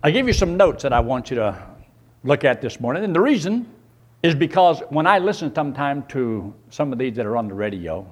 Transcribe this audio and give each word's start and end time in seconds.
I 0.00 0.12
give 0.12 0.28
you 0.28 0.32
some 0.32 0.56
notes 0.56 0.84
that 0.84 0.92
I 0.92 1.00
want 1.00 1.30
you 1.30 1.36
to 1.36 1.60
look 2.22 2.44
at 2.44 2.60
this 2.60 2.78
morning. 2.78 3.02
And 3.02 3.14
the 3.14 3.20
reason 3.20 3.68
is 4.22 4.34
because 4.34 4.80
when 4.90 5.08
I 5.08 5.18
listen 5.18 5.52
sometime 5.52 6.04
to 6.08 6.54
some 6.70 6.92
of 6.92 6.98
these 6.98 7.16
that 7.16 7.26
are 7.26 7.36
on 7.36 7.48
the 7.48 7.54
radio, 7.54 8.06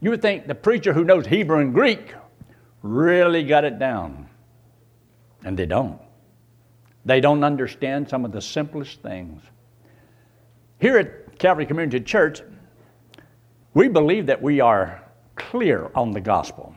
you 0.00 0.10
would 0.10 0.22
think 0.22 0.48
the 0.48 0.54
preacher 0.56 0.92
who 0.92 1.04
knows 1.04 1.26
Hebrew 1.26 1.58
and 1.58 1.72
Greek 1.72 2.14
really 2.82 3.44
got 3.44 3.64
it 3.64 3.78
down. 3.78 4.28
And 5.44 5.56
they 5.56 5.66
don't. 5.66 6.00
They 7.04 7.20
don't 7.20 7.44
understand 7.44 8.08
some 8.08 8.24
of 8.24 8.32
the 8.32 8.40
simplest 8.40 9.02
things. 9.02 9.40
Here 10.80 10.98
at 10.98 11.38
Calvary 11.38 11.66
Community 11.66 12.00
Church, 12.00 12.42
we 13.74 13.86
believe 13.86 14.26
that 14.26 14.42
we 14.42 14.60
are 14.60 15.00
clear 15.36 15.92
on 15.94 16.10
the 16.10 16.20
gospel. 16.20 16.74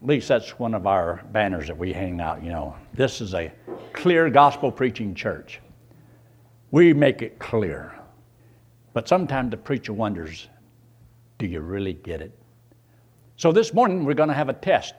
At 0.00 0.06
least 0.08 0.28
that's 0.28 0.58
one 0.58 0.74
of 0.74 0.86
our 0.86 1.24
banners 1.32 1.66
that 1.66 1.76
we 1.76 1.92
hang 1.92 2.20
out, 2.20 2.42
you 2.42 2.50
know. 2.50 2.76
This 2.94 3.20
is 3.20 3.34
a 3.34 3.50
clear 3.92 4.30
gospel 4.30 4.70
preaching 4.70 5.12
church. 5.14 5.60
We 6.70 6.92
make 6.92 7.20
it 7.20 7.38
clear. 7.40 7.98
But 8.92 9.08
sometimes 9.08 9.50
the 9.50 9.56
preacher 9.56 9.92
wonders 9.92 10.48
do 11.38 11.46
you 11.46 11.60
really 11.60 11.94
get 11.94 12.20
it? 12.20 12.32
So 13.36 13.50
this 13.52 13.74
morning 13.74 14.04
we're 14.04 14.14
going 14.14 14.28
to 14.28 14.34
have 14.34 14.48
a 14.48 14.52
test. 14.52 14.94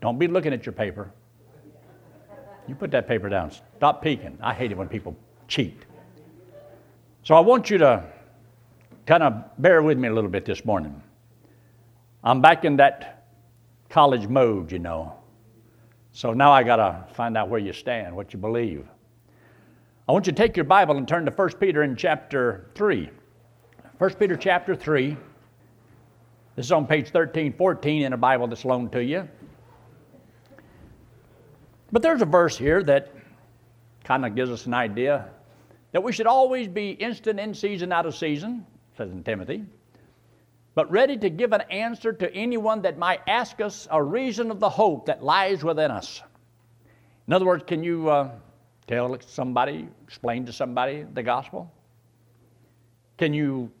Don't 0.00 0.18
be 0.18 0.26
looking 0.26 0.52
at 0.52 0.66
your 0.66 0.72
paper. 0.72 1.12
You 2.66 2.74
put 2.74 2.90
that 2.90 3.08
paper 3.08 3.28
down. 3.28 3.50
Stop 3.76 4.02
peeking. 4.02 4.36
I 4.42 4.52
hate 4.52 4.72
it 4.72 4.76
when 4.76 4.88
people 4.88 5.16
cheat. 5.46 5.84
So 7.22 7.34
I 7.34 7.40
want 7.40 7.70
you 7.70 7.78
to 7.78 8.04
kind 9.06 9.22
of 9.22 9.44
bear 9.58 9.82
with 9.82 9.98
me 9.98 10.08
a 10.08 10.12
little 10.12 10.30
bit 10.30 10.44
this 10.44 10.64
morning. 10.64 11.02
I'm 12.22 12.40
back 12.40 12.64
in 12.64 12.76
that 12.76 13.17
college 13.88 14.28
mode, 14.28 14.70
you 14.72 14.78
know. 14.78 15.14
So 16.12 16.32
now 16.32 16.52
I 16.52 16.62
got 16.62 16.76
to 16.76 17.14
find 17.14 17.36
out 17.36 17.48
where 17.48 17.60
you 17.60 17.72
stand, 17.72 18.14
what 18.14 18.32
you 18.32 18.38
believe. 18.38 18.86
I 20.08 20.12
want 20.12 20.26
you 20.26 20.32
to 20.32 20.36
take 20.36 20.56
your 20.56 20.64
Bible 20.64 20.96
and 20.96 21.06
turn 21.06 21.24
to 21.26 21.30
1 21.30 21.50
Peter 21.60 21.82
in 21.82 21.94
chapter 21.94 22.70
3. 22.74 23.10
1 23.98 24.14
Peter 24.14 24.36
chapter 24.36 24.74
3. 24.74 25.16
This 26.56 26.66
is 26.66 26.72
on 26.72 26.86
page 26.86 27.06
1314 27.06 28.02
in 28.02 28.12
a 28.12 28.16
Bible 28.16 28.46
that's 28.46 28.64
loaned 28.64 28.90
to 28.92 29.04
you. 29.04 29.28
But 31.92 32.02
there's 32.02 32.22
a 32.22 32.26
verse 32.26 32.56
here 32.56 32.82
that 32.84 33.14
kind 34.04 34.24
of 34.26 34.34
gives 34.34 34.50
us 34.50 34.66
an 34.66 34.74
idea 34.74 35.28
that 35.92 36.02
we 36.02 36.12
should 36.12 36.26
always 36.26 36.68
be 36.68 36.90
instant 36.90 37.38
in 37.40 37.54
season, 37.54 37.92
out 37.92 38.06
of 38.06 38.14
season, 38.14 38.66
says 38.96 39.10
in 39.10 39.22
Timothy, 39.22 39.64
but 40.78 40.88
ready 40.92 41.16
to 41.16 41.28
give 41.28 41.52
an 41.52 41.62
answer 41.72 42.12
to 42.12 42.32
anyone 42.32 42.82
that 42.82 42.96
might 42.96 43.20
ask 43.26 43.60
us 43.60 43.88
a 43.90 44.00
reason 44.00 44.48
of 44.48 44.60
the 44.60 44.68
hope 44.68 45.06
that 45.06 45.24
lies 45.24 45.64
within 45.64 45.90
us. 45.90 46.22
In 47.26 47.32
other 47.32 47.46
words, 47.46 47.64
can 47.66 47.82
you 47.82 48.08
uh, 48.08 48.30
tell 48.86 49.18
somebody, 49.26 49.88
explain 50.04 50.46
to 50.46 50.52
somebody 50.52 51.04
the 51.14 51.22
gospel? 51.24 51.68
Can 53.16 53.34
you 53.34 53.72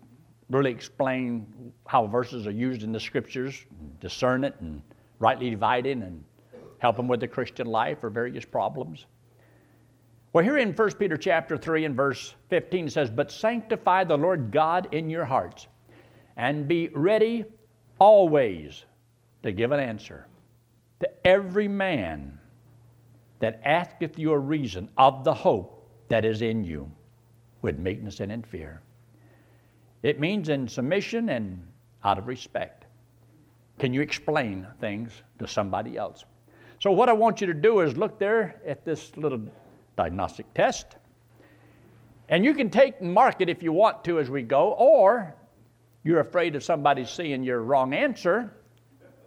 really 0.50 0.72
explain 0.72 1.72
how 1.86 2.08
verses 2.08 2.48
are 2.48 2.50
used 2.50 2.82
in 2.82 2.90
the 2.90 2.98
scriptures, 2.98 3.64
discern 4.00 4.42
it, 4.42 4.56
and 4.58 4.82
rightly 5.20 5.50
divide 5.50 5.86
it, 5.86 5.98
and 5.98 6.24
help 6.80 6.96
them 6.96 7.06
with 7.06 7.20
the 7.20 7.28
Christian 7.28 7.68
life 7.68 8.02
or 8.02 8.10
various 8.10 8.44
problems? 8.44 9.06
Well, 10.32 10.42
here 10.42 10.58
in 10.58 10.72
1 10.72 10.90
Peter 10.94 11.16
chapter 11.16 11.56
3 11.56 11.84
and 11.84 11.94
verse 11.94 12.34
15 12.48 12.88
it 12.88 12.90
says, 12.90 13.08
But 13.08 13.30
sanctify 13.30 14.02
the 14.02 14.18
Lord 14.18 14.50
God 14.50 14.88
in 14.90 15.08
your 15.08 15.24
hearts, 15.24 15.68
and 16.38 16.68
be 16.68 16.88
ready 16.94 17.44
always 17.98 18.84
to 19.42 19.52
give 19.52 19.72
an 19.72 19.80
answer 19.80 20.26
to 21.00 21.26
every 21.26 21.68
man 21.68 22.38
that 23.40 23.60
asketh 23.64 24.18
you 24.18 24.32
a 24.32 24.38
reason 24.38 24.88
of 24.96 25.24
the 25.24 25.34
hope 25.34 25.86
that 26.08 26.24
is 26.24 26.40
in 26.40 26.64
you 26.64 26.90
with 27.60 27.78
meekness 27.78 28.20
and 28.20 28.32
in 28.32 28.42
fear. 28.42 28.80
It 30.02 30.20
means 30.20 30.48
in 30.48 30.68
submission 30.68 31.28
and 31.28 31.66
out 32.04 32.18
of 32.18 32.28
respect. 32.28 32.86
Can 33.78 33.92
you 33.92 34.00
explain 34.00 34.66
things 34.80 35.10
to 35.40 35.46
somebody 35.46 35.96
else? 35.96 36.24
So, 36.80 36.92
what 36.92 37.08
I 37.08 37.12
want 37.12 37.40
you 37.40 37.48
to 37.48 37.54
do 37.54 37.80
is 37.80 37.96
look 37.96 38.18
there 38.18 38.60
at 38.64 38.84
this 38.84 39.16
little 39.16 39.40
diagnostic 39.96 40.52
test. 40.54 40.96
And 42.28 42.44
you 42.44 42.54
can 42.54 42.70
take 42.70 43.00
and 43.00 43.12
mark 43.12 43.40
it 43.40 43.48
if 43.48 43.62
you 43.62 43.72
want 43.72 44.04
to 44.04 44.20
as 44.20 44.30
we 44.30 44.42
go, 44.42 44.72
or 44.72 45.34
you're 46.04 46.20
afraid 46.20 46.56
of 46.56 46.64
somebody 46.64 47.04
seeing 47.04 47.42
your 47.42 47.60
wrong 47.62 47.92
answer, 47.92 48.52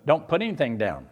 don't 0.05 0.27
put 0.27 0.41
anything 0.41 0.77
down. 0.77 1.07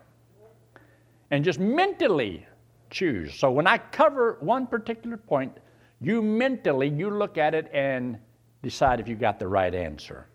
And 1.32 1.44
just 1.44 1.60
mentally 1.60 2.46
choose. 2.90 3.36
So 3.36 3.52
when 3.52 3.68
I 3.68 3.78
cover 3.78 4.38
one 4.40 4.66
particular 4.66 5.18
point, 5.18 5.56
you 6.02 6.22
mentally 6.22 6.90
you 6.90 7.12
look 7.12 7.38
at 7.38 7.54
it 7.54 7.70
and 7.74 8.18
decide 8.64 9.00
if 9.00 9.08
you 9.08 9.16
got 9.16 9.40
the 9.40 9.48
right 9.48 9.74
answer. 9.74 10.28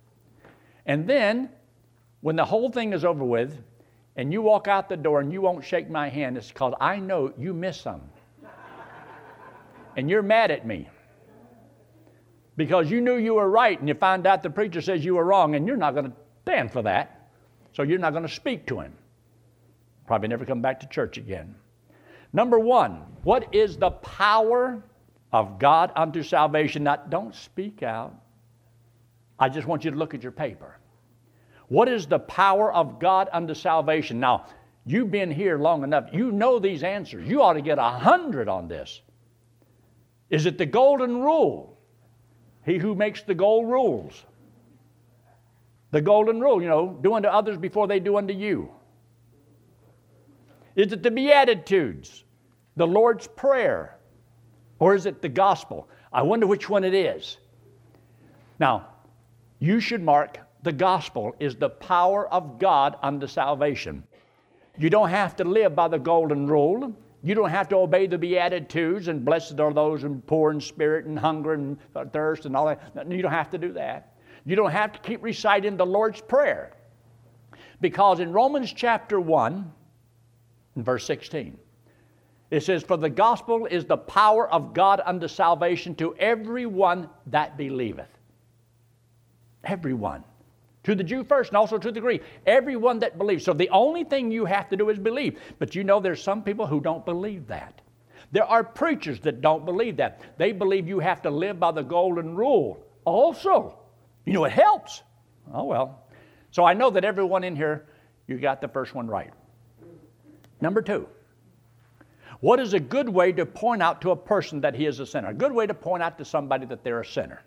And 0.87 1.09
then 1.09 1.51
when 2.21 2.37
the 2.37 2.45
whole 2.45 2.71
thing 2.71 2.93
is 2.93 3.05
over 3.05 3.25
with 3.25 3.59
and 4.17 4.33
you 4.33 4.43
walk 4.43 4.69
out 4.69 4.89
the 4.89 4.97
door 4.97 5.21
and 5.21 5.33
you 5.33 5.41
won't 5.41 5.65
shake 5.65 5.91
my 5.91 6.09
hand, 6.09 6.37
it's 6.37 6.49
because 6.49 6.75
I 6.81 6.99
know 6.99 7.33
you 7.37 7.55
miss 7.55 7.81
something 7.81 8.11
and 9.97 10.09
you're 10.11 10.23
mad 10.23 10.51
at 10.51 10.67
me 10.67 10.89
because 12.57 12.91
you 12.91 13.01
knew 13.01 13.17
you 13.17 13.35
were 13.35 13.51
right 13.51 13.79
and 13.79 13.89
you 13.89 13.95
find 13.95 14.27
out 14.27 14.43
the 14.43 14.51
preacher 14.51 14.81
says 14.81 15.05
you 15.05 15.17
were 15.17 15.25
wrong 15.25 15.55
and 15.55 15.67
you're 15.67 15.77
not 15.77 15.95
going 15.95 16.07
to 16.07 16.13
stand 16.43 16.73
for 16.73 16.83
that. 16.83 17.29
So 17.73 17.83
you're 17.83 17.99
not 17.99 18.13
going 18.13 18.27
to 18.27 18.33
speak 18.33 18.67
to 18.67 18.81
him. 18.81 18.95
Probably 20.07 20.29
never 20.29 20.45
come 20.45 20.63
back 20.63 20.81
to 20.81 20.87
church 20.87 21.17
again. 21.17 21.55
Number 22.33 22.59
one, 22.59 23.03
what 23.23 23.55
is 23.55 23.77
the 23.77 23.91
power 23.91 24.83
of 25.33 25.59
God 25.59 25.93
unto 25.97 26.23
salvation? 26.23 26.85
Now, 26.85 26.97
don't 26.97 27.35
speak 27.35 27.83
out. 27.83 28.15
I 29.39 29.49
just 29.49 29.67
want 29.67 29.85
you 29.85 29.91
to 29.91 29.97
look 29.97 30.15
at 30.15 30.23
your 30.23 30.33
paper. 30.33 30.77
What 31.69 31.89
is 31.89 32.07
the 32.07 32.19
power 32.19 32.73
of 32.73 33.01
God 33.01 33.29
unto 33.33 33.55
salvation? 33.55 34.21
Now, 34.21 34.47
you've 34.85 35.11
been 35.11 35.31
here 35.31 35.59
long 35.59 35.83
enough. 35.83 36.11
You 36.13 36.31
know 36.31 36.59
these 36.59 36.83
answers. 36.83 37.27
You 37.27 37.43
ought 37.43 37.55
to 37.55 37.63
get 37.63 37.79
a 37.79 37.91
hundred 37.91 38.49
on 38.49 38.69
this. 38.69 39.01
Is 40.31 40.47
it 40.47 40.59
the 40.59 40.67
golden 40.67 41.21
rule? 41.23 41.74
He 42.65 42.79
who 42.79 42.95
makes 42.95 43.23
the 43.23 43.35
gold 43.35 43.69
rules. 43.69 44.25
The 45.91 46.01
golden 46.01 46.41
rule, 46.41 46.61
you 46.63 46.69
know, 46.69 46.99
do 47.03 47.15
unto 47.15 47.29
others 47.29 47.57
before 47.57 47.87
they 47.87 48.01
do 48.01 48.17
unto 48.17 48.35
you. 48.35 48.71
Is 50.75 50.93
it 50.93 51.03
the 51.03 51.11
Beatitudes, 51.11 52.25
the 52.77 52.87
Lord's 52.87 53.29
Prayer, 53.29 53.99
or 54.79 54.95
is 54.95 55.07
it 55.07 55.23
the 55.23 55.29
gospel? 55.29 55.89
I 56.13 56.23
wonder 56.23 56.47
which 56.47 56.69
one 56.69 56.85
it 56.85 56.95
is. 56.95 57.39
Now, 58.59 58.89
you 59.61 59.79
should 59.79 60.03
mark 60.03 60.39
the 60.65 60.73
gospel 60.73 61.37
is 61.39 61.57
the 61.57 61.69
power 61.69 62.27
of 62.33 62.59
God 62.59 62.97
unto 63.03 63.27
salvation. 63.27 64.03
You 64.79 64.89
don't 64.91 65.11
have 65.11 65.37
to 65.37 65.45
live 65.45 65.77
by 65.77 65.89
the 65.89 65.99
golden 65.99 66.47
rule. 66.47 66.97
You 67.25 67.35
don't 67.35 67.49
have 67.49 67.69
to 67.71 67.77
obey 67.77 68.07
the 68.07 68.19
Beatitudes 68.19 69.09
and 69.09 69.25
blessed 69.25 69.59
are 69.59 69.73
those 69.73 70.03
who 70.03 70.17
poor 70.27 70.51
in 70.51 70.61
spirit 70.61 71.07
and 71.07 71.19
hunger 71.19 71.55
and 71.55 71.79
thirst 72.13 72.45
and 72.45 72.55
all 72.55 72.67
that. 72.67 73.11
You 73.11 73.23
don't 73.23 73.33
have 73.33 73.49
to 73.51 73.59
do 73.59 73.73
that. 73.73 74.13
You 74.45 74.57
don't 74.57 74.71
have 74.71 74.93
to 74.93 74.99
keep 74.99 75.23
reciting 75.23 75.79
the 75.79 75.87
Lord's 75.87 76.21
Prayer. 76.21 76.73
Because 77.81 78.21
in 78.21 78.31
Romans 78.31 78.75
chapter 78.75 79.19
1, 79.19 79.73
verse 80.77 81.07
16, 81.07 81.57
it 82.51 82.63
says, 82.63 82.83
For 82.83 82.99
the 82.99 83.09
gospel 83.09 83.65
is 83.65 83.87
the 83.87 83.97
power 83.97 84.47
of 84.53 84.75
God 84.75 85.01
unto 85.03 85.27
salvation 85.27 85.95
to 85.95 86.15
everyone 86.17 87.09
that 87.29 87.57
believeth. 87.57 88.19
Everyone 89.65 90.25
to 90.85 90.95
the 90.95 91.05
Jew 91.05 91.25
first 91.25 91.51
and 91.51 91.57
also 91.57 91.79
to 91.79 91.91
the 91.91 92.01
Greek. 92.01 92.23
Everyone 92.47 93.01
that 93.01 93.19
believes. 93.19 93.45
So 93.45 93.53
the 93.53 93.71
only 93.71 94.05
thing 94.05 94.31
you 94.31 94.45
have 94.45 94.69
to 94.69 94.77
do 94.77 94.91
is 94.91 94.99
believe. 94.99 95.41
But 95.59 95.75
you 95.75 95.85
know 95.85 96.01
there's 96.01 96.23
some 96.23 96.43
people 96.43 96.67
who 96.67 96.81
don't 96.81 97.05
believe 97.05 97.47
that. 97.49 97.81
There 98.33 98.45
are 98.45 98.65
preachers 98.65 99.21
that 99.21 99.41
don't 99.41 99.65
believe 99.65 99.97
that. 99.99 100.21
They 100.39 100.53
believe 100.53 100.89
you 100.89 100.99
have 101.01 101.23
to 101.23 101.31
live 101.31 101.61
by 101.61 101.73
the 101.73 101.83
golden 101.83 102.37
rule. 102.37 102.85
Also, 103.05 103.79
you 104.25 104.33
know, 104.33 104.45
it 104.45 104.53
helps. 104.53 105.03
Oh, 105.53 105.65
well. 105.65 106.05
So 106.51 106.65
I 106.65 106.75
know 106.75 106.91
that 106.91 107.05
everyone 107.05 107.45
in 107.45 107.57
here, 107.57 107.87
you 108.27 108.39
got 108.39 108.61
the 108.61 108.69
first 108.69 108.95
one 108.95 109.07
right. 109.07 109.31
Number 110.61 110.83
two, 110.83 111.09
what 112.41 112.61
is 112.61 112.75
a 112.75 112.81
good 112.81 113.09
way 113.09 113.33
to 113.33 113.47
point 113.47 113.83
out 113.83 114.03
to 114.03 114.11
a 114.11 114.17
person 114.17 114.61
that 114.63 114.75
he 114.75 114.87
is 114.87 115.01
a 115.01 115.07
sinner? 115.07 115.29
A 115.29 115.35
good 115.35 115.53
way 115.53 115.67
to 115.67 115.75
point 115.75 116.03
out 116.03 116.19
to 116.19 116.25
somebody 116.25 116.67
that 116.67 116.83
they're 116.85 117.01
a 117.01 117.07
sinner. 117.07 117.43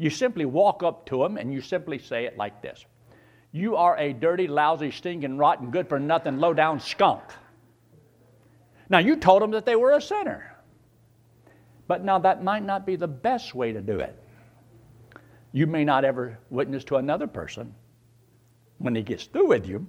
You 0.00 0.08
simply 0.08 0.46
walk 0.46 0.82
up 0.82 1.04
to 1.10 1.22
them 1.22 1.36
and 1.36 1.52
you 1.52 1.60
simply 1.60 1.98
say 1.98 2.24
it 2.24 2.38
like 2.38 2.62
this 2.62 2.86
You 3.52 3.76
are 3.76 3.98
a 3.98 4.14
dirty, 4.14 4.46
lousy, 4.46 4.90
stinking, 4.90 5.36
rotten, 5.36 5.70
good 5.70 5.90
for 5.90 6.00
nothing, 6.00 6.38
low 6.38 6.54
down 6.54 6.80
skunk. 6.80 7.22
Now, 8.88 8.96
you 8.96 9.16
told 9.16 9.42
them 9.42 9.50
that 9.50 9.66
they 9.66 9.76
were 9.76 9.92
a 9.92 10.00
sinner. 10.00 10.56
But 11.86 12.02
now 12.02 12.18
that 12.20 12.42
might 12.42 12.64
not 12.64 12.86
be 12.86 12.96
the 12.96 13.06
best 13.06 13.54
way 13.54 13.74
to 13.74 13.82
do 13.82 14.00
it. 14.00 14.18
You 15.52 15.66
may 15.66 15.84
not 15.84 16.06
ever 16.06 16.38
witness 16.48 16.82
to 16.84 16.96
another 16.96 17.26
person 17.26 17.74
when 18.78 18.94
he 18.94 19.02
gets 19.02 19.26
through 19.26 19.48
with 19.48 19.68
you. 19.68 19.86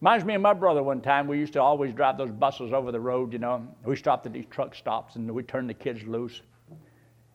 Reminds 0.00 0.24
me 0.24 0.34
of 0.34 0.42
my 0.42 0.52
brother 0.52 0.82
one 0.82 1.00
time. 1.00 1.28
We 1.28 1.38
used 1.38 1.52
to 1.52 1.62
always 1.62 1.94
drive 1.94 2.18
those 2.18 2.32
buses 2.32 2.72
over 2.72 2.90
the 2.90 3.00
road, 3.00 3.32
you 3.32 3.38
know. 3.38 3.68
We 3.84 3.94
stopped 3.94 4.26
at 4.26 4.32
these 4.32 4.46
truck 4.50 4.74
stops 4.74 5.14
and 5.14 5.30
we 5.30 5.44
turned 5.44 5.70
the 5.70 5.74
kids 5.74 6.02
loose. 6.02 6.42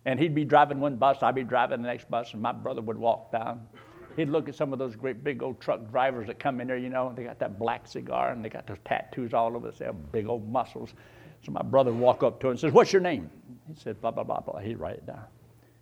And 0.06 0.20
he'd 0.20 0.34
be 0.34 0.46
driving 0.46 0.80
one 0.80 0.96
bus, 0.96 1.22
I'd 1.22 1.36
be 1.36 1.44
driving 1.44 1.82
the 1.82 1.88
next 1.88 2.10
bus, 2.10 2.34
and 2.34 2.42
my 2.42 2.52
brother 2.52 2.82
would 2.82 2.98
walk 2.98 3.32
down. 3.32 3.68
He'd 4.16 4.30
look 4.30 4.50
at 4.50 4.56
some 4.56 4.74
of 4.74 4.80
those 4.80 4.96
great 4.96 5.24
big 5.24 5.44
old 5.44 5.62
truck 5.62 5.90
drivers 5.92 6.28
that 6.28 6.40
come 6.40 6.60
in 6.62 6.68
there, 6.68 6.78
you 6.78 6.90
know, 6.90 7.14
they 7.16 7.24
got 7.24 7.40
that 7.40 7.60
black 7.60 7.88
cigar 7.88 8.32
and 8.32 8.44
they 8.44 8.50
got 8.50 8.68
those 8.68 8.78
tattoos 8.84 9.34
all 9.34 9.56
over. 9.56 9.72
Have 9.80 10.12
big 10.12 10.28
old 10.28 10.50
muscles. 10.52 10.94
So 11.42 11.52
my 11.52 11.62
brother 11.62 11.92
would 11.94 12.02
walk 12.02 12.24
up 12.24 12.40
to 12.42 12.48
him 12.48 12.52
and 12.52 12.60
says, 12.60 12.74
What's 12.74 12.92
your 12.92 13.02
name? 13.02 13.30
He 13.68 13.80
said, 13.80 14.02
blah, 14.02 14.12
blah, 14.12 14.24
blah, 14.24 14.42
blah. 14.42 14.60
He'd 14.60 14.80
write 14.80 14.96
it 14.96 15.06
down. 15.06 15.24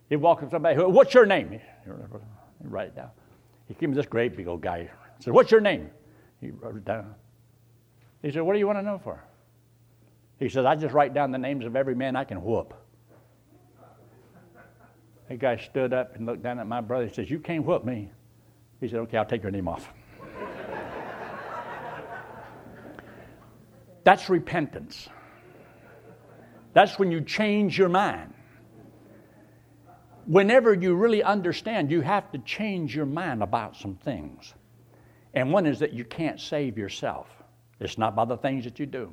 He'd 0.10 0.18
walk 0.18 0.44
up 0.44 0.50
to 0.50 0.56
somebody, 0.56 0.78
What's 0.78 1.14
your 1.14 1.26
name? 1.26 1.50
He'd 1.52 1.62
write 2.62 2.88
it 2.90 2.96
down. 2.96 3.10
He 3.68 3.74
came 3.74 3.92
to 3.92 3.96
this 3.96 4.06
great 4.06 4.36
big 4.36 4.48
old 4.48 4.62
guy. 4.62 4.84
He 5.18 5.24
said, 5.24 5.34
What's 5.34 5.52
your 5.52 5.62
name? 5.62 5.90
He 6.42 6.52
wrote 6.52 6.76
it 6.76 6.86
down. 6.86 7.16
He 8.22 8.32
said, 8.32 8.42
What 8.42 8.54
do 8.54 8.60
you 8.60 8.68
want 8.68 8.80
to 8.80 8.84
know 8.84 9.00
for? 9.04 9.24
He 10.40 10.50
said, 10.50 10.66
I 10.66 10.76
just 10.76 10.94
write 10.94 11.14
down 11.14 11.32
the 11.32 11.38
names 11.38 11.66
of 11.66 11.76
every 11.76 11.96
man 11.96 12.16
I 12.16 12.24
can 12.24 12.44
whoop. 12.44 12.74
The 15.30 15.36
guy 15.36 15.58
stood 15.58 15.94
up 15.94 16.16
and 16.16 16.26
looked 16.26 16.44
down 16.44 16.60
at 16.60 16.68
my 16.68 16.82
brother. 16.82 17.08
He 17.08 17.14
says, 17.14 17.30
You 17.30 17.40
can't 17.40 17.66
whoop 17.66 17.84
me. 17.84 18.10
He 18.80 18.88
said, 18.88 19.00
Okay, 19.02 19.18
I'll 19.18 19.26
take 19.26 19.44
your 19.44 19.52
name 19.52 19.68
off. 19.68 19.92
That's 24.04 24.30
repentance. 24.30 25.10
That's 26.74 26.98
when 26.98 27.12
you 27.12 27.22
change 27.22 27.78
your 27.78 27.90
mind. 27.90 28.34
Whenever 30.28 30.74
you 30.74 30.96
really 30.96 31.24
understand, 31.24 31.92
you 31.92 32.02
have 32.02 32.32
to 32.32 32.38
change 32.40 32.96
your 32.96 33.06
mind 33.06 33.44
about 33.44 33.76
some 33.76 33.96
things. 33.96 34.54
And 35.34 35.52
one 35.52 35.66
is 35.66 35.80
that 35.80 35.92
you 35.92 36.06
can't 36.06 36.40
save 36.40 36.78
yourself. 36.78 37.28
It's 37.80 37.98
not 37.98 38.16
by 38.16 38.26
the 38.26 38.38
things 38.38 38.64
that 38.64 38.80
you 38.80 38.86
do. 38.86 39.12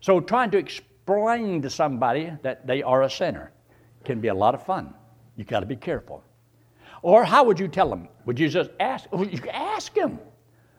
So 0.00 0.20
trying 0.20 0.50
to 0.52 0.58
explain 0.58 1.62
to 1.62 1.70
somebody 1.70 2.32
that 2.42 2.66
they 2.66 2.82
are 2.82 3.02
a 3.02 3.10
sinner 3.10 3.52
can 4.04 4.20
be 4.20 4.28
a 4.28 4.34
lot 4.34 4.54
of 4.54 4.64
fun. 4.64 4.94
You 5.36 5.44
got 5.44 5.60
to 5.60 5.66
be 5.66 5.76
careful. 5.76 6.24
Or 7.02 7.24
how 7.24 7.44
would 7.44 7.60
you 7.60 7.68
tell 7.68 7.88
them? 7.88 8.08
Would 8.24 8.40
you 8.40 8.48
just 8.48 8.70
ask? 8.80 9.06
You 9.12 9.50
ask 9.50 9.96
him, 9.96 10.18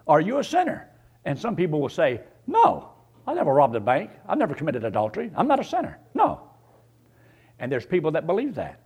"Are 0.08 0.20
you 0.20 0.40
a 0.40 0.44
sinner?" 0.44 0.90
And 1.26 1.38
some 1.38 1.56
people 1.56 1.80
will 1.80 1.90
say, 1.90 2.22
"No, 2.48 2.90
I 3.26 3.34
never 3.34 3.54
robbed 3.54 3.76
a 3.76 3.80
bank. 3.80 4.12
I've 4.28 4.38
never 4.38 4.56
committed 4.56 4.84
adultery. 4.84 5.32
I'm 5.36 5.48
not 5.48 5.60
a 5.60 5.64
sinner." 5.64 6.00
No. 6.14 6.42
And 7.60 7.72
there's 7.72 7.86
people 7.86 8.12
that 8.12 8.26
believe 8.28 8.56
that 8.56 8.80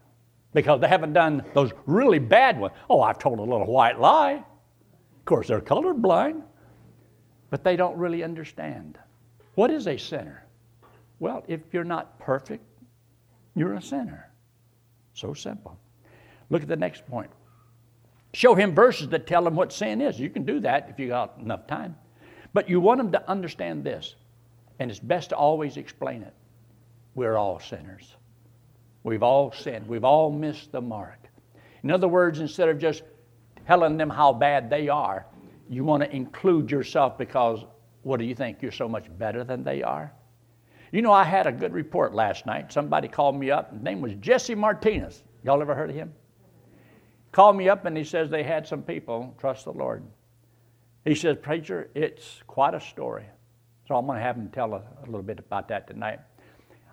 because 0.54 0.82
they 0.82 0.88
haven't 0.88 1.14
done 1.14 1.44
those 1.54 1.72
really 1.86 2.20
bad 2.20 2.60
ones. 2.60 2.74
Oh, 2.90 3.02
I've 3.02 3.20
told 3.20 3.40
a 3.40 3.44
little 3.44 3.68
white 3.68 4.00
lie. 4.00 4.34
Of 4.34 5.26
course, 5.26 5.48
they're 5.48 5.62
colorblind, 5.62 6.44
but 7.50 7.64
they 7.64 7.76
don't 7.76 7.98
really 7.98 8.24
understand. 8.24 8.98
What 9.56 9.72
is 9.72 9.88
a 9.88 9.98
sinner? 9.98 10.46
Well, 11.20 11.44
if 11.48 11.62
you're 11.74 11.84
not 11.84 12.18
perfect, 12.20 12.64
you're 13.56 13.74
a 13.74 13.82
sinner. 13.82 14.31
So 15.14 15.34
simple. 15.34 15.78
Look 16.50 16.62
at 16.62 16.68
the 16.68 16.76
next 16.76 17.06
point. 17.08 17.32
Show 18.34 18.56
him 18.56 18.74
verses 18.74 19.10
that 19.10 19.28
tell 19.28 19.46
him 19.46 19.56
what 19.56 19.74
sin 19.74 20.02
is. 20.02 20.20
You 20.20 20.30
can 20.30 20.44
do 20.44 20.60
that 20.62 20.88
if 20.90 21.00
you 21.00 21.08
got 21.08 21.38
enough 21.40 21.68
time. 21.68 21.96
But 22.54 22.70
you 22.70 22.80
want 22.80 23.00
him 23.00 23.12
to 23.12 23.30
understand 23.30 23.84
this, 23.84 24.16
and 24.80 24.90
it's 24.90 25.00
best 25.00 25.30
to 25.30 25.36
always 25.36 25.78
explain 25.78 26.22
it. 26.22 26.34
We're 27.16 27.38
all 27.38 27.60
sinners. 27.60 28.16
We've 29.04 29.24
all 29.24 29.52
sinned. 29.52 29.88
We've 29.88 30.04
all 30.04 30.32
missed 30.32 30.72
the 30.72 30.82
mark. 30.82 31.20
In 31.84 31.92
other 31.92 32.08
words, 32.08 32.40
instead 32.40 32.70
of 32.70 32.78
just 32.78 33.04
telling 33.66 33.98
them 33.98 34.10
how 34.10 34.34
bad 34.34 34.70
they 34.70 34.90
are. 34.90 35.26
You 35.70 35.84
want 35.84 36.04
to 36.04 36.14
include 36.14 36.70
yourself 36.70 37.18
because 37.18 37.64
what 38.04 38.20
do 38.20 38.26
you 38.26 38.36
think? 38.36 38.62
You're 38.62 38.72
so 38.72 38.90
much 38.90 39.06
better 39.18 39.44
than 39.44 39.64
they 39.64 39.84
are? 39.84 40.12
You 40.92 41.02
know, 41.02 41.12
I 41.12 41.24
had 41.24 41.48
a 41.48 41.52
good 41.52 41.74
report 41.74 42.14
last 42.14 42.46
night. 42.46 42.72
Somebody 42.72 43.08
called 43.08 43.38
me 43.38 43.50
up. 43.50 43.72
His 43.72 43.82
name 43.82 44.02
was 44.02 44.14
Jesse 44.16 44.56
Martinez. 44.56 45.24
Y'all 45.44 45.62
ever 45.62 45.74
heard 45.74 45.90
of 45.90 45.96
him? 45.96 46.14
Called 47.32 47.56
me 47.56 47.70
up 47.70 47.86
and 47.86 47.96
he 47.96 48.04
says 48.04 48.30
they 48.30 48.44
had 48.44 48.68
some 48.68 48.84
people 48.84 49.34
trust 49.40 49.66
the 49.66 49.72
Lord. 49.72 50.04
He 51.06 51.16
says, 51.16 51.38
Preacher, 51.42 51.90
it's 51.96 52.42
quite 52.46 52.74
a 52.74 52.82
story. 52.82 53.26
So 53.88 53.96
I'm 53.96 54.06
going 54.06 54.18
to 54.18 54.24
have 54.24 54.36
him 54.36 54.50
tell 54.50 54.74
a, 54.74 54.84
a 55.04 55.06
little 55.06 55.24
bit 55.24 55.40
about 55.40 55.70
that 55.70 55.88
tonight. 55.88 56.20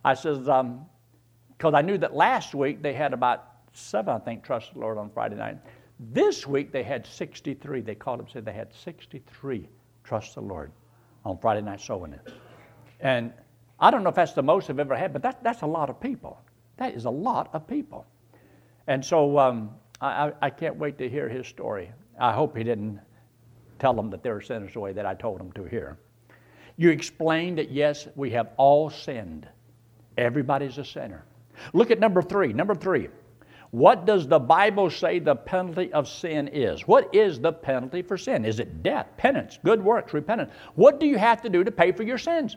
I 0.04 0.14
says, 0.14 0.38
because 0.38 0.54
um, 0.60 1.74
I 1.74 1.82
knew 1.82 1.98
that 1.98 2.14
last 2.14 2.54
week 2.54 2.82
they 2.82 2.94
had 2.94 3.12
about 3.12 3.46
seven, 3.72 4.14
I 4.14 4.18
think, 4.18 4.44
trust 4.44 4.74
the 4.74 4.80
Lord 4.80 4.96
on 4.96 5.10
Friday 5.10 5.36
night. 5.36 5.58
This 5.98 6.46
week 6.46 6.70
they 6.70 6.84
had 6.84 7.04
63. 7.04 7.80
They 7.80 7.94
called 7.96 8.20
up 8.20 8.26
and 8.26 8.32
said 8.32 8.44
they 8.44 8.52
had 8.52 8.72
63 8.72 9.68
trust 10.04 10.36
the 10.36 10.40
Lord 10.40 10.70
on 11.24 11.36
Friday 11.38 11.60
night 11.60 11.80
sowing 11.80 12.12
it. 12.12 12.32
And 13.00 13.32
I 13.80 13.90
don't 13.90 14.02
know 14.02 14.08
if 14.08 14.16
that's 14.16 14.32
the 14.32 14.42
most 14.42 14.70
I've 14.70 14.78
ever 14.78 14.96
had, 14.96 15.12
but 15.12 15.22
that, 15.22 15.42
that's 15.42 15.62
a 15.62 15.66
lot 15.66 15.88
of 15.90 16.00
people. 16.00 16.40
That 16.76 16.94
is 16.94 17.04
a 17.04 17.10
lot 17.10 17.50
of 17.52 17.66
people. 17.66 18.06
And 18.86 19.04
so 19.04 19.38
um, 19.38 19.70
I, 20.00 20.32
I 20.40 20.50
can't 20.50 20.76
wait 20.76 20.98
to 20.98 21.08
hear 21.08 21.28
his 21.28 21.46
story. 21.46 21.90
I 22.18 22.32
hope 22.32 22.56
he 22.56 22.64
didn't 22.64 23.00
tell 23.78 23.94
them 23.94 24.10
that 24.10 24.22
they 24.22 24.30
were 24.30 24.40
sinners 24.40 24.72
the 24.72 24.80
way 24.80 24.92
that 24.92 25.06
I 25.06 25.14
told 25.14 25.38
them 25.38 25.52
to 25.52 25.64
hear. 25.64 25.98
You 26.76 26.90
explained 26.90 27.58
that 27.58 27.70
yes, 27.70 28.08
we 28.16 28.30
have 28.30 28.50
all 28.56 28.90
sinned. 28.90 29.48
Everybody's 30.16 30.78
a 30.78 30.84
sinner. 30.84 31.24
Look 31.72 31.90
at 31.90 31.98
number 31.98 32.22
three. 32.22 32.52
Number 32.52 32.74
three, 32.74 33.08
what 33.70 34.06
does 34.06 34.26
the 34.26 34.38
Bible 34.38 34.88
say 34.88 35.18
the 35.18 35.34
penalty 35.34 35.92
of 35.92 36.08
sin 36.08 36.48
is? 36.48 36.88
What 36.88 37.14
is 37.14 37.38
the 37.38 37.52
penalty 37.52 38.02
for 38.02 38.16
sin? 38.16 38.44
Is 38.44 38.60
it 38.60 38.82
death, 38.82 39.06
penance, 39.16 39.58
good 39.64 39.82
works, 39.82 40.14
repentance? 40.14 40.52
What 40.74 40.98
do 41.00 41.06
you 41.06 41.18
have 41.18 41.42
to 41.42 41.48
do 41.48 41.64
to 41.64 41.70
pay 41.70 41.92
for 41.92 42.02
your 42.02 42.18
sins? 42.18 42.56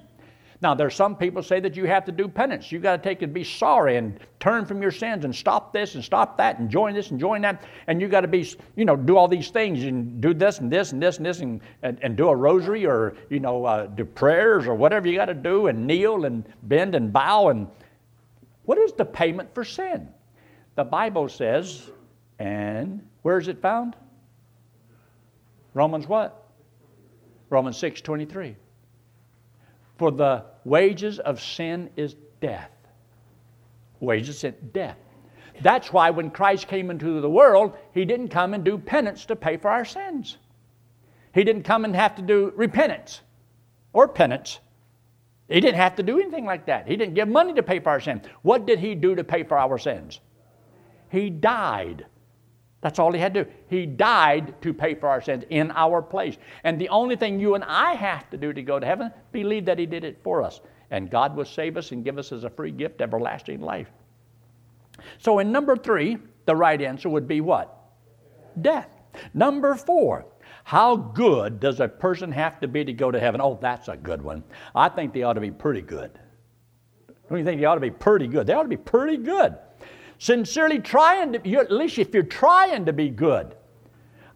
Now, 0.62 0.76
there's 0.76 0.94
some 0.94 1.16
people 1.16 1.42
say 1.42 1.60
that 1.60 1.76
you 1.76 1.86
have 1.88 2.06
to 2.06 2.12
do 2.12 2.28
penance. 2.28 2.72
You've 2.72 2.84
got 2.84 2.98
to 2.98 3.02
take 3.10 3.24
and 3.24 3.34
be 3.34 3.44
sorry 3.44 3.98
and 3.98 4.20
turn 4.40 4.64
from 4.64 4.80
your 4.80 4.92
sins 4.92 5.26
and 5.26 5.36
stop 5.36 5.74
this 5.74 5.96
and 5.96 6.04
stop 6.04 6.38
that 6.38 6.60
and 6.60 6.70
join 6.70 6.94
this 6.94 7.10
and 7.10 7.20
join 7.20 7.42
that. 7.42 7.64
And 7.88 8.00
you've 8.00 8.12
got 8.12 8.22
to 8.22 8.28
be, 8.28 8.48
you 8.76 8.86
know, 8.86 8.96
do 8.96 9.18
all 9.18 9.28
these 9.28 9.50
things 9.50 9.84
and 9.84 10.22
do 10.22 10.36
this 10.36 10.60
and 10.60 10.72
this 10.72 10.92
and 10.92 11.02
this 11.02 11.18
and 11.18 11.26
this 11.26 11.40
and, 11.40 11.62
and, 11.82 11.98
and 12.04 12.16
do 12.16 12.30
a 12.30 12.36
rosary 12.36 12.86
or, 12.86 13.16
you 13.30 13.40
know, 13.40 13.66
uh, 13.66 13.88
do 13.88 14.06
prayers 14.06 14.68
or 14.68 14.76
whatever 14.76 15.08
you 15.08 15.16
got 15.16 15.26
to 15.26 15.34
do 15.34 15.66
and 15.66 15.88
kneel 15.88 16.26
and 16.26 16.48
bend 16.64 16.94
and 16.94 17.12
bow. 17.12 17.50
And 17.50 17.68
what 18.66 18.78
is 18.78 18.94
the 18.94 19.06
payment 19.06 19.56
for 19.56 19.64
sin? 19.64 20.10
The 20.76 20.84
Bible 20.84 21.28
says, 21.28 21.90
and 22.38 23.02
where 23.24 23.40
is 23.40 23.48
it 23.48 23.60
found? 23.64 23.96
Romans 25.74 26.08
what? 26.08 26.50
Romans 27.50 27.78
6 27.78 28.02
23. 28.02 28.56
For 30.02 30.10
the 30.10 30.46
wages 30.66 31.20
of 31.20 31.40
sin 31.40 31.92
is 31.96 32.16
death. 32.40 32.72
Wages 34.00 34.30
of 34.30 34.36
sin, 34.36 34.56
death. 34.74 34.98
That's 35.62 35.94
why 35.94 36.10
when 36.10 36.32
Christ 36.32 36.68
came 36.68 36.90
into 36.90 37.22
the 37.22 37.30
world, 37.30 37.78
he 37.94 38.04
didn't 38.04 38.30
come 38.30 38.56
and 38.56 38.64
do 38.64 38.80
penance 38.80 39.28
to 39.28 39.36
pay 39.36 39.58
for 39.58 39.70
our 39.70 39.86
sins. 39.86 40.40
He 41.36 41.44
didn't 41.44 41.66
come 41.66 41.86
and 41.86 41.96
have 41.96 42.16
to 42.16 42.24
do 42.24 42.52
repentance 42.56 43.22
or 43.94 44.08
penance. 44.08 44.58
He 45.48 45.60
didn't 45.60 45.76
have 45.76 45.98
to 45.98 46.02
do 46.02 46.20
anything 46.20 46.48
like 46.48 46.66
that. 46.66 46.88
He 46.88 46.98
didn't 46.98 47.14
give 47.14 47.28
money 47.28 47.54
to 47.54 47.62
pay 47.62 47.78
for 47.78 47.90
our 47.92 48.02
sins. 48.02 48.26
What 48.42 48.66
did 48.66 48.80
he 48.80 48.96
do 48.96 49.14
to 49.14 49.24
pay 49.24 49.44
for 49.44 49.56
our 49.56 49.78
sins? 49.78 50.20
He 51.10 51.30
died. 51.30 52.08
That's 52.82 52.98
all 52.98 53.12
he 53.12 53.20
had 53.20 53.34
to 53.36 53.44
do. 53.44 53.52
He 53.68 53.86
died 53.86 54.60
to 54.64 54.74
pay 54.74 54.96
for 54.96 55.08
our 55.08 55.22
sins 55.22 55.44
in 55.50 55.72
our 55.72 56.02
place. 56.02 56.38
And 56.64 56.82
the 56.82 56.90
only 56.90 57.16
thing 57.16 57.40
you 57.40 57.54
and 57.54 57.64
I 57.64 57.94
have 57.94 58.30
to 58.32 58.38
do 58.38 58.52
to 58.52 58.62
go 58.64 58.80
to 58.80 58.86
heaven, 58.86 59.12
believe 59.32 59.66
that 59.66 59.78
he 59.78 59.86
did 59.86 60.04
it 60.04 60.20
for 60.24 60.42
us. 60.42 60.62
And 60.90 61.10
God 61.10 61.36
will 61.36 61.46
save 61.46 61.78
us 61.78 61.92
and 61.92 62.04
give 62.04 62.18
us 62.18 62.32
as 62.32 62.44
a 62.44 62.50
free 62.50 62.72
gift 62.72 63.02
everlasting 63.02 63.62
life. 63.62 63.88
So 65.20 65.40
in 65.40 65.52
number 65.52 65.78
three, 65.78 66.18
the 66.46 66.56
right 66.56 66.82
answer 66.82 67.08
would 67.08 67.28
be 67.28 67.40
what? 67.40 67.78
Death. 68.60 68.90
Number 69.34 69.76
four, 69.76 70.26
how 70.64 70.96
good 70.96 71.60
does 71.60 71.80
a 71.80 71.88
person 71.88 72.32
have 72.32 72.60
to 72.62 72.68
be 72.68 72.84
to 72.84 72.94
go 72.94 73.12
to 73.12 73.20
heaven? 73.20 73.42
Oh, 73.42 73.60
that's 73.62 73.90
a 73.90 73.98
good 73.98 74.22
one. 74.22 74.44
I 74.74 74.90
think 74.90 75.14
they 75.14 75.24
ought 75.24 75.34
to 75.34 75.42
be 75.42 75.52
pretty 75.52 75.82
good. 75.82 76.12
Don't 77.30 77.38
you 77.38 77.46
think 77.46 77.62
they 77.62 77.66
ought 77.66 77.76
to 77.76 77.82
be 77.82 77.92
pretty 77.92 78.28
good? 78.28 78.48
They 78.48 78.54
ought 78.54 78.64
to 78.64 78.70
be 78.70 78.78
pretty 78.78 79.18
good 79.18 79.56
sincerely 80.22 80.78
trying 80.78 81.34
to, 81.34 81.56
at 81.56 81.72
least 81.72 81.98
if 81.98 82.14
you're 82.14 82.22
trying 82.22 82.86
to 82.86 82.94
be 82.94 83.10
good. 83.10 83.56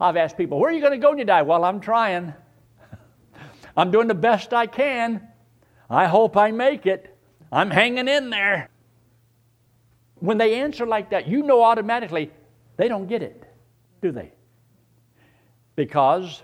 I've 0.01 0.17
asked 0.17 0.35
people, 0.35 0.57
where 0.59 0.71
are 0.71 0.73
you 0.73 0.81
going 0.81 0.93
to 0.93 0.97
go 0.97 1.09
when 1.09 1.19
you 1.19 1.25
die? 1.25 1.43
Well, 1.43 1.63
I'm 1.63 1.79
trying. 1.79 2.33
I'm 3.77 3.91
doing 3.91 4.07
the 4.07 4.15
best 4.15 4.51
I 4.51 4.65
can. 4.65 5.27
I 5.87 6.07
hope 6.07 6.37
I 6.37 6.49
make 6.49 6.87
it. 6.87 7.15
I'm 7.51 7.69
hanging 7.69 8.07
in 8.07 8.31
there. 8.31 8.71
When 10.15 10.39
they 10.39 10.59
answer 10.59 10.87
like 10.87 11.11
that, 11.11 11.27
you 11.27 11.43
know 11.43 11.63
automatically 11.63 12.31
they 12.77 12.87
don't 12.87 13.05
get 13.05 13.21
it, 13.21 13.43
do 14.01 14.11
they? 14.11 14.33
Because 15.75 16.41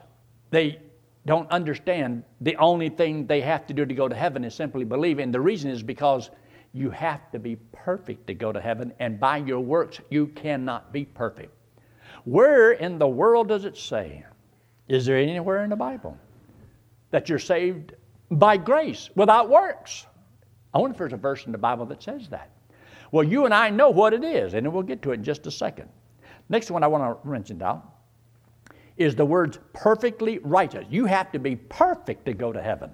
they 0.51 0.79
don't 1.25 1.49
understand 1.49 2.23
the 2.41 2.57
only 2.57 2.89
thing 2.89 3.25
they 3.25 3.41
have 3.41 3.65
to 3.67 3.73
do 3.73 3.87
to 3.87 3.93
go 3.95 4.07
to 4.07 4.15
heaven 4.15 4.43
is 4.43 4.53
simply 4.53 4.85
believe. 4.85 5.17
And 5.17 5.33
the 5.33 5.41
reason 5.41 5.71
is 5.71 5.81
because 5.81 6.29
you 6.73 6.89
have 6.89 7.31
to 7.31 7.39
be 7.39 7.57
perfect 7.71 8.27
to 8.27 8.33
go 8.33 8.51
to 8.51 8.61
heaven, 8.61 8.93
and 8.99 9.19
by 9.19 9.37
your 9.37 9.59
works, 9.59 9.99
you 10.09 10.27
cannot 10.27 10.93
be 10.93 11.05
perfect. 11.05 11.53
Where 12.23 12.71
in 12.71 12.97
the 12.97 13.07
world 13.07 13.47
does 13.47 13.65
it 13.65 13.77
say? 13.77 14.25
Is 14.87 15.05
there 15.05 15.17
anywhere 15.17 15.63
in 15.63 15.69
the 15.69 15.75
Bible 15.75 16.17
that 17.11 17.29
you're 17.29 17.39
saved 17.39 17.93
by 18.31 18.57
grace 18.57 19.09
without 19.15 19.49
works. 19.49 20.07
I 20.73 20.79
wonder 20.79 20.93
if 20.93 20.97
there's 20.97 21.13
a 21.13 21.17
verse 21.17 21.45
in 21.45 21.51
the 21.51 21.57
Bible 21.57 21.85
that 21.87 22.01
says 22.01 22.29
that. 22.29 22.49
Well, 23.11 23.25
you 23.25 23.43
and 23.43 23.53
I 23.53 23.69
know 23.69 23.89
what 23.89 24.13
it 24.13 24.23
is, 24.23 24.53
and 24.53 24.71
we'll 24.71 24.83
get 24.83 25.01
to 25.01 25.11
it 25.11 25.15
in 25.15 25.23
just 25.23 25.45
a 25.45 25.51
second. 25.51 25.89
Next 26.47 26.71
one 26.71 26.83
I 26.83 26.87
want 26.87 27.21
to 27.21 27.29
mention 27.29 27.61
out 27.61 27.85
is 28.95 29.15
the 29.15 29.25
words 29.25 29.59
perfectly 29.73 30.39
righteous. 30.39 30.85
You 30.89 31.05
have 31.05 31.31
to 31.33 31.39
be 31.39 31.57
perfect 31.57 32.25
to 32.25 32.33
go 32.33 32.53
to 32.53 32.61
heaven. 32.61 32.91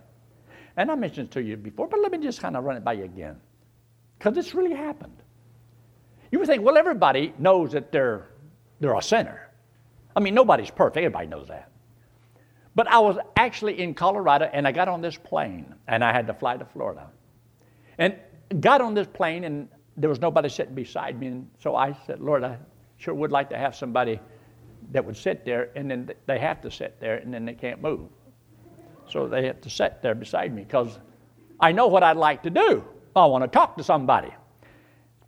And 0.76 0.92
I 0.92 0.96
mentioned 0.96 1.32
to 1.32 1.42
you 1.42 1.56
before, 1.58 1.88
but 1.88 2.00
let 2.02 2.12
me 2.12 2.18
just 2.20 2.40
kind 2.40 2.56
of 2.56 2.64
run 2.64 2.78
it 2.78 2.84
by 2.84 2.94
you 2.94 3.04
again. 3.04 3.40
Because 4.18 4.34
this 4.34 4.54
really 4.54 4.74
happened. 4.74 5.18
You 6.32 6.40
would 6.40 6.48
think, 6.48 6.64
well, 6.64 6.78
everybody 6.78 7.34
knows 7.38 7.72
that 7.72 7.92
they're, 7.92 8.28
they're 8.80 8.96
a 8.96 9.02
sinner. 9.02 9.50
I 10.16 10.20
mean, 10.20 10.34
nobody's 10.34 10.72
perfect, 10.72 10.98
everybody 10.98 11.28
knows 11.28 11.48
that. 11.48 11.70
But 12.76 12.88
I 12.88 13.00
was 13.00 13.18
actually 13.36 13.80
in 13.80 13.94
Colorado 13.94 14.50
and 14.52 14.68
I 14.68 14.72
got 14.72 14.88
on 14.88 15.02
this 15.02 15.18
plane 15.18 15.74
and 15.88 16.04
I 16.04 16.12
had 16.12 16.28
to 16.28 16.34
fly 16.34 16.58
to 16.58 16.66
Florida. 16.66 17.08
And 17.98 18.16
got 18.60 18.82
on 18.82 18.94
this 18.94 19.08
plane 19.08 19.46
and 19.46 19.68
there 19.96 20.10
was 20.10 20.22
nobody 20.22 20.50
sitting 20.50 20.76
beside 20.76 21.20
me. 21.20 21.28
And 21.28 21.50
so 21.60 21.76
I 21.76 21.98
said, 22.06 22.20
Lord, 22.20 22.44
I 22.44 22.58
sure 22.98 23.14
would 23.14 23.32
like 23.32 23.50
to 23.50 23.58
have 23.58 23.76
somebody 23.76 24.20
that 24.92 25.04
would 25.04 25.18
sit 25.18 25.44
there 25.44 25.70
and 25.76 25.90
then 25.90 26.12
they 26.28 26.40
have 26.40 26.62
to 26.62 26.72
sit 26.72 27.00
there 27.00 27.18
and 27.18 27.34
then 27.34 27.46
they 27.46 27.54
can't 27.54 27.82
move. 27.82 28.10
So 29.10 29.28
they 29.28 29.46
have 29.48 29.62
to 29.62 29.70
sit 29.70 30.02
there 30.02 30.14
beside 30.16 30.54
me 30.54 30.64
because 30.64 31.00
I 31.60 31.72
know 31.72 31.88
what 31.88 32.04
I'd 32.04 32.18
like 32.18 32.44
to 32.44 32.50
do. 32.50 32.84
I 33.22 33.26
want 33.26 33.44
to 33.44 33.48
talk 33.48 33.78
to 33.78 33.84
somebody. 33.84 34.34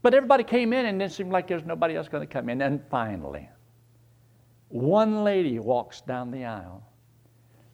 But 0.02 0.14
everybody 0.14 0.44
came 0.44 0.74
in 0.74 0.86
and 0.86 1.02
it 1.02 1.12
seemed 1.12 1.32
like 1.32 1.48
there's 1.48 1.66
nobody 1.66 1.96
else 1.96 2.08
going 2.08 2.26
to 2.26 2.32
come 2.32 2.50
in. 2.50 2.62
And 2.62 2.82
finally, 2.90 3.50
one 4.70 5.24
lady 5.24 5.60
walks 5.60 6.02
down 6.02 6.32
the 6.32 6.46
aisle. 6.46 6.84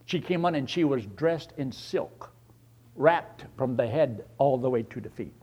She 0.06 0.20
came 0.20 0.46
on 0.46 0.56
and 0.56 0.70
she 0.70 0.84
was 0.84 1.06
dressed 1.06 1.54
in 1.58 1.72
silk, 1.72 2.32
wrapped 2.96 3.46
from 3.58 3.76
the 3.76 3.88
head 3.88 4.26
all 4.38 4.58
the 4.58 4.70
way 4.70 4.84
to 4.84 5.02
the 5.02 5.10
feet. 5.10 5.34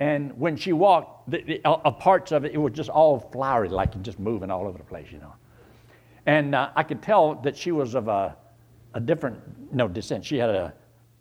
And 0.00 0.38
when 0.38 0.56
she 0.56 0.72
walked, 0.72 1.30
the, 1.30 1.42
the 1.42 1.60
uh, 1.64 1.90
parts 1.90 2.30
of 2.32 2.44
it, 2.44 2.52
it 2.52 2.58
was 2.58 2.72
just 2.72 2.88
all 2.88 3.18
flowery, 3.32 3.68
like 3.68 4.00
just 4.02 4.18
moving 4.18 4.50
all 4.50 4.66
over 4.66 4.78
the 4.78 4.84
place, 4.84 5.08
you 5.10 5.18
know. 5.18 5.34
And 6.26 6.54
uh, 6.54 6.70
I 6.76 6.82
could 6.82 7.02
tell 7.02 7.34
that 7.36 7.56
she 7.56 7.72
was 7.72 7.94
of 7.94 8.06
a, 8.08 8.36
a 8.94 9.00
different, 9.00 9.40
no, 9.74 9.88
descent. 9.88 10.24
She 10.24 10.36
had 10.36 10.50
a, 10.50 10.72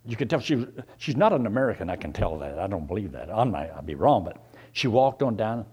you 0.07 0.15
could 0.15 0.29
tell 0.29 0.39
she 0.39 0.55
was, 0.55 0.67
she's 0.97 1.17
not 1.17 1.33
an 1.33 1.45
American, 1.45 1.89
I 1.89 1.95
can 1.95 2.13
tell 2.13 2.37
that. 2.39 2.57
I 2.57 2.67
don't 2.67 2.87
believe 2.87 3.11
that. 3.11 3.29
I 3.29 3.43
might 3.43 3.71
I'd 3.71 3.85
be 3.85 3.95
wrong, 3.95 4.23
but 4.23 4.37
she 4.71 4.87
walked 4.87 5.21
on 5.21 5.35
down, 5.35 5.65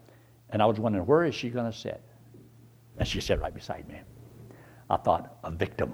and 0.50 0.60
I 0.60 0.66
was 0.66 0.78
wondering, 0.78 1.06
where 1.06 1.24
is 1.24 1.34
she 1.34 1.50
going 1.50 1.70
to 1.70 1.76
sit? 1.76 2.02
And 2.98 3.06
she 3.06 3.20
sat 3.20 3.40
right 3.40 3.54
beside 3.54 3.88
me. 3.88 4.00
I 4.90 4.96
thought, 4.96 5.38
a 5.44 5.50
victim. 5.50 5.92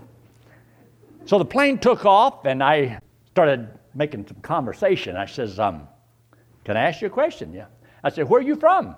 So 1.26 1.38
the 1.38 1.44
plane 1.44 1.78
took 1.78 2.04
off, 2.04 2.46
and 2.46 2.62
I 2.62 2.98
started 3.26 3.68
making 3.94 4.26
some 4.26 4.40
conversation. 4.40 5.16
I 5.16 5.26
says, 5.26 5.58
um, 5.58 5.86
can 6.64 6.76
I 6.76 6.82
ask 6.82 7.00
you 7.00 7.06
a 7.08 7.10
question? 7.10 7.52
Yeah. 7.52 7.66
I 8.02 8.10
said, 8.10 8.28
Where 8.28 8.40
are 8.40 8.44
you 8.44 8.56
from? 8.56 8.96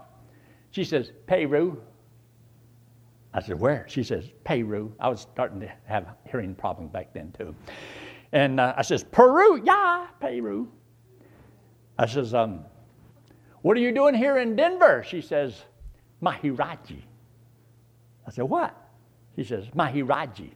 She 0.70 0.84
says, 0.84 1.12
Peru. 1.26 1.82
I 3.34 3.40
said, 3.40 3.58
Where? 3.58 3.86
She 3.88 4.02
says, 4.02 4.30
Peru. 4.44 4.94
I 5.00 5.08
was 5.08 5.20
starting 5.20 5.60
to 5.60 5.72
have 5.84 6.06
hearing 6.30 6.54
problems 6.54 6.92
back 6.92 7.12
then, 7.12 7.32
too. 7.36 7.54
And 8.32 8.58
uh, 8.58 8.74
I 8.76 8.82
says, 8.82 9.04
Peru? 9.04 9.62
Yeah, 9.62 10.06
Peru. 10.20 10.68
I 11.98 12.06
says, 12.06 12.34
um, 12.34 12.64
What 13.60 13.76
are 13.76 13.80
you 13.80 13.92
doing 13.92 14.14
here 14.14 14.38
in 14.38 14.56
Denver? 14.56 15.04
She 15.06 15.20
says, 15.20 15.62
Maharaji. 16.22 17.02
I 18.26 18.30
said, 18.30 18.44
What? 18.44 18.74
She 19.36 19.44
says, 19.44 19.66
Maharaji. 19.76 20.50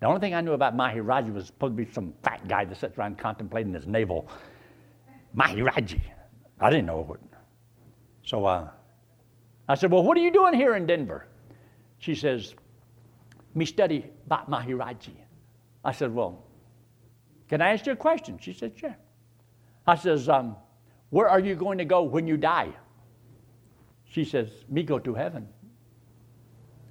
The 0.00 0.06
only 0.06 0.20
thing 0.20 0.34
I 0.34 0.40
knew 0.40 0.52
about 0.52 0.76
Maharaji 0.76 1.32
was 1.32 1.46
supposed 1.46 1.76
to 1.76 1.84
be 1.84 1.92
some 1.92 2.12
fat 2.24 2.46
guy 2.48 2.64
that 2.64 2.76
sits 2.76 2.98
around 2.98 3.18
contemplating 3.18 3.72
his 3.72 3.86
navel. 3.86 4.28
Maharaji. 5.36 6.00
I 6.60 6.70
didn't 6.70 6.86
know 6.86 7.02
what. 7.02 7.20
So 8.24 8.44
uh, 8.44 8.68
I 9.68 9.76
said, 9.76 9.92
Well, 9.92 10.02
what 10.02 10.16
are 10.16 10.20
you 10.20 10.32
doing 10.32 10.54
here 10.54 10.74
in 10.74 10.86
Denver? 10.86 11.26
She 11.98 12.16
says, 12.16 12.56
Me 13.54 13.64
study 13.64 14.10
about 14.26 14.50
Maharaji. 14.50 15.14
I 15.84 15.92
said, 15.92 16.12
Well, 16.12 16.44
can 17.52 17.60
I 17.60 17.74
ask 17.74 17.84
you 17.84 17.92
a 17.92 17.96
question? 17.96 18.38
She 18.40 18.54
said, 18.54 18.72
Sure. 18.74 18.96
I 19.86 19.94
says, 19.94 20.26
um, 20.30 20.56
Where 21.10 21.28
are 21.28 21.38
you 21.38 21.54
going 21.54 21.76
to 21.76 21.84
go 21.84 22.02
when 22.02 22.26
you 22.26 22.38
die? 22.38 22.70
She 24.06 24.24
says, 24.24 24.48
Me 24.70 24.82
go 24.82 24.98
to 24.98 25.12
heaven. 25.12 25.46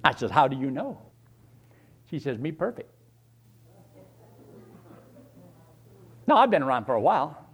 I 0.04 0.14
says, 0.14 0.30
How 0.30 0.46
do 0.46 0.56
you 0.56 0.70
know? 0.70 1.02
She 2.08 2.20
says, 2.20 2.38
Me 2.38 2.52
perfect. 2.52 2.88
Now, 6.28 6.36
I've 6.36 6.50
been 6.52 6.62
around 6.62 6.84
for 6.84 6.94
a 6.94 7.00
while. 7.00 7.44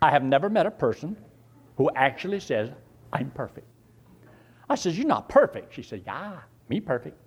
I 0.00 0.10
have 0.10 0.22
never 0.22 0.48
met 0.48 0.64
a 0.64 0.70
person 0.70 1.18
who 1.76 1.90
actually 1.94 2.40
says, 2.40 2.70
I'm 3.12 3.30
perfect. 3.32 3.66
I 4.66 4.76
says, 4.76 4.96
You're 4.96 5.06
not 5.06 5.28
perfect. 5.28 5.74
She 5.74 5.82
said, 5.82 6.04
Yeah, 6.06 6.38
me 6.70 6.80
perfect. 6.80 7.18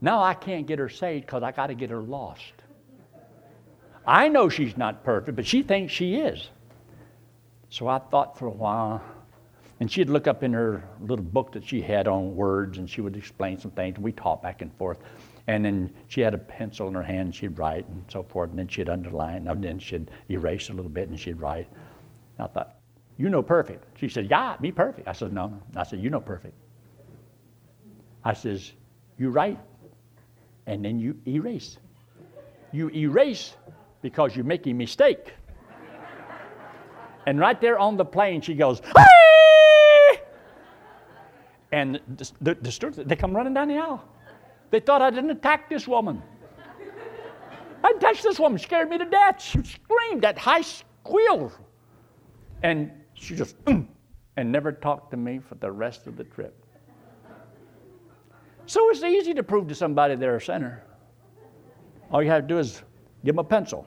Now 0.00 0.24
I 0.24 0.34
can't 0.34 0.66
get 0.66 0.80
her 0.80 0.88
saved 0.88 1.26
because 1.26 1.44
I 1.44 1.52
got 1.52 1.68
to 1.68 1.74
get 1.74 1.90
her 1.90 2.02
lost. 2.02 2.63
I 4.06 4.28
know 4.28 4.48
she's 4.48 4.76
not 4.76 5.04
perfect, 5.04 5.36
but 5.36 5.46
she 5.46 5.62
thinks 5.62 5.92
she 5.92 6.16
is. 6.16 6.48
So 7.70 7.88
I 7.88 7.98
thought 7.98 8.38
for 8.38 8.46
a 8.46 8.50
while, 8.50 9.02
and 9.80 9.90
she'd 9.90 10.10
look 10.10 10.26
up 10.26 10.42
in 10.42 10.52
her 10.52 10.84
little 11.00 11.24
book 11.24 11.52
that 11.52 11.64
she 11.64 11.80
had 11.80 12.06
on 12.06 12.36
words, 12.36 12.78
and 12.78 12.88
she 12.88 13.00
would 13.00 13.16
explain 13.16 13.58
some 13.58 13.70
things, 13.72 13.96
and 13.96 14.04
we 14.04 14.12
talked 14.12 14.42
back 14.42 14.62
and 14.62 14.72
forth. 14.76 14.98
And 15.46 15.64
then 15.64 15.90
she 16.08 16.20
had 16.20 16.34
a 16.34 16.38
pencil 16.38 16.88
in 16.88 16.94
her 16.94 17.02
hand, 17.02 17.20
and 17.20 17.34
she'd 17.34 17.58
write 17.58 17.86
and 17.88 18.04
so 18.08 18.22
forth, 18.22 18.50
and 18.50 18.58
then 18.58 18.68
she'd 18.68 18.88
underline, 18.88 19.48
and 19.48 19.64
then 19.64 19.78
she'd 19.78 20.10
erase 20.30 20.68
a 20.70 20.72
little 20.72 20.90
bit, 20.90 21.08
and 21.08 21.18
she'd 21.18 21.40
write. 21.40 21.68
And 22.38 22.46
I 22.46 22.46
thought, 22.46 22.76
you 23.16 23.28
know 23.28 23.42
perfect. 23.42 23.98
She 23.98 24.08
said, 24.08 24.28
Yeah, 24.30 24.56
me 24.60 24.72
perfect. 24.72 25.06
I 25.08 25.12
said, 25.12 25.32
No. 25.32 25.60
I 25.76 25.84
said, 25.84 26.00
You 26.00 26.10
know 26.10 26.20
perfect. 26.20 26.54
I 28.24 28.32
says, 28.32 28.72
You 29.18 29.30
write 29.30 29.58
and 30.66 30.84
then 30.84 30.98
you 30.98 31.16
erase. 31.26 31.78
You 32.72 32.90
erase 32.90 33.54
because 34.04 34.36
you're 34.36 34.44
making 34.44 34.72
a 34.72 34.74
mistake. 34.74 35.32
and 37.26 37.40
right 37.40 37.58
there 37.58 37.78
on 37.78 37.96
the 37.96 38.04
plane, 38.04 38.42
she 38.42 38.54
goes! 38.54 38.82
And 41.72 41.98
the, 42.06 42.30
the, 42.42 42.54
the 42.54 43.02
they 43.06 43.16
come 43.16 43.34
running 43.34 43.54
down 43.54 43.68
the 43.68 43.78
aisle. 43.78 44.06
They 44.70 44.78
thought 44.78 45.00
I 45.00 45.08
didn't 45.08 45.30
attack 45.30 45.70
this 45.70 45.88
woman. 45.88 46.22
I 47.82 47.94
touched 47.94 48.22
this 48.22 48.38
woman, 48.38 48.58
She 48.58 48.64
scared 48.64 48.90
me 48.90 48.98
to 48.98 49.06
death. 49.06 49.42
She 49.42 49.62
screamed 49.62 50.22
that 50.22 50.36
high 50.36 50.60
squeal. 50.60 51.50
And 52.62 52.92
she 53.14 53.34
just, 53.34 53.58
mm, 53.64 53.86
and 54.36 54.52
never 54.52 54.70
talked 54.70 55.12
to 55.12 55.16
me 55.16 55.38
for 55.38 55.54
the 55.54 55.72
rest 55.72 56.06
of 56.06 56.18
the 56.18 56.24
trip. 56.24 56.54
So 58.66 58.90
it's 58.90 59.02
easy 59.02 59.32
to 59.32 59.42
prove 59.42 59.66
to 59.68 59.74
somebody 59.74 60.14
they're 60.14 60.36
a 60.36 60.40
sinner. 60.40 60.84
All 62.10 62.22
you 62.22 62.30
have 62.30 62.42
to 62.42 62.48
do 62.48 62.58
is 62.58 62.82
give 63.24 63.34
them 63.34 63.38
a 63.38 63.44
pencil. 63.44 63.86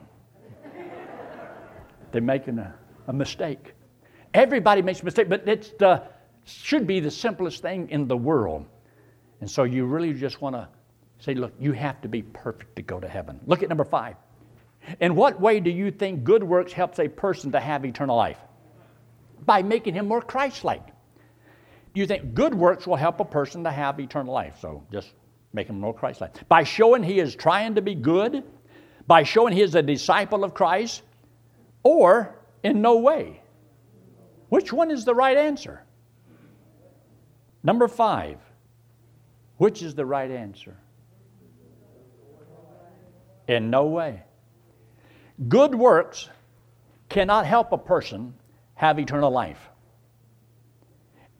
They're 2.12 2.22
making 2.22 2.58
a, 2.58 2.74
a 3.06 3.12
mistake. 3.12 3.74
Everybody 4.34 4.82
makes 4.82 5.00
a 5.00 5.04
mistake, 5.04 5.28
but 5.28 5.46
it 5.48 5.80
should 6.44 6.86
be 6.86 7.00
the 7.00 7.10
simplest 7.10 7.62
thing 7.62 7.88
in 7.90 8.08
the 8.08 8.16
world. 8.16 8.66
And 9.40 9.50
so 9.50 9.64
you 9.64 9.86
really 9.86 10.12
just 10.12 10.40
want 10.40 10.56
to 10.56 10.68
say, 11.18 11.34
look, 11.34 11.52
you 11.58 11.72
have 11.72 12.00
to 12.02 12.08
be 12.08 12.22
perfect 12.22 12.76
to 12.76 12.82
go 12.82 13.00
to 13.00 13.08
heaven. 13.08 13.40
Look 13.46 13.62
at 13.62 13.68
number 13.68 13.84
five. 13.84 14.16
In 15.00 15.14
what 15.14 15.40
way 15.40 15.60
do 15.60 15.70
you 15.70 15.90
think 15.90 16.24
good 16.24 16.42
works 16.42 16.72
helps 16.72 16.98
a 16.98 17.08
person 17.08 17.52
to 17.52 17.60
have 17.60 17.84
eternal 17.84 18.16
life? 18.16 18.38
by 19.44 19.62
making 19.62 19.94
him 19.94 20.06
more 20.06 20.20
Christ 20.20 20.64
like. 20.64 20.86
Do 21.94 22.00
you 22.00 22.06
think 22.06 22.34
good 22.34 22.54
works 22.54 22.86
will 22.86 22.96
help 22.96 23.20
a 23.20 23.24
person 23.24 23.64
to 23.64 23.70
have 23.70 23.98
eternal 23.98 24.32
life? 24.32 24.58
So 24.60 24.84
just 24.92 25.12
make 25.52 25.68
him 25.68 25.80
more 25.80 25.94
Christ 25.94 26.20
like. 26.20 26.46
By 26.48 26.62
showing 26.64 27.02
he 27.02 27.18
is 27.18 27.34
trying 27.34 27.74
to 27.74 27.82
be 27.82 27.94
good, 27.94 28.44
by 29.06 29.22
showing 29.22 29.54
he 29.54 29.62
is 29.62 29.74
a 29.74 29.82
disciple 29.82 30.44
of 30.44 30.54
Christ, 30.54 31.02
or 31.88 32.36
in 32.62 32.82
no 32.82 32.98
way. 32.98 33.40
Which 34.50 34.74
one 34.74 34.90
is 34.90 35.06
the 35.06 35.14
right 35.14 35.38
answer? 35.38 35.82
Number 37.62 37.88
five. 37.88 38.36
Which 39.56 39.82
is 39.82 39.94
the 39.94 40.04
right 40.04 40.30
answer? 40.30 40.76
In 43.48 43.70
no 43.70 43.86
way. 43.86 44.22
Good 45.48 45.74
works 45.74 46.28
cannot 47.08 47.46
help 47.46 47.72
a 47.72 47.78
person 47.78 48.34
have 48.74 48.98
eternal 48.98 49.30
life. 49.30 49.70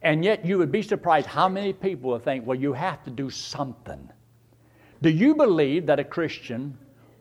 And 0.01 0.25
yet, 0.25 0.47
you 0.47 0.57
would 0.57 0.73
be 0.73 0.81
surprised 0.81 1.27
how 1.27 1.49
many 1.51 1.75
people 1.75 2.19
think, 2.19 2.47
well, 2.47 2.59
you 2.59 2.73
have 2.73 3.05
to 3.05 3.11
do 3.11 3.29
something. 3.29 4.09
Do 5.03 5.11
you 5.11 5.35
believe 5.35 5.85
that 5.87 5.99
a 5.99 6.05
Christian 6.05 6.79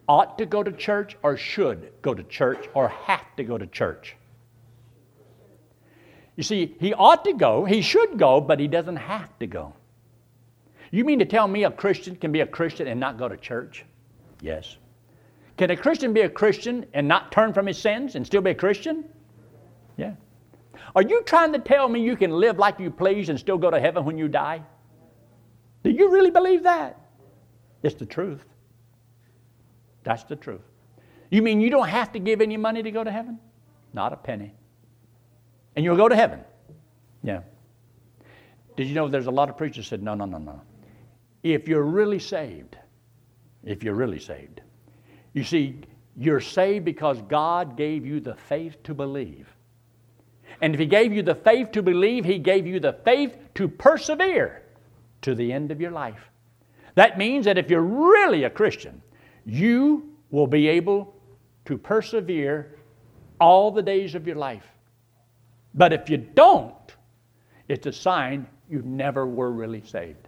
ought 0.08 0.38
to 0.38 0.46
go 0.46 0.64
to 0.64 0.72
church 0.72 1.18
or 1.24 1.38
should 1.38 1.92
go 2.02 2.14
to 2.14 2.24
church 2.24 2.68
or 2.74 2.90
have 2.90 3.36
to 3.36 3.44
go 3.44 3.58
to 3.58 3.68
church? 3.68 4.16
You 6.36 6.44
see, 6.44 6.76
he 6.80 6.94
ought 6.94 7.26
to 7.26 7.34
go, 7.34 7.66
he 7.66 7.82
should 7.82 8.18
go, 8.18 8.40
but 8.40 8.60
he 8.60 8.68
doesn't 8.68 8.98
have 8.98 9.38
to 9.40 9.48
go. 9.48 9.74
You 10.92 11.04
mean 11.04 11.20
to 11.20 11.26
tell 11.26 11.48
me 11.48 11.64
a 11.66 11.72
Christian 11.72 12.16
can 12.16 12.32
be 12.32 12.42
a 12.42 12.48
Christian 12.48 12.88
and 12.88 13.00
not 13.00 13.18
go 13.18 13.28
to 13.28 13.36
church? 13.36 13.84
Yes. 14.42 14.78
Can 15.58 15.72
a 15.72 15.76
Christian 15.76 16.14
be 16.14 16.22
a 16.22 16.30
Christian 16.30 16.86
and 16.94 17.08
not 17.08 17.32
turn 17.32 17.54
from 17.54 17.66
his 17.66 17.78
sins 17.78 18.16
and 18.16 18.26
still 18.26 18.42
be 18.42 18.52
a 18.52 18.56
Christian? 18.56 19.06
Yeah. 19.98 20.14
Are 20.96 21.02
you 21.02 21.24
trying 21.24 21.52
to 21.54 21.60
tell 21.60 21.90
me 21.90 22.02
you 22.02 22.16
can 22.16 22.32
live 22.32 22.60
like 22.60 22.80
you 22.80 22.92
please 22.92 23.30
and 23.30 23.40
still 23.40 23.58
go 23.58 23.72
to 23.72 23.80
heaven 23.80 24.06
when 24.06 24.18
you 24.18 24.28
die? 24.28 24.62
Do 25.84 25.90
you 25.90 26.12
really 26.12 26.32
believe 26.32 26.64
that? 26.64 27.02
It's 27.82 27.96
the 27.96 28.06
truth. 28.06 28.46
That's 30.08 30.24
the 30.24 30.38
truth. 30.38 30.62
You 31.30 31.42
mean 31.42 31.60
you 31.60 31.70
don't 31.70 31.90
have 31.90 32.14
to 32.14 32.20
give 32.20 32.40
any 32.40 32.56
money 32.56 32.82
to 32.82 32.92
go 32.92 33.04
to 33.04 33.12
heaven? 33.12 33.40
Not 33.92 34.14
a 34.14 34.16
penny. 34.16 34.54
And 35.76 35.84
you'll 35.84 35.98
go 35.98 36.08
to 36.08 36.16
heaven. 36.16 36.40
Yeah. 37.24 37.42
Did 38.78 38.88
you 38.88 38.96
know 38.96 39.10
there's 39.10 39.28
a 39.28 39.32
lot 39.32 39.50
of 39.50 39.58
preachers 39.58 39.86
said, 39.86 40.02
no, 40.02 40.14
no, 40.14 40.24
no, 40.24 40.38
no. 40.38 40.62
If 41.44 41.68
you're 41.68 41.84
really 41.84 42.20
saved, 42.20 42.78
if 43.66 43.84
you're 43.84 43.96
really 43.96 44.20
saved, 44.20 44.62
you 45.34 45.44
see, 45.44 45.82
you're 46.16 46.40
saved 46.40 46.86
because 46.86 47.22
God 47.24 47.76
gave 47.76 48.06
you 48.06 48.22
the 48.22 48.36
faith 48.36 48.82
to 48.84 48.94
believe. 48.94 49.54
And 50.62 50.74
if 50.74 50.80
He 50.80 50.86
gave 50.86 51.12
you 51.12 51.22
the 51.22 51.36
faith 51.36 51.74
to 51.74 51.84
believe, 51.84 52.24
He 52.24 52.40
gave 52.40 52.66
you 52.66 52.80
the 52.80 52.94
faith 52.94 53.36
to 53.56 53.68
persevere 53.68 54.64
to 55.24 55.36
the 55.36 55.52
end 55.52 55.70
of 55.70 55.82
your 55.82 55.92
life. 55.92 56.30
That 56.96 57.18
means 57.18 57.44
that 57.44 57.58
if 57.58 57.70
you're 57.70 57.82
really 57.82 58.46
a 58.46 58.50
Christian, 58.50 59.02
you 59.48 60.14
will 60.30 60.46
be 60.46 60.68
able 60.68 61.16
to 61.66 61.78
persevere 61.78 62.76
all 63.40 63.72
the 63.72 63.82
days 63.82 64.14
of 64.14 64.28
your 64.28 64.36
life. 64.36 64.68
But 65.74 65.94
if 65.94 66.10
you 66.10 66.18
don't, 66.18 66.74
it's 67.70 67.88
a 67.88 67.94
sign 67.94 68.46
you 68.70 68.82
never 68.84 69.26
were 69.26 69.52
really 69.52 69.82
saved. 69.82 70.28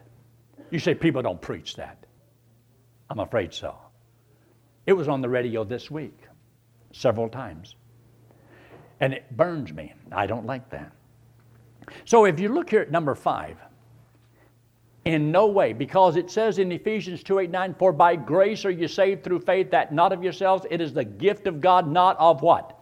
You 0.72 0.80
say 0.80 0.96
people 0.96 1.22
don't 1.22 1.42
preach 1.42 1.76
that. 1.76 2.06
I'm 3.10 3.20
afraid 3.20 3.54
so. 3.54 3.76
It 4.86 4.94
was 4.94 5.10
on 5.10 5.22
the 5.22 5.30
radio 5.30 5.64
this 5.64 5.92
week 5.92 6.18
several 6.92 7.28
times. 7.28 7.76
And 9.02 9.14
it 9.14 9.36
burns 9.36 9.74
me. 9.74 9.94
I 10.12 10.28
don't 10.28 10.46
like 10.46 10.70
that. 10.70 10.92
So 12.06 12.26
if 12.26 12.40
you 12.40 12.50
look 12.50 12.70
here 12.70 12.82
at 12.82 12.92
number 12.92 13.16
five, 13.16 13.58
in 15.10 15.32
no 15.32 15.48
way, 15.48 15.74
because 15.74 16.18
it 16.18 16.30
says 16.30 16.60
in 16.60 16.72
Ephesians 16.72 17.24
2 17.24 17.39
8 17.39 17.50
9, 17.50 17.75
For 17.80 17.92
by 17.92 18.16
grace 18.16 18.63
are 18.66 18.72
you 18.72 18.88
saved 18.88 19.24
through 19.24 19.39
faith, 19.39 19.72
that 19.72 19.92
not 19.94 20.13
of 20.13 20.24
yourselves, 20.24 20.66
it 20.70 20.82
is 20.82 20.94
the 20.94 21.04
gift 21.04 21.48
of 21.48 21.62
God, 21.62 21.88
not 21.88 22.16
of 22.20 22.42
what? 22.42 22.75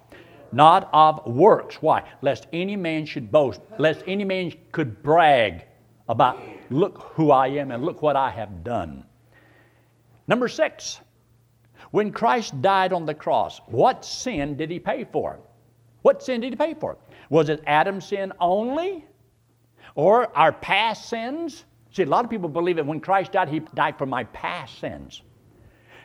Not 0.52 0.90
of 0.92 1.26
works. 1.26 1.82
Why? 1.82 2.04
Lest 2.22 2.48
any 2.52 2.76
man 2.76 3.06
should 3.06 3.32
boast, 3.32 3.62
lest 3.78 4.04
any 4.08 4.26
man 4.26 4.54
could 4.72 5.02
brag 5.04 5.66
about, 6.10 6.42
look 6.70 7.14
who 7.16 7.32
I 7.32 7.48
am 7.48 7.72
and 7.72 7.84
look 7.84 8.02
what 8.02 8.16
I 8.16 8.30
have 8.32 8.64
done. 8.64 9.06
Number 10.28 10.50
six, 10.50 11.00
when 11.92 12.12
Christ 12.12 12.62
died 12.62 12.92
on 12.92 13.06
the 13.06 13.14
cross, 13.14 13.62
what 13.68 14.04
sin 14.04 14.58
did 14.58 14.70
he 14.70 14.80
pay 14.80 15.06
for? 15.06 15.40
What 16.02 16.22
sin 16.22 16.42
did 16.42 16.52
he 16.52 16.58
pay 16.58 16.74
for? 16.74 16.98
Was 17.30 17.48
it 17.50 17.64
Adam's 17.66 18.08
sin 18.08 18.34
only? 18.40 19.06
Or 19.96 20.36
our 20.38 20.52
past 20.52 21.08
sins? 21.08 21.64
See, 21.98 22.04
a 22.04 22.06
lot 22.06 22.24
of 22.24 22.30
people 22.30 22.48
believe 22.48 22.76
that 22.76 22.86
when 22.86 23.00
Christ 23.00 23.32
died, 23.32 23.50
he 23.50 23.58
died 23.74 23.98
for 23.98 24.06
my 24.06 24.26
past 24.26 24.78
sins. 24.78 25.24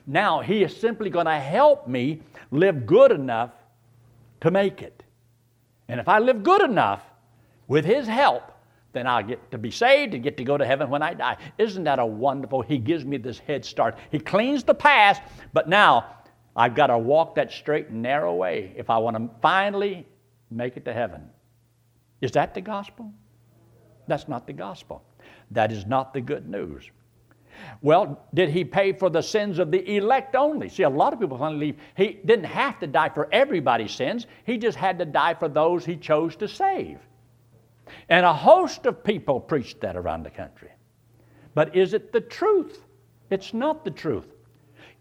Now, 0.07 0.41
he 0.41 0.63
is 0.63 0.75
simply 0.75 1.11
going 1.11 1.27
to 1.27 1.39
help 1.39 1.87
me 1.87 2.23
live 2.51 2.87
good 2.87 3.13
enough 3.13 3.51
to 4.41 4.51
make 4.51 4.81
it. 4.81 5.03
And 5.89 6.01
if 6.01 6.09
I 6.09 6.19
live 6.19 6.43
good 6.43 6.63
enough 6.63 7.03
with 7.69 7.85
his 7.85 8.07
help, 8.07 8.53
then 8.95 9.07
I'll 9.07 9.23
get 9.23 9.51
to 9.51 9.59
be 9.59 9.71
saved 9.71 10.15
and 10.15 10.23
get 10.23 10.39
to 10.39 10.45
go 10.45 10.57
to 10.57 10.65
heaven 10.65 10.89
when 10.89 11.03
I 11.03 11.13
die. 11.13 11.37
Isn't 11.59 11.85
that 11.85 11.99
a 11.99 12.07
wonderful? 12.07 12.63
He 12.63 12.79
gives 12.79 13.05
me 13.05 13.19
this 13.19 13.39
head 13.39 13.63
start. 13.63 13.99
He 14.11 14.19
cleans 14.19 14.65
the 14.65 14.75
past, 14.75 15.21
but 15.53 15.69
now 15.69 16.07
I've 16.57 16.75
got 16.75 16.87
to 16.87 16.97
walk 16.97 17.35
that 17.35 17.53
straight 17.53 17.89
and 17.89 18.01
narrow 18.01 18.35
way 18.35 18.73
if 18.77 18.89
I 18.89 18.97
want 18.97 19.19
to 19.19 19.29
finally 19.43 20.07
make 20.51 20.79
it 20.79 20.87
to 20.87 20.95
heaven. 20.95 21.29
Is 22.23 22.33
that 22.33 22.55
the 22.55 22.63
gospel? 22.63 23.13
That's 24.07 24.26
not 24.26 24.47
the 24.47 24.55
gospel. 24.55 25.05
That 25.52 25.73
is 25.73 25.86
not 25.86 26.15
the 26.15 26.21
good 26.21 26.49
news. 26.49 26.91
Well, 27.80 28.26
did 28.34 28.50
he 28.50 28.65
pay 28.65 28.93
for 28.93 29.10
the 29.10 29.23
sins 29.23 29.58
of 29.58 29.71
the 29.71 29.97
elect 29.97 30.34
only? 30.34 30.69
See, 30.69 30.82
a 30.82 30.88
lot 30.88 31.12
of 31.12 31.21
people 31.21 31.38
believe 31.38 31.76
he 31.97 32.21
didn't 32.25 32.47
have 32.47 32.78
to 32.80 32.86
die 32.86 33.10
for 33.10 33.28
everybody's 33.32 33.93
sins, 33.93 34.26
he 34.45 34.58
just 34.58 34.76
had 34.76 34.99
to 34.99 35.04
die 35.04 35.34
for 35.34 35.49
those 35.49 35.84
he 35.84 35.97
chose 35.97 36.34
to 36.36 36.49
save. 36.49 36.99
And 38.08 38.25
a 38.25 38.32
host 38.32 38.86
of 38.86 39.04
people 39.04 39.41
preached 39.41 39.80
that 39.80 39.97
around 39.97 40.23
the 40.23 40.30
country. 40.30 40.71
But 41.54 41.76
is 41.76 41.93
it 41.93 42.12
the 42.12 42.21
truth? 42.21 42.84
It's 43.30 43.52
not 43.52 43.84
the 43.84 43.91
truth. 43.91 44.26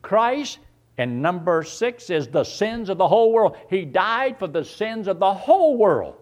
Christ, 0.01 0.59
and 0.97 1.21
number 1.21 1.63
six 1.63 2.09
is 2.09 2.27
the 2.27 2.43
sins 2.43 2.89
of 2.89 2.97
the 2.97 3.07
whole 3.07 3.31
world. 3.31 3.57
He 3.69 3.85
died 3.85 4.37
for 4.37 4.47
the 4.47 4.65
sins 4.65 5.07
of 5.07 5.19
the 5.19 5.33
whole 5.33 5.77
world, 5.77 6.15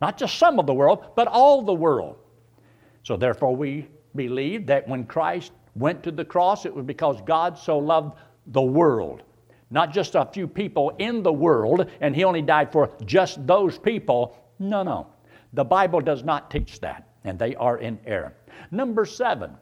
not 0.00 0.16
just 0.16 0.38
some 0.38 0.58
of 0.58 0.66
the 0.66 0.74
world, 0.74 1.04
but 1.14 1.28
all 1.28 1.62
the 1.62 1.74
world. 1.74 2.16
So 3.06 3.16
therefore, 3.16 3.54
we 3.54 3.86
believe 4.16 4.66
that 4.66 4.88
when 4.88 5.04
Christ 5.04 5.52
went 5.76 6.02
to 6.02 6.10
the 6.10 6.24
cross, 6.24 6.66
it 6.66 6.74
was 6.74 6.84
because 6.84 7.20
God 7.20 7.56
so 7.56 7.78
loved 7.78 8.18
the 8.48 8.60
world. 8.60 9.22
Not 9.70 9.92
just 9.92 10.16
a 10.16 10.28
few 10.32 10.48
people 10.48 10.90
in 10.98 11.22
the 11.22 11.32
world, 11.32 11.88
and 12.00 12.16
He 12.16 12.24
only 12.24 12.42
died 12.42 12.72
for 12.72 12.90
just 13.04 13.46
those 13.46 13.78
people. 13.78 14.36
No, 14.58 14.82
no. 14.82 15.06
The 15.52 15.62
Bible 15.62 16.00
does 16.00 16.24
not 16.24 16.50
teach 16.50 16.80
that, 16.80 17.06
and 17.22 17.38
they 17.38 17.54
are 17.54 17.78
in 17.78 18.00
error. 18.06 18.34
Number 18.72 19.04
seven, 19.04 19.52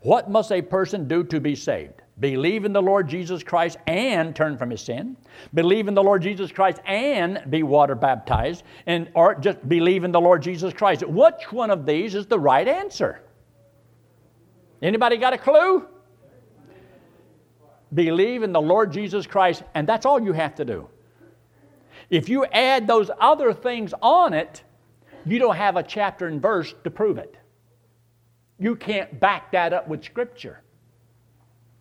what 0.00 0.30
must 0.30 0.52
a 0.52 0.62
person 0.62 1.06
do 1.06 1.22
to 1.24 1.38
be 1.38 1.54
saved? 1.54 2.00
Believe 2.18 2.64
in 2.64 2.72
the 2.72 2.80
Lord 2.80 3.08
Jesus 3.08 3.42
Christ 3.42 3.76
and 3.86 4.34
turn 4.34 4.56
from 4.56 4.70
his 4.70 4.80
sin. 4.80 5.16
Believe 5.52 5.86
in 5.86 5.94
the 5.94 6.02
Lord 6.02 6.22
Jesus 6.22 6.50
Christ 6.50 6.80
and 6.86 7.42
be 7.50 7.62
water 7.62 7.94
baptized. 7.94 8.62
And 8.86 9.10
or 9.14 9.34
just 9.34 9.68
believe 9.68 10.02
in 10.02 10.12
the 10.12 10.20
Lord 10.20 10.42
Jesus 10.42 10.72
Christ. 10.72 11.06
Which 11.06 11.52
one 11.52 11.70
of 11.70 11.84
these 11.84 12.14
is 12.14 12.26
the 12.26 12.38
right 12.38 12.66
answer? 12.66 13.20
Anybody 14.80 15.18
got 15.18 15.34
a 15.34 15.38
clue? 15.38 15.86
Believe 17.92 18.42
in 18.42 18.52
the 18.52 18.60
Lord 18.60 18.92
Jesus 18.92 19.26
Christ, 19.26 19.62
and 19.74 19.86
that's 19.86 20.04
all 20.04 20.20
you 20.20 20.32
have 20.32 20.54
to 20.56 20.64
do. 20.64 20.88
If 22.10 22.28
you 22.28 22.44
add 22.46 22.86
those 22.86 23.10
other 23.20 23.52
things 23.52 23.94
on 24.02 24.32
it, 24.32 24.62
you 25.24 25.38
don't 25.38 25.56
have 25.56 25.76
a 25.76 25.82
chapter 25.82 26.26
and 26.26 26.40
verse 26.40 26.74
to 26.84 26.90
prove 26.90 27.18
it. 27.18 27.36
You 28.58 28.76
can't 28.76 29.18
back 29.20 29.52
that 29.52 29.72
up 29.72 29.88
with 29.88 30.04
Scripture. 30.04 30.62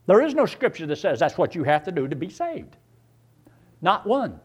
There 0.07 0.21
is 0.21 0.33
no 0.33 0.45
Scripture 0.45 0.85
that 0.85 0.97
says 0.97 1.19
that's 1.19 1.37
what 1.37 1.55
you 1.55 1.63
have 1.63 1.83
to 1.85 1.91
do 1.91 2.07
to 2.07 2.15
be 2.15 2.29
saved. 2.29 2.77
Not 3.81 4.05
one. 4.05 4.39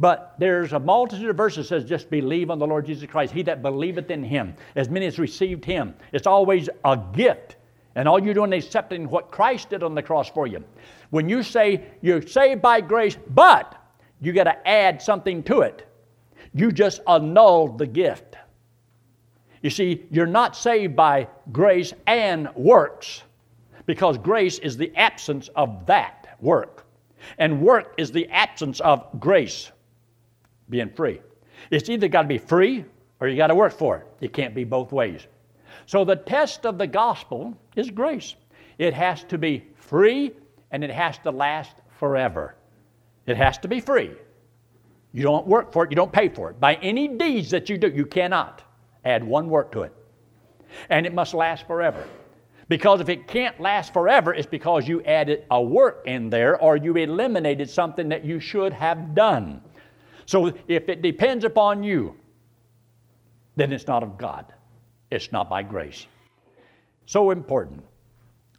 But 0.00 0.34
there's 0.38 0.72
a 0.72 0.80
multitude 0.80 1.30
of 1.30 1.36
verses 1.36 1.68
that 1.68 1.82
says 1.82 1.88
just 1.88 2.10
believe 2.10 2.50
on 2.50 2.58
the 2.58 2.66
Lord 2.66 2.86
Jesus 2.86 3.08
Christ. 3.08 3.32
He 3.32 3.42
that 3.42 3.62
believeth 3.62 4.10
in 4.10 4.24
him, 4.24 4.54
as 4.74 4.88
many 4.88 5.06
as 5.06 5.18
received 5.18 5.64
him. 5.64 5.94
It's 6.12 6.26
always 6.26 6.68
a 6.84 7.00
gift. 7.12 7.56
And 7.94 8.08
all 8.08 8.20
you're 8.20 8.34
doing 8.34 8.52
is 8.52 8.64
accepting 8.66 9.08
what 9.08 9.30
Christ 9.30 9.70
did 9.70 9.84
on 9.84 9.94
the 9.94 10.02
cross 10.02 10.28
for 10.28 10.48
you. 10.48 10.64
When 11.10 11.28
you 11.28 11.44
say 11.44 11.84
you're 12.02 12.22
saved 12.22 12.60
by 12.60 12.80
grace, 12.80 13.16
but 13.30 13.76
you 14.20 14.32
got 14.32 14.44
to 14.44 14.68
add 14.68 15.00
something 15.00 15.44
to 15.44 15.60
it. 15.60 15.86
You 16.54 16.72
just 16.72 17.00
annulled 17.06 17.78
the 17.78 17.86
gift. 17.86 18.36
You 19.62 19.70
see, 19.70 20.06
you're 20.10 20.26
not 20.26 20.56
saved 20.56 20.96
by 20.96 21.28
grace 21.52 21.94
and 22.06 22.52
works 22.56 23.22
because 23.86 24.18
grace 24.18 24.58
is 24.58 24.76
the 24.76 24.94
absence 24.96 25.48
of 25.56 25.86
that 25.86 26.36
work. 26.40 26.86
And 27.38 27.60
work 27.62 27.94
is 27.96 28.12
the 28.12 28.28
absence 28.28 28.80
of 28.80 29.08
grace, 29.18 29.70
being 30.68 30.90
free. 30.90 31.20
It's 31.70 31.88
either 31.88 32.08
got 32.08 32.22
to 32.22 32.28
be 32.28 32.38
free 32.38 32.84
or 33.20 33.28
you 33.28 33.36
got 33.36 33.48
to 33.48 33.54
work 33.54 33.72
for 33.72 33.98
it. 33.98 34.06
It 34.20 34.32
can't 34.32 34.54
be 34.54 34.64
both 34.64 34.92
ways. 34.92 35.26
So 35.86 36.04
the 36.04 36.16
test 36.16 36.66
of 36.66 36.78
the 36.78 36.86
gospel 36.86 37.56
is 37.76 37.90
grace. 37.90 38.34
It 38.78 38.94
has 38.94 39.24
to 39.24 39.38
be 39.38 39.64
free 39.76 40.32
and 40.70 40.82
it 40.82 40.90
has 40.90 41.18
to 41.18 41.30
last 41.30 41.76
forever. 41.98 42.56
It 43.26 43.36
has 43.36 43.58
to 43.58 43.68
be 43.68 43.80
free. 43.80 44.12
You 45.12 45.22
don't 45.22 45.46
work 45.46 45.72
for 45.72 45.84
it, 45.84 45.90
you 45.90 45.96
don't 45.96 46.12
pay 46.12 46.28
for 46.28 46.50
it. 46.50 46.58
By 46.58 46.74
any 46.76 47.08
deeds 47.08 47.50
that 47.50 47.68
you 47.70 47.78
do, 47.78 47.88
you 47.88 48.04
cannot 48.04 48.62
add 49.04 49.22
one 49.22 49.48
work 49.48 49.70
to 49.72 49.82
it. 49.82 49.92
And 50.90 51.06
it 51.06 51.14
must 51.14 51.34
last 51.34 51.66
forever. 51.66 52.04
Because 52.68 53.00
if 53.00 53.08
it 53.08 53.28
can't 53.28 53.60
last 53.60 53.92
forever, 53.92 54.32
it's 54.32 54.46
because 54.46 54.88
you 54.88 55.02
added 55.02 55.44
a 55.50 55.60
work 55.60 56.02
in 56.06 56.30
there 56.30 56.58
or 56.60 56.76
you 56.76 56.96
eliminated 56.96 57.68
something 57.68 58.08
that 58.08 58.24
you 58.24 58.40
should 58.40 58.72
have 58.72 59.14
done. 59.14 59.60
So 60.26 60.46
if 60.68 60.88
it 60.88 61.02
depends 61.02 61.44
upon 61.44 61.82
you, 61.82 62.16
then 63.56 63.72
it's 63.72 63.86
not 63.86 64.02
of 64.02 64.16
God. 64.16 64.46
It's 65.10 65.30
not 65.30 65.50
by 65.50 65.62
grace. 65.62 66.06
So 67.06 67.30
important. 67.30 67.84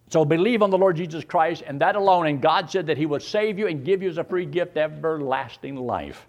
So 0.08 0.24
believe 0.24 0.62
on 0.62 0.70
the 0.70 0.78
Lord 0.78 0.96
Jesus 0.96 1.24
Christ 1.24 1.64
and 1.66 1.80
that 1.80 1.96
alone. 1.96 2.28
And 2.28 2.40
God 2.40 2.70
said 2.70 2.86
that 2.86 2.96
He 2.96 3.06
would 3.06 3.22
save 3.22 3.58
you 3.58 3.66
and 3.66 3.84
give 3.84 4.02
you 4.02 4.08
as 4.08 4.18
a 4.18 4.24
free 4.24 4.46
gift 4.46 4.76
everlasting 4.76 5.76
life. 5.76 6.26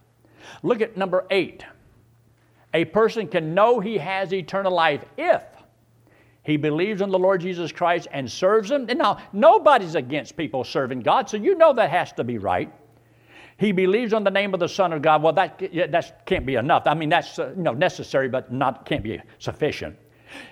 Look 0.64 0.82
at 0.82 0.98
number 0.98 1.26
eight. 1.30 1.64
A 2.74 2.86
person 2.86 3.28
can 3.28 3.54
know 3.54 3.80
he 3.80 3.98
has 3.98 4.34
eternal 4.34 4.74
life 4.74 5.04
if 5.18 5.42
he 6.48 6.56
believes 6.56 7.02
in 7.02 7.10
the 7.10 7.20
Lord 7.20 7.42
Jesus 7.42 7.74
Christ 7.74 8.08
and 8.10 8.32
serves 8.32 8.72
Him. 8.72 8.86
And 8.88 9.00
now, 9.00 9.18
nobody's 9.34 9.96
against 9.96 10.38
people 10.38 10.64
serving 10.64 11.02
God, 11.02 11.30
so 11.30 11.36
you 11.36 11.56
know 11.56 11.74
that 11.74 11.90
has 11.90 12.14
to 12.14 12.24
be 12.24 12.38
right. 12.38 12.74
He 13.58 13.74
believes 13.74 14.14
on 14.14 14.24
the 14.24 14.32
name 14.32 14.54
of 14.54 14.62
the 14.62 14.70
Son 14.70 14.94
of 14.94 15.02
God. 15.02 15.22
Well, 15.22 15.34
that, 15.34 15.60
that 15.92 16.26
can't 16.26 16.46
be 16.46 16.56
enough. 16.56 16.84
I 16.86 16.94
mean, 16.94 17.10
that's 17.10 17.38
uh, 17.38 17.50
you 17.50 17.64
know, 17.64 17.74
necessary, 17.74 18.30
but 18.30 18.50
not 18.50 18.86
can't 18.86 19.04
be 19.04 19.20
sufficient. 19.40 19.98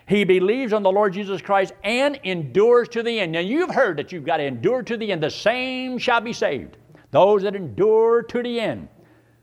He 0.06 0.26
believes 0.26 0.74
on 0.74 0.84
the 0.84 0.92
Lord 0.92 1.14
Jesus 1.14 1.42
Christ 1.42 1.72
and 1.86 2.20
endures 2.26 2.90
to 2.90 3.02
the 3.02 3.18
end. 3.18 3.32
Now, 3.32 3.40
you've 3.40 3.74
heard 3.74 3.96
that 3.96 4.12
you've 4.12 4.26
got 4.26 4.38
to 4.38 4.44
endure 4.44 4.84
to 4.84 4.98
the 4.98 5.14
end. 5.14 5.24
The 5.24 5.32
same 5.32 5.98
shall 5.98 6.20
be 6.20 6.34
saved. 6.34 6.76
Those 7.12 7.44
that 7.44 7.56
endure 7.56 8.22
to 8.22 8.44
the 8.44 8.60
end. 8.60 8.90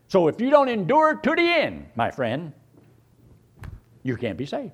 So, 0.06 0.28
if 0.28 0.38
you 0.38 0.50
don't 0.50 0.68
endure 0.68 1.14
to 1.14 1.34
the 1.34 1.40
end, 1.40 1.86
my 1.94 2.10
friend, 2.10 2.52
you 4.02 4.18
can't 4.18 4.36
be 4.36 4.44
saved. 4.44 4.72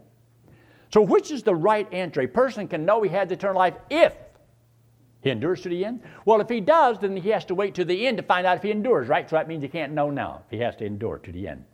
So, 0.90 1.02
which 1.02 1.30
is 1.30 1.42
the 1.42 1.54
right 1.54 1.92
answer? 1.92 2.22
A 2.22 2.26
person 2.26 2.66
can 2.68 2.84
know 2.84 3.02
he 3.02 3.10
has 3.10 3.30
eternal 3.30 3.58
life 3.58 3.74
if 3.90 4.14
he 5.20 5.30
endures 5.30 5.62
to 5.62 5.68
the 5.68 5.84
end. 5.84 6.02
Well, 6.24 6.40
if 6.40 6.48
he 6.48 6.60
does, 6.60 6.98
then 6.98 7.16
he 7.16 7.28
has 7.30 7.44
to 7.46 7.54
wait 7.54 7.74
to 7.74 7.84
the 7.84 8.06
end 8.06 8.16
to 8.18 8.22
find 8.22 8.46
out 8.46 8.56
if 8.56 8.62
he 8.62 8.70
endures, 8.70 9.08
right? 9.08 9.28
So 9.28 9.36
that 9.36 9.48
means 9.48 9.62
he 9.62 9.68
can't 9.68 9.92
know 9.92 10.10
now. 10.10 10.42
He 10.50 10.58
has 10.58 10.76
to 10.76 10.84
endure 10.86 11.18
to 11.18 11.32
the 11.32 11.48
end. 11.48 11.64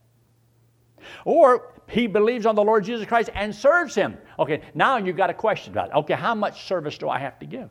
Or 1.24 1.74
he 1.88 2.07
believes 2.07 2.46
on 2.46 2.55
the 2.55 2.64
Lord 2.64 2.85
Jesus 2.85 3.07
Christ 3.07 3.31
and 3.35 3.55
serves 3.55 3.94
him. 3.94 4.16
Okay, 4.38 4.62
now 4.74 4.96
you've 4.96 5.16
got 5.16 5.31
a 5.31 5.35
question 5.35 5.72
about 5.72 5.88
it. 5.88 5.94
Okay, 5.96 6.14
how 6.14 6.35
much 6.35 6.66
service 6.66 6.96
do 6.96 7.09
I 7.09 7.18
have 7.18 7.38
to 7.40 7.46
give? 7.46 7.70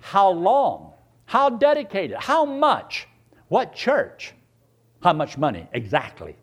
How 0.00 0.30
long? 0.30 0.92
How 1.24 1.50
dedicated? 1.50 2.16
How 2.18 2.44
much? 2.44 3.08
What 3.48 3.74
church? 3.74 4.34
How 5.02 5.12
much 5.12 5.38
money? 5.38 5.68
Exactly. 5.72 6.36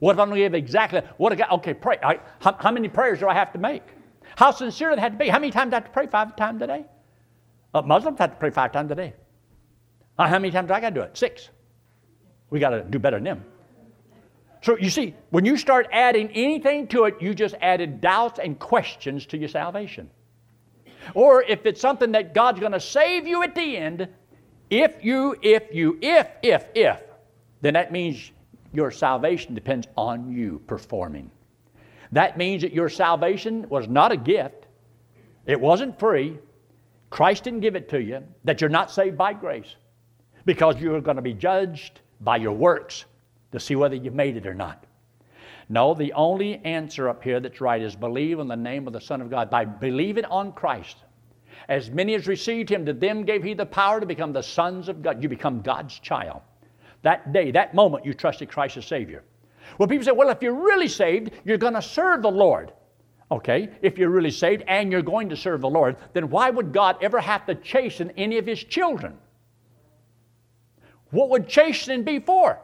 What 0.00 0.12
if 0.12 0.20
I'm 0.20 0.28
going 0.28 0.38
to 0.38 0.44
give 0.44 0.54
exactly? 0.54 1.02
What? 1.16 1.32
if 1.32 1.40
I, 1.40 1.48
okay, 1.54 1.74
pray. 1.74 1.98
I, 2.02 2.20
how, 2.40 2.54
how, 2.54 2.70
many 2.70 2.88
prayers 2.88 3.18
do 3.20 3.28
I 3.28 3.34
have 3.34 3.52
to 3.52 3.58
make? 3.58 3.82
How 4.36 4.50
sincere 4.50 4.90
do 4.90 4.98
I 4.98 5.00
have 5.00 5.12
to 5.12 5.18
be? 5.18 5.28
How 5.28 5.38
many 5.38 5.50
times 5.50 5.70
do 5.70 5.76
I 5.76 5.80
have 5.80 5.86
to 5.86 5.90
pray? 5.90 6.06
Five 6.06 6.36
times 6.36 6.62
a 6.62 6.66
day? 6.66 6.84
Uh, 7.74 7.82
Muslims 7.82 8.18
have 8.18 8.30
to 8.30 8.36
pray 8.36 8.50
five 8.50 8.72
times 8.72 8.90
a 8.90 8.94
day. 8.94 9.14
Uh, 10.18 10.26
how 10.26 10.38
many 10.38 10.50
times 10.50 10.68
do 10.68 10.74
I 10.74 10.80
got 10.80 10.90
to 10.90 10.94
do 10.94 11.00
it? 11.02 11.16
Six. 11.16 11.50
We 12.50 12.60
got 12.60 12.70
to 12.70 12.82
do 12.82 12.98
better 12.98 13.16
than 13.16 13.24
them. 13.24 13.44
So 14.62 14.76
you 14.76 14.90
see, 14.90 15.14
when 15.30 15.44
you 15.44 15.56
start 15.56 15.86
adding 15.92 16.30
anything 16.30 16.88
to 16.88 17.04
it, 17.04 17.16
you 17.20 17.34
just 17.34 17.54
added 17.60 18.00
doubts 18.00 18.38
and 18.38 18.58
questions 18.58 19.26
to 19.26 19.38
your 19.38 19.48
salvation. 19.48 20.10
Or 21.14 21.42
if 21.42 21.64
it's 21.64 21.80
something 21.80 22.12
that 22.12 22.34
God's 22.34 22.60
going 22.60 22.72
to 22.72 22.80
save 22.80 23.26
you 23.26 23.42
at 23.42 23.54
the 23.54 23.76
end, 23.76 24.08
if 24.70 25.04
you, 25.04 25.36
if 25.42 25.72
you, 25.72 25.98
if, 26.02 26.28
if, 26.42 26.66
if, 26.74 27.00
then 27.60 27.74
that 27.74 27.92
means 27.92 28.32
your 28.78 28.92
salvation 28.92 29.54
depends 29.54 29.88
on 29.96 30.30
you 30.30 30.62
performing. 30.68 31.28
That 32.12 32.38
means 32.38 32.62
that 32.62 32.72
your 32.72 32.88
salvation 32.88 33.68
was 33.68 33.88
not 33.88 34.12
a 34.12 34.16
gift, 34.16 34.68
it 35.46 35.60
wasn't 35.60 35.98
free. 35.98 36.38
Christ 37.10 37.42
didn't 37.42 37.60
give 37.60 37.74
it 37.74 37.88
to 37.88 38.00
you, 38.00 38.22
that 38.44 38.60
you're 38.60 38.70
not 38.70 38.92
saved 38.92 39.18
by 39.18 39.32
grace 39.32 39.74
because 40.44 40.80
you're 40.80 41.00
going 41.00 41.16
to 41.16 41.22
be 41.22 41.34
judged 41.34 42.00
by 42.20 42.36
your 42.36 42.52
works 42.52 43.06
to 43.50 43.58
see 43.58 43.74
whether 43.74 43.96
you 43.96 44.12
made 44.12 44.36
it 44.36 44.46
or 44.46 44.54
not. 44.54 44.84
No, 45.68 45.94
the 45.94 46.12
only 46.12 46.58
answer 46.64 47.08
up 47.08 47.24
here 47.24 47.40
that's 47.40 47.60
right 47.60 47.82
is 47.82 47.96
believe 47.96 48.38
in 48.38 48.46
the 48.46 48.56
name 48.56 48.86
of 48.86 48.92
the 48.92 49.00
Son 49.00 49.20
of 49.20 49.28
God. 49.28 49.50
By 49.50 49.64
believing 49.64 50.26
on 50.26 50.52
Christ, 50.52 50.98
as 51.68 51.90
many 51.90 52.14
as 52.14 52.28
received 52.28 52.70
him, 52.70 52.86
to 52.86 52.92
them 52.92 53.24
gave 53.24 53.42
he 53.42 53.54
the 53.54 53.66
power 53.66 53.98
to 53.98 54.06
become 54.06 54.32
the 54.32 54.42
sons 54.42 54.88
of 54.88 55.02
God. 55.02 55.20
You 55.20 55.28
become 55.28 55.62
God's 55.62 55.98
child. 55.98 56.42
That 57.02 57.32
day, 57.32 57.50
that 57.52 57.74
moment, 57.74 58.04
you 58.04 58.14
trusted 58.14 58.48
Christ 58.48 58.76
as 58.76 58.86
Savior. 58.86 59.22
Well, 59.78 59.88
people 59.88 60.04
say, 60.04 60.12
well, 60.12 60.30
if 60.30 60.42
you're 60.42 60.52
really 60.52 60.88
saved, 60.88 61.30
you're 61.44 61.58
going 61.58 61.74
to 61.74 61.82
serve 61.82 62.22
the 62.22 62.30
Lord. 62.30 62.72
Okay, 63.30 63.68
if 63.82 63.98
you're 63.98 64.08
really 64.08 64.30
saved 64.30 64.64
and 64.68 64.90
you're 64.90 65.02
going 65.02 65.28
to 65.28 65.36
serve 65.36 65.60
the 65.60 65.68
Lord, 65.68 65.96
then 66.14 66.30
why 66.30 66.48
would 66.48 66.72
God 66.72 66.96
ever 67.02 67.20
have 67.20 67.44
to 67.46 67.54
chasten 67.54 68.10
any 68.16 68.38
of 68.38 68.46
His 68.46 68.64
children? 68.64 69.18
What 71.10 71.28
would 71.30 71.48
chastening 71.48 72.04
be 72.04 72.20
for? 72.20 72.58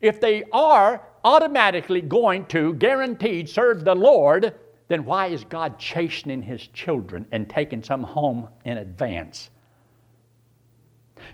If 0.00 0.20
they 0.20 0.44
are 0.52 1.02
automatically 1.24 2.00
going 2.00 2.46
to, 2.46 2.74
guaranteed, 2.74 3.48
serve 3.48 3.84
the 3.84 3.94
Lord, 3.96 4.54
then 4.88 5.04
why 5.04 5.26
is 5.26 5.42
God 5.42 5.78
chastening 5.78 6.40
His 6.40 6.68
children 6.68 7.26
and 7.32 7.50
taking 7.50 7.82
some 7.82 8.04
home 8.04 8.48
in 8.64 8.78
advance? 8.78 9.50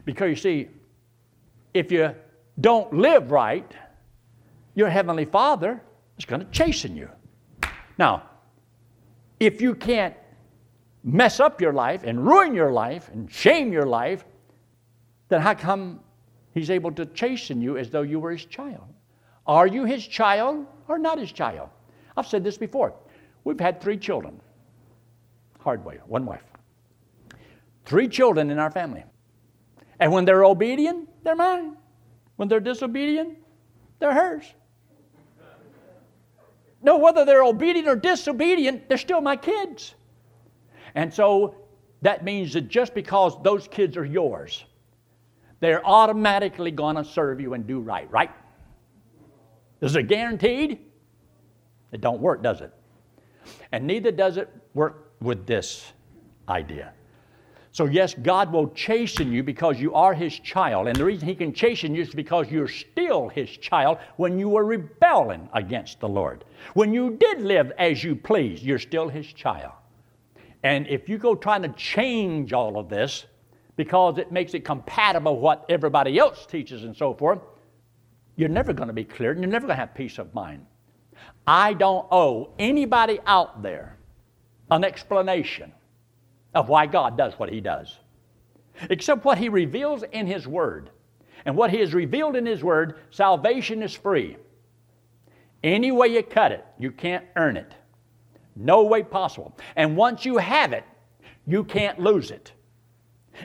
Because 0.06 0.30
you 0.30 0.36
see, 0.36 0.68
if 1.74 1.92
you 1.92 2.14
don't 2.60 2.92
live 2.92 3.30
right, 3.30 3.70
your 4.74 4.88
Heavenly 4.88 5.24
Father 5.24 5.82
is 6.18 6.24
going 6.24 6.40
to 6.40 6.50
chasten 6.50 6.96
you. 6.96 7.08
Now, 7.98 8.24
if 9.40 9.60
you 9.60 9.74
can't 9.74 10.14
mess 11.04 11.40
up 11.40 11.60
your 11.60 11.72
life 11.72 12.04
and 12.04 12.24
ruin 12.24 12.54
your 12.54 12.70
life 12.70 13.10
and 13.12 13.30
shame 13.30 13.72
your 13.72 13.86
life, 13.86 14.24
then 15.28 15.40
how 15.40 15.54
come 15.54 16.00
He's 16.54 16.70
able 16.70 16.92
to 16.92 17.06
chasten 17.06 17.62
you 17.62 17.78
as 17.78 17.90
though 17.90 18.02
you 18.02 18.20
were 18.20 18.32
His 18.32 18.44
child? 18.44 18.84
Are 19.46 19.66
you 19.66 19.84
His 19.84 20.06
child 20.06 20.66
or 20.88 20.98
not 20.98 21.18
His 21.18 21.32
child? 21.32 21.70
I've 22.16 22.26
said 22.26 22.44
this 22.44 22.58
before. 22.58 22.94
We've 23.44 23.58
had 23.58 23.80
three 23.80 23.96
children. 23.96 24.40
Hard 25.60 25.84
way, 25.84 25.98
one 26.06 26.26
wife. 26.26 26.44
Three 27.84 28.08
children 28.08 28.50
in 28.50 28.58
our 28.58 28.70
family. 28.70 29.04
And 29.98 30.12
when 30.12 30.24
they're 30.24 30.44
obedient, 30.44 31.08
they're 31.24 31.34
mine. 31.34 31.76
When 32.36 32.48
they're 32.48 32.60
disobedient, 32.60 33.38
they're 33.98 34.14
hers. 34.14 34.44
No, 36.82 36.98
whether 36.98 37.24
they're 37.24 37.44
obedient 37.44 37.86
or 37.86 37.94
disobedient, 37.94 38.88
they're 38.88 38.98
still 38.98 39.20
my 39.20 39.36
kids. 39.36 39.94
And 40.94 41.12
so 41.12 41.54
that 42.02 42.24
means 42.24 42.52
that 42.54 42.68
just 42.68 42.94
because 42.94 43.40
those 43.42 43.68
kids 43.68 43.96
are 43.96 44.04
yours, 44.04 44.64
they're 45.60 45.86
automatically 45.86 46.72
going 46.72 46.96
to 46.96 47.04
serve 47.04 47.40
you 47.40 47.54
and 47.54 47.66
do 47.66 47.78
right, 47.78 48.10
right? 48.10 48.30
Is 49.80 49.94
it 49.94 50.08
guaranteed? 50.08 50.80
It 51.92 52.00
don't 52.00 52.20
work, 52.20 52.42
does 52.42 52.60
it? 52.60 52.72
And 53.70 53.86
neither 53.86 54.10
does 54.10 54.36
it 54.36 54.50
work 54.74 55.12
with 55.20 55.46
this 55.46 55.92
idea. 56.48 56.92
So, 57.72 57.86
yes, 57.86 58.12
God 58.12 58.52
will 58.52 58.68
chasten 58.68 59.32
you 59.32 59.42
because 59.42 59.80
you 59.80 59.94
are 59.94 60.12
His 60.12 60.38
child. 60.38 60.88
And 60.88 60.96
the 60.96 61.06
reason 61.06 61.26
He 61.26 61.34
can 61.34 61.54
chasten 61.54 61.94
you 61.94 62.02
is 62.02 62.10
because 62.10 62.50
you're 62.50 62.68
still 62.68 63.28
His 63.28 63.48
child 63.48 63.96
when 64.16 64.38
you 64.38 64.50
were 64.50 64.64
rebelling 64.64 65.48
against 65.54 65.98
the 65.98 66.08
Lord. 66.08 66.44
When 66.74 66.92
you 66.92 67.16
did 67.18 67.40
live 67.40 67.72
as 67.78 68.04
you 68.04 68.14
pleased, 68.14 68.62
you're 68.62 68.78
still 68.78 69.08
His 69.08 69.26
child. 69.26 69.72
And 70.62 70.86
if 70.86 71.08
you 71.08 71.16
go 71.16 71.34
trying 71.34 71.62
to 71.62 71.70
change 71.70 72.52
all 72.52 72.78
of 72.78 72.90
this 72.90 73.24
because 73.76 74.18
it 74.18 74.30
makes 74.30 74.52
it 74.52 74.66
compatible 74.66 75.36
with 75.36 75.42
what 75.42 75.66
everybody 75.70 76.18
else 76.18 76.44
teaches 76.44 76.84
and 76.84 76.94
so 76.94 77.14
forth, 77.14 77.40
you're 78.36 78.50
never 78.50 78.74
going 78.74 78.88
to 78.88 78.92
be 78.94 79.04
clear 79.04 79.30
and 79.30 79.40
you're 79.40 79.50
never 79.50 79.66
going 79.66 79.76
to 79.76 79.80
have 79.80 79.94
peace 79.94 80.18
of 80.18 80.32
mind. 80.34 80.66
I 81.46 81.72
don't 81.72 82.06
owe 82.10 82.50
anybody 82.58 83.18
out 83.26 83.62
there 83.62 83.96
an 84.70 84.84
explanation 84.84 85.72
of 86.54 86.68
why 86.68 86.86
God 86.86 87.16
does 87.16 87.34
what 87.38 87.50
He 87.50 87.60
does, 87.60 87.98
except 88.90 89.24
what 89.24 89.38
He 89.38 89.48
reveals 89.48 90.02
in 90.12 90.26
His 90.26 90.46
Word. 90.46 90.90
And 91.44 91.56
what 91.56 91.70
He 91.70 91.78
has 91.80 91.94
revealed 91.94 92.36
in 92.36 92.46
His 92.46 92.62
Word, 92.62 93.00
salvation 93.10 93.82
is 93.82 93.94
free. 93.94 94.36
Any 95.64 95.92
way 95.92 96.08
you 96.08 96.22
cut 96.22 96.52
it, 96.52 96.64
you 96.78 96.90
can't 96.90 97.24
earn 97.36 97.56
it. 97.56 97.72
No 98.54 98.84
way 98.84 99.02
possible. 99.02 99.56
And 99.76 99.96
once 99.96 100.24
you 100.24 100.36
have 100.38 100.72
it, 100.72 100.84
you 101.46 101.64
can't 101.64 101.98
lose 101.98 102.30
it. 102.30 102.52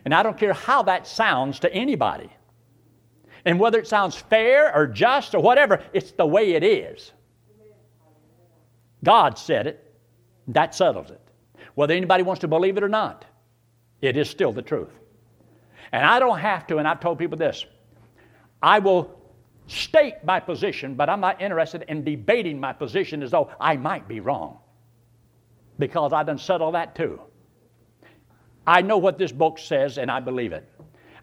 And 0.04 0.14
I 0.14 0.22
don't 0.22 0.38
care 0.38 0.54
how 0.54 0.84
that 0.84 1.08
sounds 1.08 1.60
to 1.62 1.74
anybody. 1.74 2.30
And 3.46 3.60
whether 3.60 3.80
it 3.80 3.88
sounds 3.88 4.16
fair 4.16 4.76
or 4.76 4.86
just 4.86 5.34
or 5.34 5.42
whatever, 5.42 5.82
it's 5.94 6.12
the 6.12 6.26
way 6.26 6.54
it 6.54 6.64
is. 6.64 7.14
God 9.04 9.38
said 9.38 9.68
it, 9.68 9.96
that 10.50 10.76
settles 10.76 11.12
it 11.12 11.27
whether 11.78 11.94
anybody 11.94 12.24
wants 12.24 12.42
to 12.42 12.48
believe 12.48 12.76
it 12.76 12.84
or 12.84 12.90
not. 12.90 13.24
It 14.02 14.18
is 14.18 14.28
still 14.28 14.52
the 14.52 14.64
truth. 14.64 14.90
And 15.92 16.04
I 16.04 16.18
don't 16.18 16.40
have 16.40 16.66
to, 16.68 16.78
and 16.80 16.88
I've 16.88 17.00
told 17.00 17.20
people 17.20 17.38
this 17.38 17.68
I 18.64 18.80
will 18.80 19.16
state 19.68 20.16
my 20.24 20.40
position, 20.40 20.96
but 20.96 21.08
I'm 21.08 21.20
not 21.20 21.40
interested 21.40 21.86
in 21.88 22.04
debating 22.04 22.60
my 22.60 22.74
position 22.74 23.22
as 23.22 23.30
though 23.30 23.52
I 23.60 23.78
might 23.78 24.08
be 24.08 24.22
wrong. 24.22 24.58
Because 25.78 26.14
I've 26.14 26.26
done 26.26 26.40
settled 26.40 26.74
that 26.74 26.96
too. 26.96 27.22
I 28.66 28.82
know 28.82 28.98
what 28.98 29.20
this 29.20 29.32
book 29.32 29.60
says 29.60 30.00
and 30.00 30.10
I 30.10 30.20
believe 30.20 30.54
it. 30.54 30.68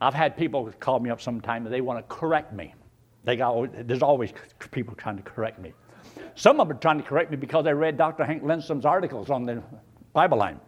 I've 0.00 0.14
had 0.14 0.36
people 0.36 0.72
call 0.78 1.00
me 1.00 1.10
up 1.10 1.20
sometime 1.20 1.66
and 1.66 1.74
they 1.74 1.80
want 1.80 1.98
to 1.98 2.14
correct 2.14 2.52
me. 2.52 2.74
They 3.24 3.34
got, 3.34 3.88
there's 3.88 4.02
always 4.02 4.32
people 4.70 4.94
trying 4.94 5.16
to 5.16 5.24
correct 5.24 5.58
me. 5.58 5.72
Some 6.36 6.60
of 6.60 6.68
them 6.68 6.76
are 6.76 6.80
trying 6.80 6.98
to 6.98 7.04
correct 7.04 7.32
me 7.32 7.38
because 7.38 7.64
they 7.64 7.74
read 7.74 7.96
Dr. 7.96 8.24
Hank 8.24 8.44
Lindstrom's 8.44 8.84
articles 8.84 9.30
on 9.30 9.46
the 9.46 9.60
Bible 10.14 10.38
line. 10.38 10.58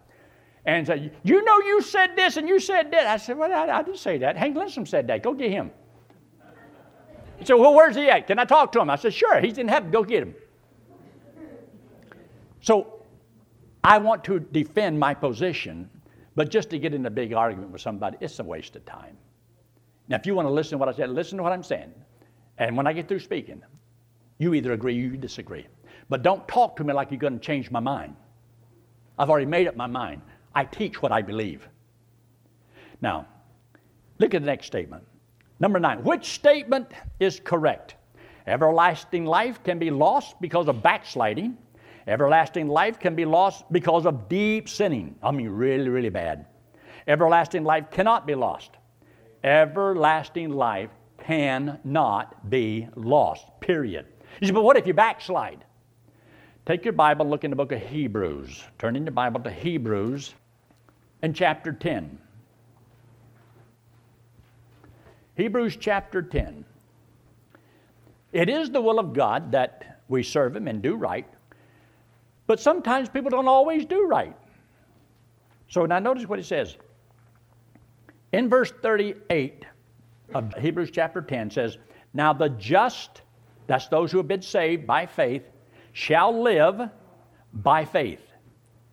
And 0.66 0.86
said, 0.86 1.16
You 1.22 1.42
know, 1.42 1.58
you 1.60 1.80
said 1.80 2.16
this 2.16 2.36
and 2.36 2.46
you 2.46 2.60
said 2.60 2.90
that. 2.90 3.06
I 3.06 3.16
said, 3.16 3.38
Well, 3.38 3.50
I, 3.50 3.78
I 3.78 3.82
didn't 3.82 3.98
say 3.98 4.18
that. 4.18 4.36
Hank 4.36 4.56
Lindstrom 4.56 4.84
said 4.84 5.06
that. 5.06 5.22
Go 5.22 5.32
get 5.32 5.50
him. 5.50 5.70
He 7.38 7.44
said, 7.44 7.54
Well, 7.54 7.72
where's 7.72 7.96
he 7.96 8.08
at? 8.10 8.26
Can 8.26 8.38
I 8.38 8.44
talk 8.44 8.72
to 8.72 8.80
him? 8.80 8.90
I 8.90 8.96
said, 8.96 9.14
Sure. 9.14 9.40
He's 9.40 9.56
in 9.56 9.68
heaven. 9.68 9.90
Go 9.90 10.04
get 10.04 10.22
him. 10.22 10.34
So 12.60 13.04
I 13.84 13.98
want 13.98 14.24
to 14.24 14.40
defend 14.40 14.98
my 14.98 15.14
position, 15.14 15.88
but 16.34 16.50
just 16.50 16.68
to 16.70 16.78
get 16.80 16.92
in 16.92 17.06
a 17.06 17.10
big 17.10 17.32
argument 17.32 17.70
with 17.70 17.80
somebody, 17.80 18.16
it's 18.20 18.40
a 18.40 18.44
waste 18.44 18.74
of 18.74 18.84
time. 18.84 19.16
Now, 20.08 20.16
if 20.16 20.26
you 20.26 20.34
want 20.34 20.46
to 20.46 20.52
listen 20.52 20.72
to 20.72 20.78
what 20.78 20.88
I 20.88 20.92
said, 20.92 21.10
listen 21.10 21.36
to 21.36 21.44
what 21.44 21.52
I'm 21.52 21.62
saying. 21.62 21.92
And 22.58 22.76
when 22.76 22.88
I 22.88 22.92
get 22.92 23.06
through 23.06 23.20
speaking, 23.20 23.62
you 24.38 24.54
either 24.54 24.72
agree 24.72 24.94
or 24.94 25.00
you 25.00 25.16
disagree. 25.16 25.66
But 26.08 26.22
don't 26.22 26.46
talk 26.48 26.74
to 26.76 26.84
me 26.84 26.92
like 26.92 27.12
you're 27.12 27.20
going 27.20 27.38
to 27.38 27.44
change 27.44 27.70
my 27.70 27.80
mind. 27.80 28.16
I've 29.18 29.30
already 29.30 29.46
made 29.46 29.66
up 29.68 29.76
my 29.76 29.86
mind. 29.86 30.22
I 30.54 30.64
teach 30.64 31.02
what 31.02 31.12
I 31.12 31.22
believe. 31.22 31.68
Now, 33.00 33.26
look 34.18 34.34
at 34.34 34.42
the 34.42 34.46
next 34.46 34.66
statement. 34.66 35.04
Number 35.60 35.80
nine, 35.80 36.02
which 36.02 36.26
statement 36.32 36.90
is 37.20 37.40
correct? 37.40 37.96
Everlasting 38.46 39.24
life 39.24 39.62
can 39.64 39.78
be 39.78 39.90
lost 39.90 40.40
because 40.40 40.68
of 40.68 40.82
backsliding. 40.82 41.56
Everlasting 42.06 42.68
life 42.68 43.00
can 43.00 43.14
be 43.14 43.24
lost 43.24 43.64
because 43.72 44.06
of 44.06 44.28
deep 44.28 44.68
sinning. 44.68 45.16
I 45.22 45.30
mean, 45.30 45.48
really, 45.48 45.88
really 45.88 46.10
bad. 46.10 46.46
Everlasting 47.08 47.64
life 47.64 47.90
cannot 47.90 48.26
be 48.26 48.34
lost. 48.34 48.70
Everlasting 49.42 50.50
life 50.50 50.90
cannot 51.18 52.48
be 52.48 52.88
lost, 52.94 53.44
period. 53.60 54.06
You 54.40 54.48
say, 54.48 54.52
but 54.52 54.62
what 54.62 54.76
if 54.76 54.86
you 54.86 54.94
backslide? 54.94 55.64
Take 56.66 56.84
your 56.84 56.94
Bible, 56.94 57.28
look 57.28 57.44
in 57.44 57.50
the 57.50 57.56
book 57.56 57.70
of 57.70 57.80
Hebrews. 57.80 58.64
Turn 58.76 58.96
in 58.96 59.04
your 59.04 59.12
Bible 59.12 59.40
to 59.40 59.50
Hebrews 59.50 60.34
in 61.22 61.32
chapter 61.32 61.72
10. 61.72 62.18
Hebrews 65.36 65.76
chapter 65.76 66.22
10. 66.22 66.64
It 68.32 68.48
is 68.48 68.70
the 68.70 68.80
will 68.80 68.98
of 68.98 69.12
God 69.12 69.52
that 69.52 70.00
we 70.08 70.24
serve 70.24 70.56
Him 70.56 70.66
and 70.66 70.82
do 70.82 70.96
right, 70.96 71.26
but 72.48 72.58
sometimes 72.58 73.08
people 73.08 73.30
don't 73.30 73.46
always 73.46 73.86
do 73.86 74.04
right. 74.06 74.36
So 75.68 75.86
now 75.86 76.00
notice 76.00 76.28
what 76.28 76.40
it 76.40 76.46
says. 76.46 76.76
In 78.32 78.48
verse 78.48 78.72
38 78.82 79.64
of 80.34 80.52
Hebrews 80.54 80.90
chapter 80.92 81.22
10 81.22 81.48
says, 81.52 81.78
Now 82.12 82.32
the 82.32 82.48
just, 82.48 83.22
that's 83.68 83.86
those 83.86 84.10
who 84.10 84.18
have 84.18 84.26
been 84.26 84.42
saved 84.42 84.84
by 84.84 85.06
faith, 85.06 85.44
shall 85.96 86.42
live 86.42 86.90
by 87.54 87.82
faith. 87.82 88.20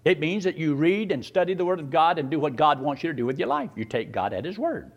It 0.06 0.22
means 0.22 0.46
that 0.46 0.56
you 0.56 0.74
read 0.74 1.12
and 1.12 1.24
study 1.24 1.54
the 1.54 1.66
Word 1.66 1.82
of 1.82 1.90
God 1.90 2.18
and 2.18 2.30
do 2.30 2.40
what 2.40 2.56
God 2.56 2.80
wants 2.80 3.04
you 3.04 3.10
to 3.10 3.14
do 3.14 3.26
with 3.26 3.38
your 3.38 3.50
life. 3.50 3.70
You 3.76 3.84
take 3.84 4.14
God 4.14 4.32
at 4.32 4.46
His 4.46 4.58
Word. 4.58 4.90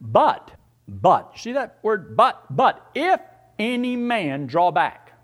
But, 0.00 0.52
but, 0.86 1.36
see 1.36 1.50
that 1.50 1.80
word 1.82 2.16
but, 2.16 2.44
but, 2.54 2.90
if 2.94 3.20
any 3.58 3.96
man 3.96 4.46
draw 4.46 4.70
back, 4.70 5.18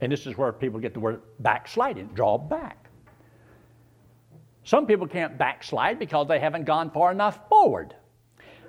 and 0.00 0.12
this 0.12 0.28
is 0.28 0.38
where 0.38 0.52
people 0.52 0.78
get 0.78 0.94
the 0.94 1.00
word 1.00 1.22
backsliding, 1.40 2.06
draw 2.14 2.38
back. 2.38 2.88
Some 4.62 4.86
people 4.86 5.08
can't 5.08 5.36
backslide 5.38 5.98
because 5.98 6.28
they 6.28 6.38
haven't 6.38 6.66
gone 6.66 6.92
far 6.92 7.10
enough 7.10 7.48
forward. 7.48 7.96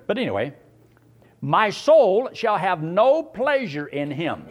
But 0.08 0.18
anyway, 0.18 0.54
my 1.40 1.70
soul 1.70 2.30
shall 2.32 2.56
have 2.56 2.82
no 2.82 3.22
pleasure 3.22 3.86
in 3.86 4.10
him. 4.10 4.48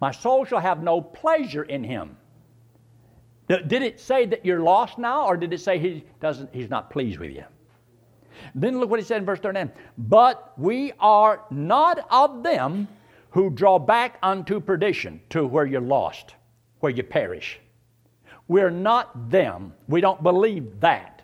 My 0.00 0.10
soul 0.10 0.44
shall 0.44 0.60
have 0.60 0.82
no 0.82 1.00
pleasure 1.00 1.62
in 1.62 1.84
him. 1.84 2.16
Did 3.48 3.82
it 3.82 3.98
say 4.00 4.26
that 4.26 4.46
you're 4.46 4.62
lost 4.62 4.96
now, 4.96 5.26
or 5.26 5.36
did 5.36 5.52
it 5.52 5.60
say 5.60 5.78
he 5.78 6.04
doesn't, 6.20 6.54
he's 6.54 6.70
not 6.70 6.90
pleased 6.90 7.18
with 7.18 7.32
you? 7.32 7.44
Then 8.54 8.78
look 8.78 8.88
what 8.88 9.00
he 9.00 9.04
said 9.04 9.18
in 9.18 9.26
verse 9.26 9.40
39. 9.40 9.72
But 9.98 10.52
we 10.56 10.92
are 11.00 11.42
not 11.50 12.06
of 12.10 12.42
them 12.42 12.88
who 13.30 13.50
draw 13.50 13.78
back 13.78 14.18
unto 14.22 14.60
perdition, 14.60 15.20
to 15.30 15.46
where 15.46 15.66
you're 15.66 15.80
lost, 15.80 16.34
where 16.80 16.92
you 16.92 17.02
perish. 17.02 17.60
We're 18.48 18.70
not 18.70 19.30
them. 19.30 19.74
We 19.86 20.00
don't 20.00 20.22
believe 20.22 20.80
that. 20.80 21.22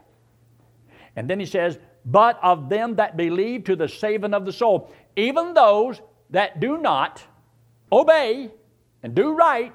And 1.17 1.31
then 1.31 1.41
he 1.41 1.47
says, 1.47 1.79
but 2.05 2.39
of 2.43 2.69
them 2.69 2.97
that 2.97 3.17
believe 3.17 3.65
to 3.65 3.75
the 3.75 3.89
saving 3.89 4.35
of 4.35 4.45
the 4.45 4.53
soul, 4.53 4.93
even 5.17 5.55
those 5.55 6.01
that 6.31 6.61
do 6.61 6.79
not 6.79 7.23
obey 7.91 8.51
and 9.03 9.15
do 9.15 9.35
right. 9.35 9.75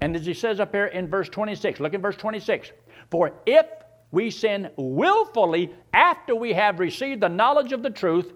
And 0.00 0.16
as 0.16 0.26
he 0.26 0.34
says 0.34 0.60
up 0.60 0.72
here 0.72 0.86
in 0.86 1.08
verse 1.08 1.28
26, 1.28 1.80
look 1.80 1.94
in 1.94 2.00
verse 2.00 2.16
26. 2.16 2.72
For 3.10 3.32
if 3.46 3.66
we 4.10 4.30
sin 4.30 4.70
willfully 4.76 5.72
after 5.92 6.34
we 6.34 6.52
have 6.52 6.80
received 6.80 7.20
the 7.20 7.28
knowledge 7.28 7.72
of 7.72 7.82
the 7.82 7.90
truth, 7.90 8.32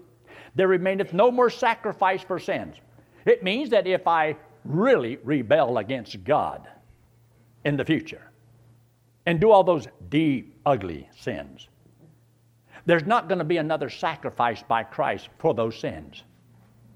there 0.55 0.67
remaineth 0.67 1.13
no 1.13 1.31
more 1.31 1.49
sacrifice 1.49 2.21
for 2.21 2.39
sins. 2.39 2.77
It 3.25 3.43
means 3.43 3.69
that 3.69 3.85
if 3.85 4.07
I 4.07 4.35
really 4.65 5.17
rebel 5.23 5.77
against 5.77 6.23
God 6.23 6.67
in 7.63 7.77
the 7.77 7.85
future 7.85 8.31
and 9.25 9.39
do 9.39 9.51
all 9.51 9.63
those 9.63 9.87
deep, 10.09 10.55
ugly 10.65 11.09
sins, 11.17 11.67
there's 12.85 13.05
not 13.05 13.27
going 13.27 13.39
to 13.39 13.45
be 13.45 13.57
another 13.57 13.89
sacrifice 13.89 14.63
by 14.63 14.83
Christ 14.83 15.29
for 15.39 15.53
those 15.53 15.77
sins. 15.77 16.23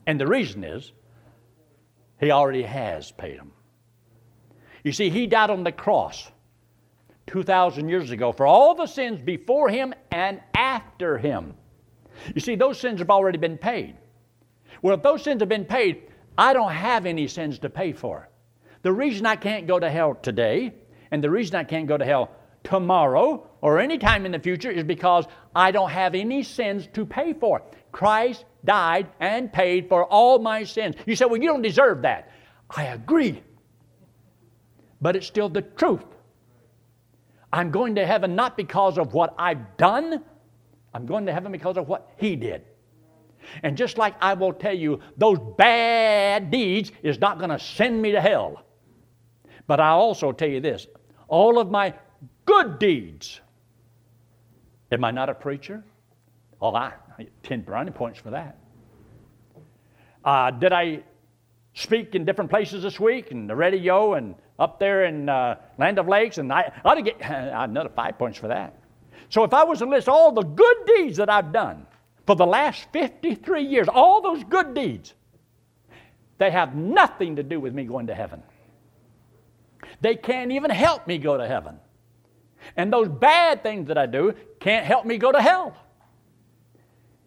And 0.07 0.19
the 0.19 0.27
reason 0.27 0.63
is, 0.63 0.93
He 2.21 2.31
already 2.31 2.63
has 2.63 3.11
paid 3.11 3.39
them. 3.39 3.51
You 4.83 4.93
see, 4.93 5.09
He 5.09 5.27
died 5.27 5.49
on 5.49 5.65
the 5.65 5.71
cross 5.71 6.31
2,000 7.27 7.89
years 7.89 8.11
ago 8.11 8.31
for 8.31 8.45
all 8.45 8.75
the 8.75 8.85
sins 8.85 9.21
before 9.21 9.69
him 9.69 9.93
and 10.11 10.39
after 10.53 11.17
him. 11.17 11.55
You 12.33 12.41
see, 12.41 12.55
those 12.55 12.79
sins 12.79 12.99
have 12.99 13.09
already 13.09 13.37
been 13.37 13.57
paid. 13.57 13.95
Well, 14.81 14.95
if 14.95 15.01
those 15.01 15.23
sins 15.23 15.41
have 15.41 15.49
been 15.49 15.65
paid, 15.65 16.03
I 16.37 16.53
don't 16.53 16.71
have 16.71 17.05
any 17.05 17.27
sins 17.27 17.59
to 17.59 17.69
pay 17.69 17.93
for. 17.93 18.29
The 18.81 18.91
reason 18.91 19.25
I 19.25 19.35
can't 19.35 19.67
go 19.67 19.79
to 19.79 19.89
hell 19.89 20.15
today, 20.15 20.73
and 21.11 21.23
the 21.23 21.29
reason 21.29 21.55
I 21.55 21.63
can't 21.63 21.87
go 21.87 21.97
to 21.97 22.05
hell 22.05 22.31
tomorrow 22.63 23.47
or 23.61 23.79
any 23.79 23.97
time 23.97 24.25
in 24.25 24.31
the 24.31 24.39
future 24.39 24.71
is 24.71 24.83
because 24.83 25.25
I 25.55 25.71
don't 25.71 25.89
have 25.89 26.15
any 26.15 26.43
sins 26.43 26.87
to 26.93 27.05
pay 27.05 27.33
for. 27.33 27.61
Christ 27.91 28.45
died 28.65 29.09
and 29.19 29.51
paid 29.51 29.89
for 29.89 30.05
all 30.05 30.39
my 30.39 30.63
sins. 30.63 30.95
You 31.05 31.15
say, 31.15 31.25
well, 31.25 31.41
you 31.41 31.47
don't 31.47 31.61
deserve 31.61 32.01
that. 32.03 32.31
I 32.69 32.85
agree. 32.85 33.43
But 35.01 35.15
it's 35.15 35.27
still 35.27 35.49
the 35.49 35.61
truth. 35.61 36.05
I'm 37.51 37.71
going 37.71 37.95
to 37.95 38.05
heaven 38.05 38.35
not 38.35 38.55
because 38.55 38.97
of 38.97 39.13
what 39.13 39.33
I've 39.37 39.75
done, 39.77 40.23
I'm 40.93 41.05
going 41.05 41.25
to 41.25 41.33
heaven 41.33 41.51
because 41.51 41.77
of 41.77 41.87
what 41.87 42.11
He 42.17 42.35
did. 42.35 42.63
And 43.63 43.75
just 43.75 43.97
like 43.97 44.15
I 44.21 44.33
will 44.35 44.53
tell 44.53 44.73
you, 44.73 44.99
those 45.17 45.39
bad 45.57 46.51
deeds 46.51 46.91
is 47.03 47.19
not 47.19 47.39
going 47.39 47.49
to 47.49 47.59
send 47.59 48.01
me 48.01 48.11
to 48.11 48.21
hell. 48.21 48.63
But 49.67 49.79
I'll 49.79 49.99
also 49.99 50.31
tell 50.31 50.49
you 50.49 50.59
this 50.59 50.87
all 51.27 51.57
of 51.59 51.71
my 51.71 51.93
good 52.45 52.79
deeds. 52.79 53.39
Am 54.91 55.03
I 55.03 55.11
not 55.11 55.29
a 55.29 55.33
preacher? 55.33 55.83
Oh, 56.61 56.73
I, 56.75 56.93
I 57.17 57.27
10 57.43 57.61
brownie 57.61 57.91
points 57.91 58.19
for 58.19 58.31
that. 58.31 58.57
Uh, 60.23 60.51
did 60.51 60.73
I 60.73 61.03
speak 61.73 62.15
in 62.15 62.25
different 62.25 62.49
places 62.49 62.83
this 62.83 62.99
week 62.99 63.31
and 63.31 63.49
the 63.49 63.55
radio 63.55 64.15
and 64.15 64.35
up 64.59 64.79
there 64.79 65.05
in 65.05 65.27
uh, 65.27 65.55
Land 65.79 65.97
O' 65.97 66.03
Lakes, 66.03 66.37
and 66.37 66.51
I 66.53 66.71
ought 66.85 66.95
to 66.95 67.01
get 67.01 67.17
another 67.21 67.89
five 67.89 68.17
points 68.17 68.37
for 68.37 68.47
that. 68.49 68.77
So 69.29 69.43
if 69.43 69.53
I 69.53 69.63
was 69.63 69.79
to 69.79 69.85
list 69.85 70.07
all 70.07 70.31
the 70.31 70.43
good 70.43 70.77
deeds 70.85 71.17
that 71.17 71.29
I've 71.29 71.51
done 71.51 71.87
for 72.27 72.35
the 72.35 72.45
last 72.45 72.85
53 72.93 73.63
years, 73.63 73.87
all 73.87 74.21
those 74.21 74.43
good 74.43 74.73
deeds, 74.75 75.13
they 76.37 76.51
have 76.51 76.75
nothing 76.75 77.37
to 77.37 77.43
do 77.43 77.59
with 77.59 77.73
me 77.73 77.85
going 77.85 78.07
to 78.07 78.15
heaven. 78.15 78.43
They 80.01 80.15
can't 80.15 80.51
even 80.51 80.69
help 80.69 81.07
me 81.07 81.17
go 81.17 81.37
to 81.37 81.47
heaven. 81.47 81.79
And 82.75 82.91
those 82.91 83.07
bad 83.07 83.63
things 83.63 83.87
that 83.87 83.97
I 83.97 84.05
do 84.05 84.33
can't 84.59 84.85
help 84.85 85.05
me 85.05 85.17
go 85.17 85.31
to 85.31 85.41
hell. 85.41 85.75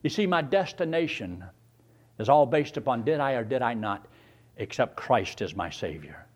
You 0.03 0.11
see, 0.11 0.27
my 0.27 0.43
destination 0.43 1.45
is 2.19 2.29
all 2.29 2.47
based 2.47 2.77
upon 2.77 3.05
did 3.05 3.21
I 3.21 3.33
or 3.33 3.45
did 3.45 3.63
I 3.63 3.75
not 3.75 4.07
accept 4.59 4.97
Christ 4.97 5.43
as 5.43 5.57
my 5.57 5.71
Savior. 5.71 6.27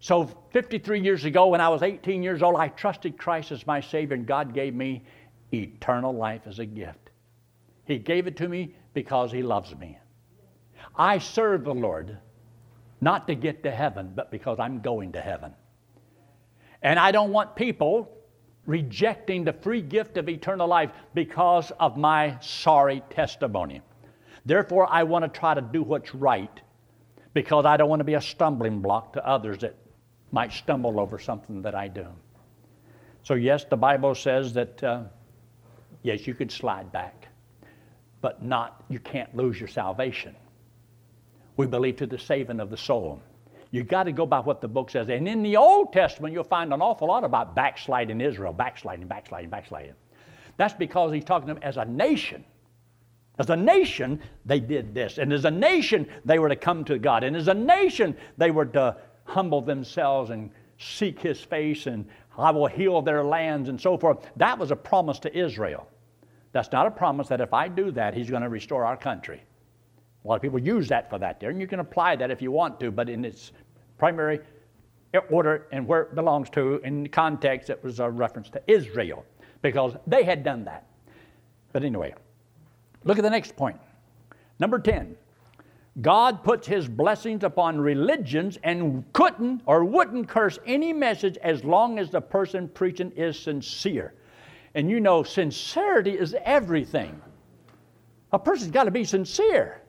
So, 0.00 0.26
53 0.50 1.00
years 1.00 1.24
ago, 1.24 1.46
when 1.46 1.60
I 1.60 1.68
was 1.68 1.82
18 1.82 2.22
years 2.22 2.42
old, 2.42 2.56
I 2.56 2.68
trusted 2.68 3.16
Christ 3.16 3.52
as 3.52 3.66
my 3.66 3.80
Savior, 3.80 4.16
and 4.16 4.26
God 4.26 4.52
gave 4.52 4.74
me 4.74 5.04
eternal 5.54 6.12
life 6.12 6.42
as 6.46 6.58
a 6.58 6.66
gift. 6.66 7.10
He 7.84 7.98
gave 7.98 8.26
it 8.26 8.36
to 8.38 8.48
me 8.48 8.74
because 8.94 9.30
He 9.30 9.42
loves 9.42 9.74
me. 9.76 9.98
I 10.96 11.18
serve 11.18 11.64
the 11.64 11.74
Lord 11.74 12.18
not 13.00 13.26
to 13.28 13.34
get 13.34 13.62
to 13.62 13.70
heaven, 13.70 14.12
but 14.14 14.30
because 14.30 14.58
I'm 14.58 14.80
going 14.80 15.12
to 15.12 15.20
heaven. 15.20 15.54
And 16.82 16.98
I 16.98 17.12
don't 17.12 17.30
want 17.30 17.54
people 17.54 18.10
rejecting 18.66 19.44
the 19.44 19.52
free 19.52 19.82
gift 19.82 20.16
of 20.16 20.28
eternal 20.28 20.68
life 20.68 20.90
because 21.14 21.72
of 21.80 21.96
my 21.96 22.38
sorry 22.40 23.02
testimony. 23.10 23.80
Therefore, 24.44 24.88
I 24.90 25.04
want 25.04 25.24
to 25.24 25.40
try 25.40 25.54
to 25.54 25.60
do 25.60 25.82
what's 25.82 26.14
right 26.14 26.60
because 27.34 27.64
I 27.64 27.76
don't 27.76 27.88
want 27.88 28.00
to 28.00 28.04
be 28.04 28.14
a 28.14 28.20
stumbling 28.20 28.80
block 28.80 29.12
to 29.14 29.26
others 29.26 29.58
that 29.58 29.76
might 30.32 30.52
stumble 30.52 30.98
over 30.98 31.18
something 31.18 31.62
that 31.62 31.74
I 31.74 31.88
do. 31.88 32.06
So, 33.22 33.34
yes, 33.34 33.64
the 33.64 33.76
Bible 33.76 34.14
says 34.14 34.52
that, 34.54 34.82
uh, 34.82 35.02
yes, 36.02 36.26
you 36.26 36.34
could 36.34 36.50
slide 36.50 36.90
back, 36.90 37.28
but 38.20 38.42
not, 38.42 38.82
you 38.88 38.98
can't 38.98 39.34
lose 39.36 39.60
your 39.60 39.68
salvation. 39.68 40.34
We 41.56 41.66
believe 41.66 41.96
to 41.96 42.06
the 42.06 42.18
saving 42.18 42.60
of 42.60 42.70
the 42.70 42.76
soul. 42.76 43.22
You 43.72 43.82
got 43.82 44.04
to 44.04 44.12
go 44.12 44.26
by 44.26 44.38
what 44.38 44.60
the 44.60 44.68
book 44.68 44.90
says. 44.90 45.08
And 45.08 45.26
in 45.26 45.42
the 45.42 45.56
Old 45.56 45.92
Testament, 45.92 46.34
you'll 46.34 46.44
find 46.44 46.72
an 46.72 46.82
awful 46.82 47.08
lot 47.08 47.24
about 47.24 47.56
backsliding 47.56 48.20
Israel, 48.20 48.52
backsliding, 48.52 49.08
backsliding, 49.08 49.50
backsliding. 49.50 49.94
That's 50.58 50.74
because 50.74 51.12
he's 51.12 51.24
talking 51.24 51.48
to 51.48 51.54
them 51.54 51.62
as 51.62 51.78
a 51.78 51.84
nation. 51.86 52.44
As 53.38 53.48
a 53.48 53.56
nation, 53.56 54.20
they 54.44 54.60
did 54.60 54.94
this. 54.94 55.16
And 55.16 55.32
as 55.32 55.46
a 55.46 55.50
nation, 55.50 56.06
they 56.26 56.38
were 56.38 56.50
to 56.50 56.56
come 56.56 56.84
to 56.84 56.98
God. 56.98 57.24
And 57.24 57.34
as 57.34 57.48
a 57.48 57.54
nation, 57.54 58.14
they 58.36 58.50
were 58.50 58.66
to 58.66 58.98
humble 59.24 59.62
themselves 59.62 60.28
and 60.28 60.50
seek 60.78 61.18
his 61.20 61.40
face 61.40 61.86
and 61.86 62.06
I 62.36 62.50
will 62.50 62.66
heal 62.66 63.02
their 63.02 63.24
lands 63.24 63.68
and 63.68 63.80
so 63.80 63.96
forth. 63.98 64.18
That 64.36 64.58
was 64.58 64.70
a 64.70 64.76
promise 64.76 65.18
to 65.20 65.36
Israel. 65.36 65.88
That's 66.52 66.72
not 66.72 66.86
a 66.86 66.90
promise 66.90 67.28
that 67.28 67.40
if 67.40 67.54
I 67.54 67.68
do 67.68 67.90
that, 67.92 68.14
he's 68.14 68.28
going 68.28 68.42
to 68.42 68.48
restore 68.48 68.84
our 68.84 68.96
country. 68.96 69.42
A 70.24 70.28
lot 70.28 70.36
of 70.36 70.42
people 70.42 70.58
use 70.58 70.88
that 70.88 71.10
for 71.10 71.18
that 71.18 71.40
there, 71.40 71.50
and 71.50 71.60
you 71.60 71.66
can 71.66 71.80
apply 71.80 72.16
that 72.16 72.30
if 72.30 72.40
you 72.40 72.52
want 72.52 72.78
to, 72.80 72.90
but 72.90 73.08
in 73.08 73.24
its 73.24 73.52
primary 74.02 74.40
order 75.30 75.68
and 75.70 75.86
where 75.86 76.00
it 76.00 76.14
belongs 76.16 76.50
to, 76.50 76.80
in 76.82 77.04
the 77.04 77.08
context, 77.08 77.70
it 77.70 77.84
was 77.84 78.00
a 78.00 78.10
reference 78.10 78.50
to 78.50 78.60
Israel 78.66 79.24
because 79.62 79.94
they 80.08 80.24
had 80.24 80.42
done 80.42 80.64
that. 80.64 80.88
But 81.72 81.84
anyway, 81.84 82.12
look 83.04 83.16
at 83.16 83.22
the 83.22 83.30
next 83.30 83.54
point. 83.54 83.78
Number 84.58 84.80
10. 84.80 85.14
God 86.00 86.42
puts 86.42 86.66
his 86.66 86.88
blessings 86.88 87.44
upon 87.44 87.80
religions 87.80 88.58
and 88.64 89.04
couldn't 89.12 89.62
or 89.66 89.84
wouldn't 89.84 90.26
curse 90.26 90.58
any 90.66 90.92
message 90.92 91.36
as 91.36 91.62
long 91.62 92.00
as 92.00 92.10
the 92.10 92.20
person 92.20 92.66
preaching 92.66 93.12
is 93.12 93.38
sincere. 93.38 94.14
And 94.74 94.90
you 94.90 94.98
know, 94.98 95.22
sincerity 95.22 96.18
is 96.18 96.34
everything. 96.44 97.22
A 98.32 98.38
person's 98.40 98.72
got 98.72 98.84
to 98.84 98.90
be 98.90 99.04
sincere. 99.04 99.80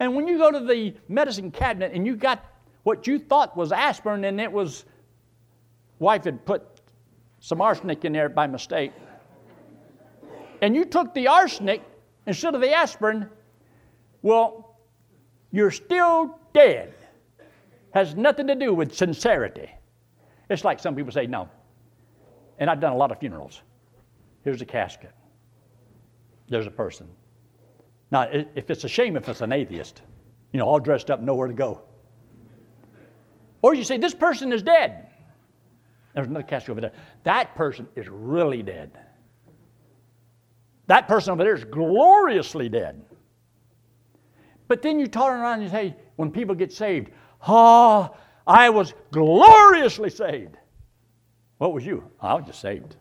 And 0.00 0.16
when 0.16 0.26
you 0.26 0.36
go 0.36 0.50
to 0.50 0.58
the 0.58 0.96
medicine 1.06 1.52
cabinet 1.52 1.92
and 1.94 2.04
you 2.04 2.16
got 2.16 2.44
what 2.86 3.04
you 3.08 3.18
thought 3.18 3.56
was 3.56 3.72
aspirin 3.72 4.22
and 4.22 4.40
it 4.40 4.52
was, 4.52 4.84
wife 5.98 6.22
had 6.22 6.46
put 6.46 6.62
some 7.40 7.60
arsenic 7.60 8.04
in 8.04 8.12
there 8.12 8.28
by 8.28 8.46
mistake, 8.46 8.92
and 10.62 10.76
you 10.76 10.84
took 10.84 11.12
the 11.12 11.26
arsenic 11.26 11.82
instead 12.28 12.54
of 12.54 12.60
the 12.60 12.72
aspirin, 12.72 13.28
well, 14.22 14.78
you're 15.50 15.72
still 15.72 16.38
dead. 16.54 16.94
Has 17.92 18.14
nothing 18.14 18.46
to 18.46 18.54
do 18.54 18.72
with 18.72 18.94
sincerity. 18.94 19.68
It's 20.48 20.62
like 20.62 20.78
some 20.78 20.94
people 20.94 21.10
say, 21.10 21.26
no. 21.26 21.48
And 22.60 22.70
I've 22.70 22.78
done 22.78 22.92
a 22.92 22.96
lot 22.96 23.10
of 23.10 23.18
funerals. 23.18 23.62
Here's 24.44 24.62
a 24.62 24.64
casket. 24.64 25.12
There's 26.48 26.68
a 26.68 26.70
person. 26.70 27.08
Now, 28.12 28.28
if 28.30 28.70
it's 28.70 28.84
a 28.84 28.88
shame 28.88 29.16
if 29.16 29.28
it's 29.28 29.40
an 29.40 29.50
atheist, 29.50 30.02
you 30.52 30.60
know, 30.60 30.66
all 30.66 30.78
dressed 30.78 31.10
up, 31.10 31.20
nowhere 31.20 31.48
to 31.48 31.54
go. 31.54 31.82
Or 33.62 33.74
you 33.74 33.84
say, 33.84 33.98
this 33.98 34.14
person 34.14 34.52
is 34.52 34.62
dead. 34.62 35.08
There's 36.14 36.26
another 36.26 36.46
casket 36.46 36.70
over 36.70 36.80
there. 36.80 36.92
That 37.24 37.54
person 37.54 37.86
is 37.94 38.08
really 38.08 38.62
dead. 38.62 38.90
That 40.86 41.08
person 41.08 41.32
over 41.32 41.42
there 41.42 41.54
is 41.54 41.64
gloriously 41.64 42.68
dead. 42.68 43.04
But 44.68 44.82
then 44.82 44.98
you 44.98 45.06
turn 45.06 45.40
around 45.40 45.62
and 45.62 45.70
say, 45.70 45.96
when 46.16 46.30
people 46.30 46.54
get 46.54 46.72
saved, 46.72 47.10
ah, 47.42 48.10
oh, 48.10 48.16
I 48.46 48.70
was 48.70 48.94
gloriously 49.10 50.10
saved. 50.10 50.56
What 51.58 51.72
was 51.72 51.84
you? 51.84 52.10
I 52.20 52.34
was 52.34 52.46
just 52.46 52.60
saved. 52.60 52.96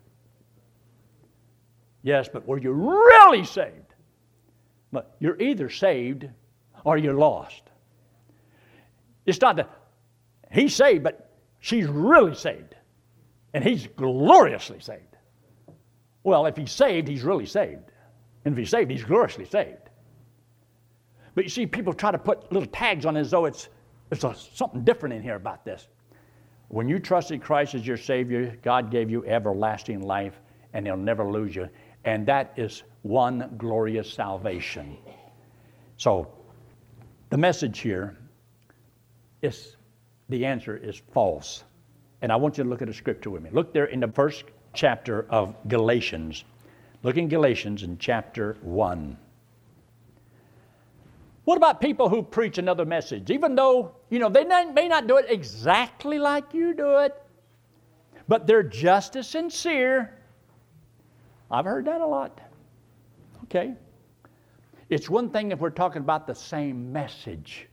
Yes, 2.03 2.29
but 2.31 2.47
were 2.47 2.59
you 2.59 2.71
really 2.71 3.43
saved? 3.43 3.93
But 4.91 5.15
you're 5.19 5.39
either 5.41 5.69
saved 5.69 6.27
or 6.83 6.97
you're 6.97 7.15
lost. 7.15 7.63
It's 9.25 9.41
not 9.41 9.55
that 9.55 9.69
he's 10.55 10.75
saved, 10.75 11.03
but 11.03 11.31
she's 11.59 11.87
really 11.87 12.35
saved. 12.35 12.75
And 13.53 13.63
he's 13.63 13.87
gloriously 13.87 14.79
saved. 14.79 15.15
Well, 16.23 16.45
if 16.45 16.57
he's 16.57 16.71
saved, 16.71 17.07
he's 17.07 17.23
really 17.23 17.45
saved. 17.45 17.91
And 18.43 18.53
if 18.53 18.57
he's 18.57 18.69
saved, 18.69 18.91
he's 18.91 19.03
gloriously 19.03 19.45
saved. 19.45 19.89
But 21.35 21.43
you 21.43 21.49
see, 21.49 21.65
people 21.65 21.93
try 21.93 22.11
to 22.11 22.17
put 22.17 22.51
little 22.51 22.67
tags 22.69 23.05
on 23.05 23.17
it 23.17 23.21
as 23.21 23.31
though 23.31 23.45
it's, 23.45 23.69
it's 24.11 24.23
a, 24.23 24.33
something 24.33 24.83
different 24.83 25.13
in 25.13 25.21
here 25.21 25.35
about 25.35 25.65
this. 25.65 25.87
When 26.69 26.89
you 26.89 26.99
trusted 26.99 27.41
Christ 27.41 27.75
as 27.75 27.85
your 27.85 27.97
Savior, 27.97 28.57
God 28.63 28.89
gave 28.89 29.09
you 29.09 29.25
everlasting 29.25 30.01
life, 30.01 30.39
and 30.73 30.85
He'll 30.85 30.97
never 30.97 31.29
lose 31.29 31.55
you. 31.55 31.69
And 32.05 32.25
that 32.27 32.53
is 32.55 32.83
one 33.03 33.53
glorious 33.57 34.11
salvation. 34.11 34.97
So, 35.97 36.31
the 37.29 37.37
message 37.37 37.79
here 37.79 38.17
is 39.41 39.75
the 40.29 40.45
answer 40.45 40.75
is 40.75 41.01
false. 41.13 41.63
And 42.21 42.31
I 42.31 42.35
want 42.35 42.57
you 42.57 42.63
to 42.63 42.69
look 42.69 42.81
at 42.81 42.89
a 42.89 42.93
scripture 42.93 43.29
with 43.29 43.43
me. 43.43 43.49
Look 43.51 43.73
there 43.73 43.85
in 43.85 43.99
the 43.99 44.07
first 44.07 44.45
chapter 44.73 45.25
of 45.29 45.55
Galatians. 45.67 46.43
Look 47.03 47.17
in 47.17 47.27
Galatians 47.27 47.83
in 47.83 47.97
chapter 47.97 48.57
1. 48.61 49.17
What 51.43 51.57
about 51.57 51.79
people 51.79 52.09
who 52.09 52.23
preach 52.23 52.57
another 52.57 52.85
message? 52.85 53.29
Even 53.29 53.53
though, 53.53 53.95
you 54.09 54.17
know, 54.17 54.29
they 54.29 54.43
may 54.43 54.87
not 54.87 55.05
do 55.05 55.17
it 55.17 55.27
exactly 55.29 56.17
like 56.17 56.53
you 56.53 56.73
do 56.73 56.97
it, 56.97 57.13
but 58.27 58.47
they're 58.47 58.63
just 58.63 59.15
as 59.15 59.27
sincere. 59.27 60.17
I've 61.51 61.65
heard 61.65 61.85
that 61.85 62.01
a 62.01 62.07
lot. 62.07 62.41
Okay. 63.43 63.75
It's 64.89 65.07
one 65.07 65.29
thing 65.29 65.51
if 65.51 65.59
we're 65.59 65.69
talking 65.69 66.01
about 66.01 66.25
the 66.25 66.33
same 66.33 66.91
message 66.91 67.67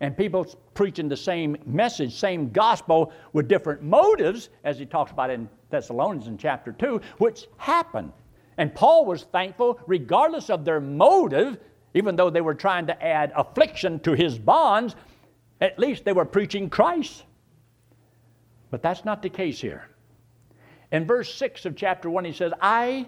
and 0.00 0.14
people 0.14 0.46
preaching 0.74 1.08
the 1.08 1.16
same 1.16 1.56
message, 1.66 2.14
same 2.14 2.50
gospel 2.50 3.12
with 3.32 3.48
different 3.48 3.82
motives, 3.82 4.48
as 4.64 4.78
he 4.78 4.86
talks 4.86 5.12
about 5.12 5.30
in 5.30 5.48
Thessalonians 5.70 6.28
in 6.28 6.38
chapter 6.38 6.72
2, 6.72 7.00
which 7.18 7.46
happened. 7.56 8.12
And 8.58 8.74
Paul 8.74 9.06
was 9.06 9.24
thankful, 9.24 9.80
regardless 9.86 10.50
of 10.50 10.64
their 10.64 10.80
motive, 10.80 11.58
even 11.94 12.16
though 12.16 12.30
they 12.30 12.40
were 12.40 12.54
trying 12.54 12.86
to 12.86 13.02
add 13.02 13.32
affliction 13.34 14.00
to 14.00 14.12
his 14.12 14.38
bonds, 14.38 14.94
at 15.60 15.78
least 15.78 16.04
they 16.04 16.12
were 16.12 16.24
preaching 16.24 16.68
Christ. 16.68 17.24
But 18.70 18.82
that's 18.82 19.04
not 19.04 19.22
the 19.22 19.28
case 19.28 19.60
here. 19.60 19.88
In 20.90 21.06
verse 21.06 21.34
6 21.34 21.64
of 21.66 21.76
chapter 21.76 22.10
1, 22.10 22.24
he 22.24 22.32
says, 22.32 22.52
I 22.60 23.06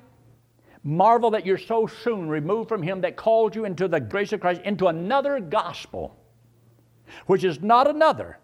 marvel 0.83 1.31
that 1.31 1.47
you're 1.47 1.59
so 1.59 1.87
soon 1.87 2.29
removed 2.29 2.69
from 2.69 2.83
him 2.83 3.01
that 3.01 3.17
called 3.17 3.55
you 3.55 3.65
into 3.65 3.89
the 3.89 4.01
grace 4.01 4.33
of 4.33 4.41
Christ 4.41 4.61
into 4.65 4.89
another 4.89 5.41
gospel 5.41 6.17
which 7.27 7.45
is 7.45 7.61
not 7.61 7.89
another, 7.89 8.39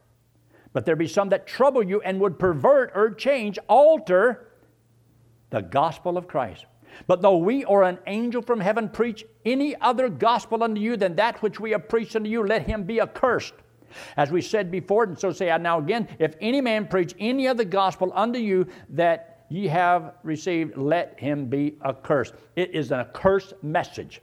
but 0.72 0.84
there 0.86 0.96
be 0.96 1.08
some 1.08 1.28
that 1.30 1.46
trouble 1.46 1.82
you 1.82 2.00
and 2.02 2.20
would 2.20 2.38
pervert 2.38 2.92
or 2.94 3.10
change, 3.10 3.58
alter 3.68 4.48
the 5.50 5.60
gospel 5.60 6.16
of 6.16 6.28
Christ. 6.28 6.66
But 7.06 7.22
though 7.22 7.36
we 7.36 7.64
or 7.64 7.82
an 7.84 7.98
angel 8.06 8.42
from 8.42 8.60
heaven 8.60 8.88
preach 8.88 9.24
any 9.44 9.76
other 9.80 10.08
gospel 10.08 10.62
unto 10.62 10.80
you 10.80 10.96
than 10.96 11.16
that 11.16 11.42
which 11.42 11.60
we 11.60 11.70
have 11.70 11.88
preached 11.88 12.16
unto 12.16 12.28
you, 12.28 12.46
let 12.46 12.66
him 12.66 12.84
be 12.84 13.00
accursed. 13.00 13.54
As 14.16 14.30
we 14.30 14.40
said 14.40 14.70
before, 14.70 15.04
and 15.04 15.18
so 15.18 15.32
say 15.32 15.50
I 15.50 15.58
now 15.58 15.78
again, 15.78 16.08
if 16.18 16.36
any 16.40 16.60
man 16.60 16.86
preach 16.86 17.14
any 17.18 17.48
other 17.48 17.64
gospel 17.64 18.12
unto 18.14 18.38
you 18.38 18.66
that 18.90 19.46
ye 19.48 19.66
have 19.66 20.14
received, 20.22 20.76
let 20.76 21.18
him 21.18 21.46
be 21.46 21.76
accursed. 21.84 22.34
It 22.54 22.72
is 22.72 22.92
an 22.92 23.00
accursed 23.00 23.54
message. 23.62 24.20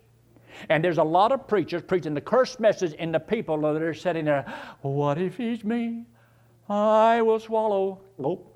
And 0.70 0.84
there's 0.84 0.98
a 0.98 1.04
lot 1.04 1.32
of 1.32 1.48
preachers 1.48 1.82
preaching 1.82 2.13
the 2.13 2.22
cursed 2.22 2.60
message, 2.60 2.96
and 2.98 3.13
the 3.13 3.20
people 3.20 3.62
that 3.62 3.82
are 3.82 3.93
sitting 3.93 4.26
there, 4.26 4.46
what 4.82 5.17
if 5.17 5.38
he's 5.38 5.63
me? 5.63 6.06
I 6.70 7.22
will 7.22 7.39
swallow. 7.39 8.02
Nope. 8.17 8.54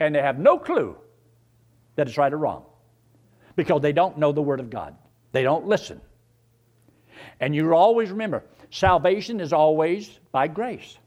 And 0.00 0.14
they 0.14 0.20
have 0.20 0.38
no 0.38 0.58
clue 0.58 0.96
that 1.96 2.08
it's 2.08 2.18
right 2.18 2.32
or 2.32 2.36
wrong 2.36 2.64
because 3.56 3.80
they 3.80 3.92
don't 3.92 4.18
know 4.18 4.32
the 4.32 4.42
Word 4.42 4.60
of 4.60 4.70
God. 4.70 4.96
They 5.32 5.42
don't 5.42 5.66
listen. 5.66 6.00
And 7.40 7.54
you 7.54 7.74
always 7.74 8.10
remember 8.10 8.44
salvation 8.70 9.40
is 9.40 9.52
always 9.52 10.18
by 10.32 10.48
grace. 10.48 10.98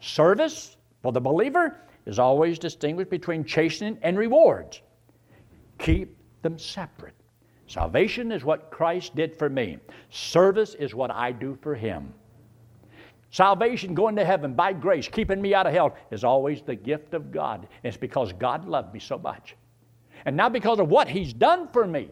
Service 0.00 0.76
for 1.02 1.12
the 1.12 1.20
believer 1.20 1.76
is 2.06 2.18
always 2.18 2.58
distinguished 2.58 3.10
between 3.10 3.44
chastening 3.44 3.98
and 4.02 4.16
rewards. 4.18 4.80
Keep 5.78 6.16
them 6.42 6.58
separate. 6.58 7.14
Salvation 7.68 8.32
is 8.32 8.44
what 8.44 8.70
Christ 8.70 9.14
did 9.14 9.38
for 9.38 9.50
me, 9.50 9.78
service 10.08 10.74
is 10.74 10.94
what 10.94 11.10
I 11.10 11.32
do 11.32 11.56
for 11.60 11.74
Him. 11.74 12.14
Salvation, 13.30 13.94
going 13.94 14.16
to 14.16 14.24
heaven 14.24 14.54
by 14.54 14.72
grace, 14.72 15.06
keeping 15.06 15.42
me 15.42 15.52
out 15.52 15.66
of 15.66 15.74
hell, 15.74 15.94
is 16.10 16.24
always 16.24 16.62
the 16.62 16.74
gift 16.74 17.12
of 17.12 17.30
God. 17.30 17.68
It's 17.82 17.98
because 17.98 18.32
God 18.32 18.66
loved 18.66 18.94
me 18.94 19.00
so 19.00 19.18
much. 19.18 19.54
And 20.24 20.34
now, 20.34 20.48
because 20.48 20.80
of 20.80 20.88
what 20.88 21.08
He's 21.08 21.34
done 21.34 21.68
for 21.68 21.86
me, 21.86 22.08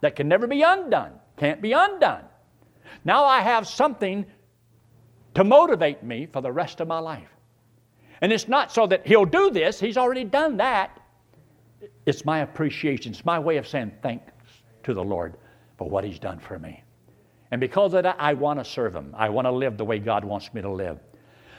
that 0.00 0.16
can 0.16 0.26
never 0.26 0.46
be 0.46 0.62
undone, 0.62 1.12
can't 1.36 1.60
be 1.60 1.72
undone. 1.72 2.24
Now 3.04 3.26
I 3.26 3.40
have 3.40 3.68
something 3.68 4.24
to 5.34 5.44
motivate 5.44 6.02
me 6.02 6.26
for 6.32 6.40
the 6.40 6.50
rest 6.50 6.80
of 6.80 6.88
my 6.88 6.98
life. 6.98 7.28
And 8.22 8.32
it's 8.32 8.48
not 8.48 8.72
so 8.72 8.86
that 8.86 9.06
He'll 9.06 9.26
do 9.26 9.50
this, 9.50 9.78
He's 9.78 9.98
already 9.98 10.24
done 10.24 10.56
that. 10.56 10.98
It's 12.06 12.24
my 12.24 12.38
appreciation, 12.38 13.12
it's 13.12 13.26
my 13.26 13.38
way 13.38 13.58
of 13.58 13.68
saying 13.68 13.92
thank 14.00 14.22
to 14.88 14.94
the 14.94 15.04
Lord 15.04 15.34
for 15.76 15.88
what 15.88 16.02
He's 16.02 16.18
done 16.18 16.38
for 16.38 16.58
me. 16.58 16.82
And 17.50 17.60
because 17.60 17.92
of 17.92 18.04
that, 18.04 18.16
I 18.18 18.32
want 18.32 18.58
to 18.58 18.64
serve 18.64 18.96
Him. 18.96 19.14
I 19.16 19.28
want 19.28 19.44
to 19.44 19.52
live 19.52 19.76
the 19.76 19.84
way 19.84 19.98
God 19.98 20.24
wants 20.24 20.52
me 20.54 20.62
to 20.62 20.70
live. 20.70 20.98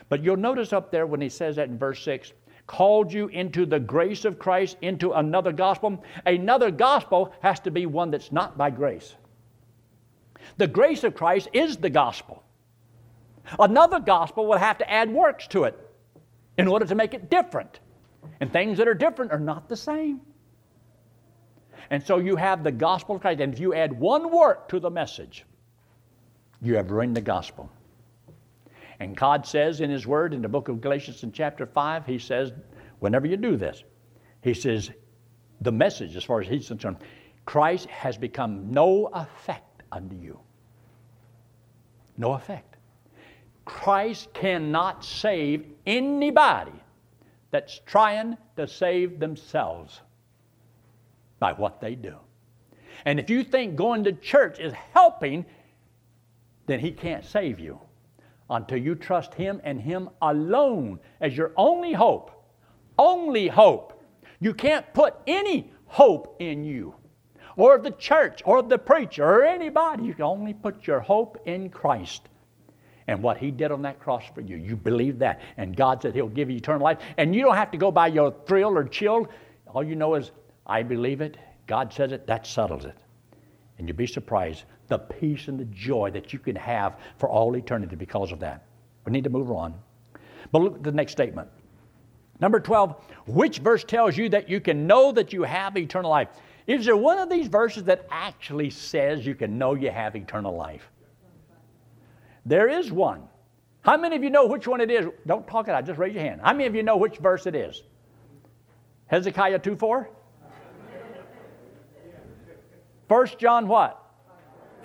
But 0.09 0.23
you'll 0.23 0.35
notice 0.35 0.73
up 0.73 0.91
there 0.91 1.05
when 1.05 1.21
He 1.21 1.29
says 1.29 1.57
that 1.57 1.69
in 1.69 1.77
verse 1.77 2.03
6 2.03 2.33
called 2.65 3.13
you 3.13 3.27
into 3.27 3.67
the 3.67 3.79
grace 3.79 4.25
of 4.25 4.39
Christ, 4.39 4.77
into 4.81 5.11
another 5.13 5.51
gospel. 5.51 6.03
Another 6.25 6.71
gospel 6.71 7.33
has 7.41 7.59
to 7.61 7.71
be 7.71 7.85
one 7.85 8.11
that's 8.11 8.31
not 8.31 8.57
by 8.57 8.71
grace. 8.71 9.15
The 10.57 10.67
grace 10.67 11.03
of 11.03 11.13
Christ 11.13 11.49
is 11.53 11.77
the 11.77 11.89
gospel. 11.89 12.43
Another 13.59 13.99
gospel 13.99 14.47
will 14.47 14.57
have 14.57 14.79
to 14.79 14.89
add 14.89 15.11
works 15.11 15.47
to 15.47 15.65
it 15.65 15.79
in 16.57 16.67
order 16.67 16.85
to 16.85 16.95
make 16.95 17.13
it 17.13 17.29
different. 17.29 17.79
And 18.39 18.51
things 18.51 18.77
that 18.79 18.87
are 18.87 18.93
different 18.93 19.31
are 19.31 19.39
not 19.39 19.69
the 19.69 19.77
same. 19.77 20.21
And 21.89 22.03
so 22.03 22.17
you 22.17 22.35
have 22.35 22.63
the 22.63 22.71
gospel 22.71 23.15
of 23.15 23.21
Christ, 23.21 23.41
and 23.41 23.53
if 23.53 23.59
you 23.59 23.73
add 23.73 23.97
one 23.97 24.31
work 24.31 24.69
to 24.69 24.79
the 24.79 24.89
message, 24.89 25.45
you 26.61 26.75
have 26.75 26.91
ruined 26.91 27.15
the 27.15 27.21
gospel. 27.21 27.69
And 28.99 29.15
God 29.15 29.45
says 29.45 29.81
in 29.81 29.89
His 29.89 30.05
Word 30.05 30.33
in 30.33 30.41
the 30.41 30.49
book 30.49 30.67
of 30.67 30.81
Galatians 30.81 31.23
in 31.23 31.31
chapter 31.31 31.65
5, 31.65 32.05
He 32.05 32.19
says, 32.19 32.51
whenever 32.99 33.27
you 33.27 33.37
do 33.37 33.55
this, 33.55 33.83
He 34.41 34.53
says, 34.53 34.91
the 35.61 35.71
message, 35.71 36.15
as 36.15 36.23
far 36.23 36.41
as 36.41 36.47
He's 36.47 36.67
concerned, 36.67 36.97
Christ 37.45 37.87
has 37.87 38.17
become 38.17 38.71
no 38.71 39.07
effect 39.07 39.83
unto 39.91 40.15
you. 40.15 40.39
No 42.17 42.33
effect. 42.33 42.75
Christ 43.65 44.33
cannot 44.33 45.05
save 45.05 45.65
anybody 45.85 46.73
that's 47.51 47.79
trying 47.85 48.37
to 48.57 48.67
save 48.67 49.19
themselves 49.19 50.01
by 51.39 51.53
what 51.53 51.81
they 51.81 51.95
do. 51.95 52.15
And 53.05 53.19
if 53.19 53.29
you 53.29 53.43
think 53.43 53.75
going 53.75 54.03
to 54.03 54.11
church 54.13 54.59
is 54.59 54.73
helping, 54.93 55.45
then 56.67 56.79
He 56.79 56.91
can't 56.91 57.25
save 57.25 57.59
you 57.59 57.79
until 58.49 58.77
you 58.77 58.95
trust 58.95 59.33
Him 59.33 59.61
and 59.63 59.79
Him 59.79 60.09
alone 60.21 60.99
as 61.21 61.35
your 61.35 61.53
only 61.55 61.93
hope. 61.93 62.31
Only 62.97 63.47
hope. 63.47 64.03
You 64.39 64.53
can't 64.53 64.93
put 64.93 65.15
any 65.27 65.71
hope 65.85 66.35
in 66.39 66.63
you 66.63 66.95
or 67.55 67.77
the 67.77 67.91
church 67.91 68.41
or 68.45 68.61
the 68.61 68.77
preacher 68.77 69.23
or 69.23 69.43
anybody. 69.43 70.03
You 70.03 70.13
can 70.13 70.23
only 70.23 70.53
put 70.53 70.87
your 70.87 70.99
hope 70.99 71.41
in 71.45 71.69
Christ 71.69 72.29
and 73.07 73.23
what 73.23 73.37
He 73.37 73.51
did 73.51 73.71
on 73.71 73.81
that 73.81 73.99
cross 73.99 74.23
for 74.33 74.41
you. 74.41 74.55
You 74.55 74.75
believe 74.75 75.19
that. 75.19 75.41
And 75.57 75.75
God 75.75 76.01
said 76.01 76.13
He'll 76.13 76.27
give 76.27 76.49
you 76.49 76.57
eternal 76.57 76.81
life. 76.81 76.99
And 77.17 77.35
you 77.35 77.41
don't 77.41 77.55
have 77.55 77.71
to 77.71 77.77
go 77.77 77.91
by 77.91 78.07
your 78.07 78.33
thrill 78.45 78.77
or 78.77 78.83
chill. 78.83 79.27
All 79.67 79.83
you 79.83 79.95
know 79.95 80.15
is, 80.15 80.31
I 80.69 80.83
believe 80.83 81.19
it. 81.19 81.37
God 81.67 81.91
says 81.91 82.11
it. 82.11 82.27
That 82.27 82.47
settles 82.47 82.85
it. 82.85 82.95
And 83.77 83.87
you'll 83.87 83.97
be 83.97 84.07
surprised 84.07 84.65
the 84.87 84.99
peace 84.99 85.47
and 85.47 85.59
the 85.59 85.65
joy 85.65 86.11
that 86.11 86.33
you 86.33 86.39
can 86.39 86.55
have 86.55 86.97
for 87.17 87.29
all 87.29 87.55
eternity 87.55 87.95
because 87.95 88.31
of 88.31 88.39
that. 88.39 88.65
We 89.05 89.11
need 89.11 89.23
to 89.23 89.29
move 89.29 89.51
on. 89.51 89.73
But 90.51 90.61
look 90.61 90.75
at 90.75 90.83
the 90.83 90.91
next 90.91 91.11
statement. 91.11 91.49
Number 92.39 92.59
12, 92.59 92.95
which 93.27 93.59
verse 93.59 93.83
tells 93.83 94.17
you 94.17 94.29
that 94.29 94.49
you 94.49 94.59
can 94.59 94.87
know 94.87 95.11
that 95.11 95.33
you 95.33 95.43
have 95.43 95.77
eternal 95.77 96.09
life? 96.09 96.29
Is 96.67 96.85
there 96.85 96.97
one 96.97 97.17
of 97.17 97.29
these 97.29 97.47
verses 97.47 97.83
that 97.85 98.05
actually 98.11 98.69
says 98.69 99.25
you 99.25 99.35
can 99.35 99.57
know 99.57 99.73
you 99.73 99.91
have 99.91 100.15
eternal 100.15 100.55
life? 100.55 100.89
There 102.45 102.69
is 102.69 102.91
one. 102.91 103.23
How 103.81 103.97
many 103.97 104.15
of 104.15 104.23
you 104.23 104.29
know 104.29 104.45
which 104.45 104.67
one 104.67 104.81
it 104.81 104.91
is? 104.91 105.07
Don't 105.25 105.47
talk 105.47 105.67
it 105.67 105.71
out, 105.71 105.85
just 105.85 105.99
raise 105.99 106.13
your 106.13 106.23
hand. 106.23 106.41
How 106.43 106.53
many 106.53 106.65
of 106.65 106.75
you 106.75 106.83
know 106.83 106.97
which 106.97 107.17
verse 107.17 107.45
it 107.45 107.55
is? 107.55 107.83
Hezekiah 109.07 109.59
2 109.59 109.75
4? 109.75 110.09
1 113.09 113.27
John 113.39 113.67
what? 113.67 114.05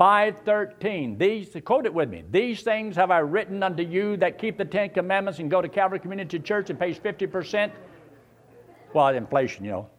5.13. 0.01 1.19
These, 1.19 1.57
quote 1.65 1.87
it 1.87 1.95
with 1.95 2.09
me. 2.09 2.25
These 2.31 2.63
things 2.63 2.97
have 2.97 3.11
I 3.11 3.19
written 3.19 3.63
unto 3.63 3.83
you 3.83 4.17
that 4.17 4.39
keep 4.39 4.59
the 4.59 4.65
Ten 4.65 4.91
Commandments 4.91 5.39
and 5.39 5.51
go 5.51 5.63
to 5.63 5.69
Calvary 5.69 6.01
Community 6.01 6.41
Church 6.41 6.71
and 6.71 6.79
pays 6.79 6.99
50%. 6.99 7.71
Well, 8.93 9.09
inflation, 9.09 9.65
you 9.65 9.71
know. 9.71 9.91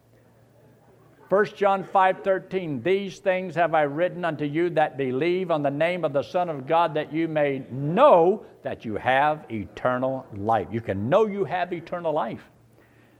1 1.28 1.44
John 1.56 1.82
5:13 1.82 2.84
These 2.84 3.18
things 3.18 3.54
have 3.56 3.74
I 3.74 3.82
written 3.82 4.24
unto 4.24 4.44
you 4.44 4.70
that 4.70 4.96
believe 4.96 5.50
on 5.50 5.62
the 5.62 5.70
name 5.70 6.04
of 6.04 6.12
the 6.12 6.22
Son 6.22 6.48
of 6.48 6.66
God 6.66 6.94
that 6.94 7.12
you 7.12 7.26
may 7.26 7.64
know 7.70 8.44
that 8.62 8.84
you 8.84 8.94
have 8.96 9.44
eternal 9.50 10.24
life. 10.36 10.68
You 10.70 10.80
can 10.80 11.08
know 11.08 11.26
you 11.26 11.44
have 11.44 11.72
eternal 11.72 12.12
life. 12.12 12.48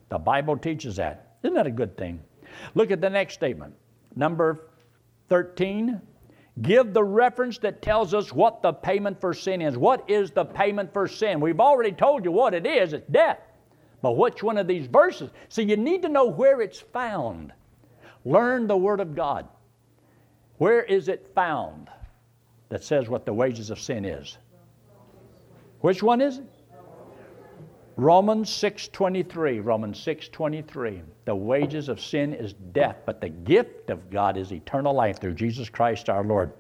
The 0.09 0.19
Bible 0.19 0.57
teaches 0.57 0.97
that. 0.97 1.37
Isn't 1.43 1.55
that 1.55 1.67
a 1.67 1.71
good 1.71 1.97
thing? 1.97 2.23
Look 2.75 2.93
at 2.93 3.01
the 3.01 3.11
next 3.11 3.35
statement. 3.35 3.75
Number 4.15 4.69
13 5.29 6.01
give 6.63 6.95
the 6.95 7.05
reference 7.05 7.59
that 7.59 7.83
tells 7.83 8.15
us 8.15 8.33
what 8.33 8.63
the 8.63 8.73
payment 8.73 9.21
for 9.21 9.35
sin 9.35 9.61
is. 9.61 9.77
What 9.77 10.09
is 10.09 10.31
the 10.31 10.45
payment 10.45 10.93
for 10.93 11.07
sin? 11.07 11.41
We've 11.41 11.61
already 11.61 11.93
told 11.93 12.25
you 12.25 12.33
what 12.33 12.55
it 12.55 12.67
is 12.67 12.93
it's 12.93 13.07
death. 13.09 13.39
But 14.03 14.17
which 14.17 14.43
one 14.43 14.59
of 14.59 14.67
these 14.67 14.87
verses? 14.87 15.31
So 15.49 15.63
you 15.63 15.77
need 15.77 16.03
to 16.03 16.09
know 16.09 16.27
where 16.27 16.61
it's 16.61 16.81
found. 16.81 17.53
Learn 18.25 18.67
the 18.67 18.77
Word 18.77 19.01
of 19.01 19.15
God. 19.15 19.49
Where 20.59 20.83
is 20.83 21.09
it 21.09 21.31
found 21.35 21.89
that 22.69 22.83
says 22.83 23.09
what 23.09 23.27
the 23.27 23.33
wages 23.33 23.71
of 23.71 23.81
sin 23.81 24.05
is? 24.05 24.39
Which 25.81 26.03
one 26.03 26.21
is 26.21 26.39
it? 26.39 26.45
Romans 27.99 28.51
6:23, 28.51 29.59
Romans 29.59 29.99
6:23. 29.99 31.01
The 31.25 31.35
wages 31.35 31.89
of 31.89 31.99
sin 31.99 32.35
is 32.35 32.53
death, 32.53 32.99
but 33.07 33.23
the 33.23 33.31
gift 33.31 33.89
of 33.89 34.11
God 34.11 34.37
is 34.37 34.53
eternal 34.53 34.93
life 34.93 35.19
through 35.19 35.33
Jesus 35.33 35.71
Christ 35.71 36.11
our 36.11 36.23
Lord. 36.23 36.53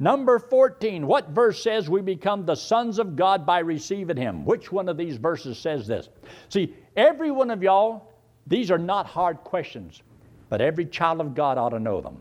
Number 0.00 0.40
14, 0.40 1.06
what 1.06 1.28
verse 1.28 1.62
says 1.62 1.88
we 1.88 2.00
become 2.00 2.44
the 2.44 2.56
sons 2.56 2.98
of 2.98 3.14
God 3.14 3.46
by 3.46 3.60
receiving 3.60 4.16
him? 4.16 4.44
Which 4.44 4.72
one 4.72 4.88
of 4.88 4.96
these 4.96 5.16
verses 5.16 5.58
says 5.58 5.86
this? 5.86 6.08
See, 6.48 6.74
every 6.96 7.30
one 7.30 7.52
of 7.52 7.62
y'all, 7.62 8.08
these 8.48 8.72
are 8.72 8.78
not 8.78 9.06
hard 9.06 9.44
questions, 9.44 10.02
but 10.48 10.60
every 10.60 10.86
child 10.86 11.20
of 11.20 11.36
God 11.36 11.56
ought 11.56 11.68
to 11.68 11.78
know 11.78 12.00
them. 12.00 12.20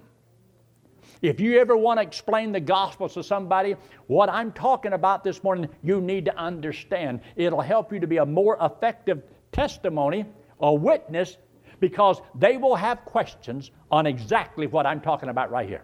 If 1.22 1.40
you 1.40 1.60
ever 1.60 1.76
want 1.76 2.00
to 2.00 2.04
explain 2.04 2.52
the 2.52 2.60
gospel 2.60 3.10
to 3.10 3.24
somebody, 3.24 3.76
what 4.08 4.30
I'm 4.30 4.52
talking 4.54 4.94
about 4.94 5.24
this 5.24 5.44
morning, 5.44 5.70
you 5.84 6.00
need 6.00 6.26
to 6.26 6.38
understand. 6.38 7.20
It'll 7.36 7.62
help 7.62 7.92
you 7.92 8.00
to 8.00 8.08
be 8.08 8.18
a 8.18 8.26
more 8.26 8.58
effective 8.62 9.24
testimony 9.52 10.26
a 10.60 10.74
witness 10.74 11.38
because 11.80 12.22
they 12.36 12.58
will 12.58 12.76
have 12.76 13.06
questions 13.06 13.72
on 13.92 14.06
exactly 14.06 14.68
what 14.68 14.86
I'm 14.86 15.02
talking 15.02 15.30
about 15.30 15.52
right 15.52 15.68
here. 15.68 15.84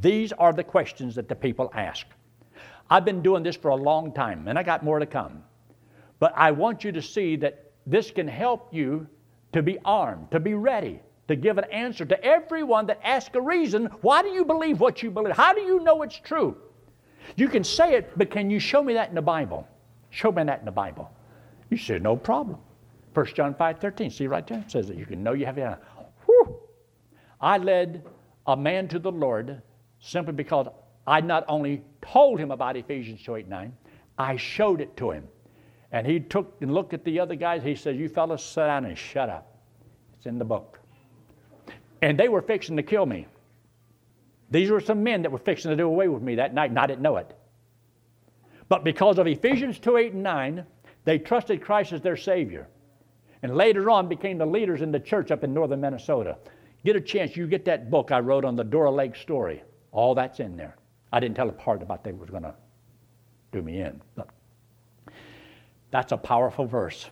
These 0.00 0.32
are 0.32 0.52
the 0.52 0.64
questions 0.64 1.14
that 1.16 1.28
the 1.28 1.34
people 1.34 1.70
ask. 1.74 2.06
I've 2.90 3.04
been 3.04 3.22
doing 3.22 3.42
this 3.42 3.56
for 3.56 3.68
a 3.68 3.76
long 3.76 4.12
time, 4.12 4.48
and 4.48 4.58
I 4.58 4.62
got 4.62 4.84
more 4.84 4.98
to 4.98 5.06
come. 5.06 5.42
But 6.20 6.32
I 6.36 6.52
want 6.52 6.84
you 6.84 6.92
to 6.92 7.02
see 7.02 7.36
that 7.36 7.72
this 7.86 8.10
can 8.10 8.28
help 8.28 8.72
you 8.72 9.06
to 9.52 9.62
be 9.62 9.78
armed, 9.84 10.30
to 10.30 10.40
be 10.40 10.54
ready, 10.54 11.00
to 11.28 11.36
give 11.36 11.58
an 11.58 11.64
answer 11.64 12.04
to 12.04 12.24
everyone 12.24 12.86
that 12.86 13.00
asks 13.04 13.34
a 13.34 13.40
reason 13.40 13.86
why 14.00 14.22
do 14.22 14.28
you 14.28 14.44
believe 14.44 14.80
what 14.80 15.02
you 15.02 15.10
believe? 15.10 15.36
How 15.36 15.52
do 15.52 15.60
you 15.60 15.80
know 15.80 16.02
it's 16.02 16.18
true? 16.18 16.56
You 17.36 17.48
can 17.48 17.62
say 17.62 17.94
it, 17.94 18.10
but 18.16 18.30
can 18.30 18.50
you 18.50 18.58
show 18.58 18.82
me 18.82 18.94
that 18.94 19.10
in 19.10 19.14
the 19.14 19.22
Bible? 19.22 19.68
Show 20.10 20.32
me 20.32 20.42
that 20.44 20.60
in 20.60 20.64
the 20.64 20.72
Bible. 20.72 21.10
You 21.70 21.76
say, 21.76 21.98
no 21.98 22.16
problem. 22.16 22.58
1 23.14 23.26
John 23.34 23.54
5 23.54 23.78
13, 23.78 24.10
see 24.10 24.26
right 24.26 24.46
there? 24.46 24.58
It 24.60 24.70
says 24.70 24.88
that 24.88 24.96
you 24.96 25.04
can 25.04 25.22
know 25.22 25.32
you 25.32 25.44
have 25.46 25.58
it. 25.58 25.78
I 27.40 27.58
led 27.58 28.04
a 28.46 28.56
man 28.56 28.88
to 28.88 28.98
the 28.98 29.12
Lord 29.12 29.62
simply 30.00 30.32
because 30.32 30.66
I 31.06 31.20
not 31.20 31.44
only 31.48 31.82
told 32.02 32.40
him 32.40 32.50
about 32.50 32.76
Ephesians 32.76 33.22
2 33.22 33.36
8 33.36 33.48
9, 33.48 33.72
I 34.18 34.36
showed 34.36 34.80
it 34.80 34.96
to 34.96 35.10
him. 35.10 35.28
And 35.92 36.06
he 36.06 36.20
took 36.20 36.56
and 36.60 36.74
looked 36.74 36.92
at 36.92 37.04
the 37.04 37.20
other 37.20 37.34
guys. 37.34 37.62
He 37.62 37.74
said, 37.74 37.96
You 37.96 38.08
fellas 38.08 38.44
sit 38.44 38.60
down 38.60 38.84
and 38.84 38.96
shut 38.96 39.28
up. 39.28 39.56
It's 40.16 40.26
in 40.26 40.38
the 40.38 40.44
book. 40.44 40.77
And 42.02 42.18
they 42.18 42.28
were 42.28 42.42
fixing 42.42 42.76
to 42.76 42.82
kill 42.82 43.06
me. 43.06 43.26
These 44.50 44.70
were 44.70 44.80
some 44.80 45.02
men 45.02 45.22
that 45.22 45.32
were 45.32 45.38
fixing 45.38 45.70
to 45.70 45.76
do 45.76 45.86
away 45.86 46.08
with 46.08 46.22
me 46.22 46.36
that 46.36 46.54
night, 46.54 46.70
and 46.70 46.78
I 46.78 46.86
didn't 46.86 47.02
know 47.02 47.16
it. 47.16 47.34
But 48.68 48.84
because 48.84 49.18
of 49.18 49.26
Ephesians 49.26 49.78
2 49.78 49.96
8 49.96 50.12
and 50.12 50.22
9, 50.22 50.66
they 51.04 51.18
trusted 51.18 51.62
Christ 51.62 51.92
as 51.92 52.00
their 52.00 52.16
Savior. 52.16 52.68
And 53.42 53.56
later 53.56 53.90
on 53.90 54.08
became 54.08 54.38
the 54.38 54.46
leaders 54.46 54.82
in 54.82 54.90
the 54.90 55.00
church 55.00 55.30
up 55.30 55.44
in 55.44 55.54
northern 55.54 55.80
Minnesota. 55.80 56.36
Get 56.84 56.96
a 56.96 57.00
chance, 57.00 57.36
you 57.36 57.46
get 57.46 57.64
that 57.66 57.90
book 57.90 58.12
I 58.12 58.20
wrote 58.20 58.44
on 58.44 58.56
the 58.56 58.64
Dora 58.64 58.90
Lake 58.90 59.16
story. 59.16 59.62
All 59.92 60.14
that's 60.14 60.40
in 60.40 60.56
there. 60.56 60.76
I 61.12 61.20
didn't 61.20 61.36
tell 61.36 61.48
a 61.48 61.52
part 61.52 61.82
about 61.82 62.04
they 62.04 62.12
were 62.12 62.26
going 62.26 62.42
to 62.42 62.54
do 63.52 63.62
me 63.62 63.80
in. 63.80 64.00
But 64.14 64.28
that's 65.90 66.12
a 66.12 66.16
powerful 66.16 66.66
verse. 66.66 67.08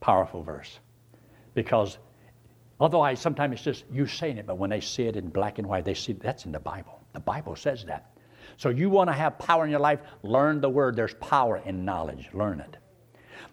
Powerful 0.00 0.42
verse. 0.42 0.78
Because 1.54 1.98
Although 2.78 3.00
I 3.00 3.14
sometimes 3.14 3.54
it's 3.54 3.62
just 3.62 3.84
you 3.92 4.06
saying 4.06 4.38
it, 4.38 4.46
but 4.46 4.58
when 4.58 4.70
they 4.70 4.80
see 4.80 5.04
it 5.04 5.16
in 5.16 5.28
black 5.28 5.58
and 5.58 5.66
white, 5.66 5.84
they 5.84 5.94
see 5.94 6.12
that's 6.12 6.44
in 6.44 6.52
the 6.52 6.60
Bible. 6.60 7.00
The 7.12 7.20
Bible 7.20 7.56
says 7.56 7.84
that. 7.84 8.12
So 8.58 8.68
you 8.68 8.90
want 8.90 9.08
to 9.08 9.14
have 9.14 9.38
power 9.38 9.64
in 9.64 9.70
your 9.70 9.80
life, 9.80 10.00
learn 10.22 10.60
the 10.60 10.68
word. 10.68 10.96
There's 10.96 11.14
power 11.14 11.58
in 11.64 11.84
knowledge. 11.84 12.28
Learn 12.32 12.60
it. 12.60 12.76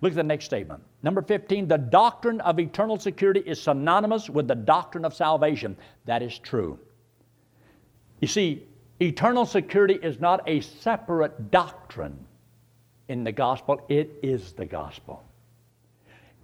Look 0.02 0.12
at 0.12 0.16
the 0.16 0.24
next 0.24 0.46
statement. 0.46 0.84
Number 1.02 1.22
15, 1.22 1.68
the 1.68 1.78
doctrine 1.78 2.42
of 2.42 2.60
eternal 2.60 3.00
security 3.00 3.42
is 3.42 3.62
synonymous 3.62 4.30
with 4.30 4.48
the 4.48 4.56
doctrine 4.56 5.06
of 5.06 5.14
salvation. 5.14 5.78
That 6.06 6.22
is 6.22 6.38
true. 6.40 6.80
You 8.20 8.28
see, 8.28 8.68
Eternal 9.04 9.46
security 9.46 9.96
is 9.96 10.20
not 10.22 10.48
a 10.48 10.62
separate 10.62 11.52
doctrine 11.52 12.18
in 13.10 13.26
the 13.26 13.32
gospel, 13.34 13.82
it 13.90 14.20
is 14.24 14.54
the 14.54 14.66
gospel. 14.66 15.22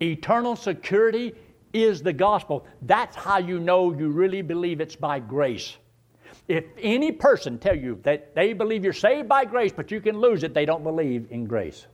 Eternal 0.02 0.58
security 0.58 1.34
is 1.74 2.02
the 2.02 2.14
gospel. 2.14 2.66
That's 2.82 3.16
how 3.16 3.38
you 3.38 3.60
know 3.60 3.94
you 3.94 4.10
really 4.10 4.42
believe 4.42 4.82
it's 4.82 4.96
by 4.96 5.20
grace. 5.20 5.78
If 6.48 6.66
any 6.82 7.12
person 7.12 7.60
tell 7.60 7.78
you 7.78 8.00
that 8.04 8.34
they 8.36 8.54
believe 8.54 8.84
you're 8.84 8.94
saved 8.94 9.30
by 9.30 9.46
grace, 9.46 9.72
but 9.72 9.92
you 9.92 10.02
can 10.02 10.20
lose 10.20 10.44
it, 10.44 10.54
they 10.54 10.66
don't 10.66 10.84
believe 10.84 11.28
in 11.30 11.46
grace. 11.46 11.86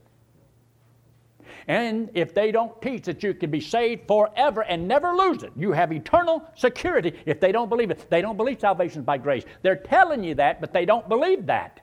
And 1.67 2.09
if 2.13 2.33
they 2.33 2.51
don't 2.51 2.79
teach 2.81 3.03
that 3.03 3.23
you 3.23 3.33
can 3.33 3.49
be 3.49 3.59
saved 3.59 4.07
forever 4.07 4.61
and 4.61 4.87
never 4.87 5.13
lose 5.13 5.43
it, 5.43 5.51
you 5.57 5.71
have 5.71 5.91
eternal 5.91 6.43
security. 6.55 7.13
If 7.25 7.39
they 7.39 7.51
don't 7.51 7.69
believe 7.69 7.91
it, 7.91 8.05
they 8.09 8.21
don't 8.21 8.37
believe 8.37 8.59
salvation 8.59 8.99
is 8.99 9.05
by 9.05 9.17
grace. 9.17 9.43
They're 9.61 9.75
telling 9.75 10.23
you 10.23 10.35
that, 10.35 10.61
but 10.61 10.73
they 10.73 10.85
don't 10.85 11.09
believe 11.09 11.47
that. 11.47 11.81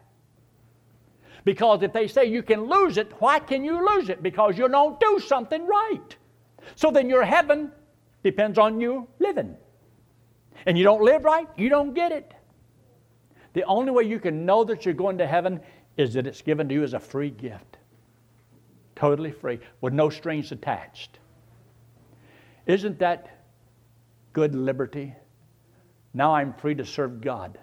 Because 1.45 1.83
if 1.83 1.93
they 1.93 2.07
say 2.07 2.27
you 2.27 2.43
can 2.43 2.69
lose 2.69 2.97
it, 2.97 3.13
why 3.19 3.41
can 3.41 3.65
you 3.65 3.85
lose 3.87 4.09
it? 4.09 4.23
Because 4.23 4.57
you 4.57 4.69
don't 4.69 5.01
do 5.01 5.19
something 5.19 5.67
right. 5.67 6.17
So 6.77 6.93
then 6.93 7.11
your 7.11 7.25
heaven 7.25 7.73
depends 8.23 8.59
on 8.59 8.81
you 8.81 9.09
living. 9.19 9.57
And 10.67 10.79
you 10.79 10.85
don't 10.85 11.03
live 11.03 11.25
right, 11.25 11.49
you 11.57 11.69
don't 11.69 11.95
get 11.95 12.13
it. 12.13 12.33
The 13.53 13.65
only 13.65 13.91
way 13.91 14.05
you 14.05 14.19
can 14.19 14.47
know 14.47 14.65
that 14.65 14.85
you're 14.85 14.95
going 14.95 15.19
to 15.19 15.27
heaven 15.27 15.61
is 15.97 16.15
that 16.15 16.27
it's 16.27 16.43
given 16.43 16.69
to 16.69 16.75
you 16.75 16.83
as 16.83 16.95
a 16.95 17.01
free 17.01 17.31
gift. 17.31 17.79
Totally 18.95 19.33
free, 19.33 19.59
with 19.81 19.93
no 19.93 20.09
strings 20.09 20.53
attached. 20.53 21.19
Isn't 22.67 22.99
that 23.01 23.45
good 24.33 24.55
liberty? 24.55 25.15
Now 26.15 26.35
I'm 26.35 26.55
free 26.55 26.75
to 26.77 26.85
serve 26.85 27.21
God 27.21 27.59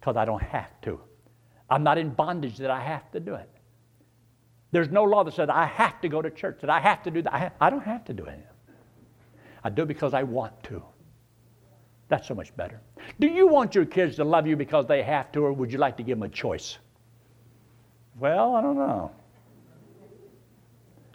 because 0.00 0.16
I 0.16 0.24
don't 0.24 0.42
have 0.42 0.80
to. 0.82 1.00
I'm 1.68 1.82
not 1.82 1.98
in 1.98 2.10
bondage 2.10 2.58
that 2.58 2.70
I 2.70 2.80
have 2.80 3.10
to 3.12 3.20
do 3.20 3.34
it. 3.34 3.50
There's 4.70 4.90
no 4.90 5.04
law 5.04 5.24
that 5.24 5.34
says 5.34 5.48
I 5.50 5.66
have 5.66 6.00
to 6.02 6.08
go 6.08 6.22
to 6.22 6.30
church, 6.30 6.58
that 6.60 6.70
I 6.70 6.80
have 6.80 7.02
to 7.04 7.10
do 7.10 7.22
that. 7.22 7.34
I, 7.34 7.50
I 7.60 7.70
don't 7.70 7.84
have 7.84 8.04
to 8.06 8.12
do 8.12 8.24
it. 8.24 8.38
I 9.64 9.70
do 9.70 9.82
it 9.82 9.86
because 9.86 10.14
I 10.14 10.22
want 10.22 10.62
to. 10.64 10.82
That's 12.08 12.26
so 12.26 12.34
much 12.34 12.56
better. 12.56 12.80
Do 13.20 13.26
you 13.26 13.46
want 13.46 13.74
your 13.74 13.84
kids 13.84 14.16
to 14.16 14.24
love 14.24 14.46
you 14.46 14.56
because 14.56 14.86
they 14.86 15.02
have 15.02 15.30
to, 15.32 15.44
or 15.44 15.52
would 15.52 15.70
you 15.72 15.78
like 15.78 15.96
to 15.98 16.02
give 16.02 16.18
them 16.18 16.24
a 16.24 16.28
choice? 16.28 16.78
Well, 18.18 18.54
I 18.54 18.62
don't 18.62 18.76
know. 18.76 19.10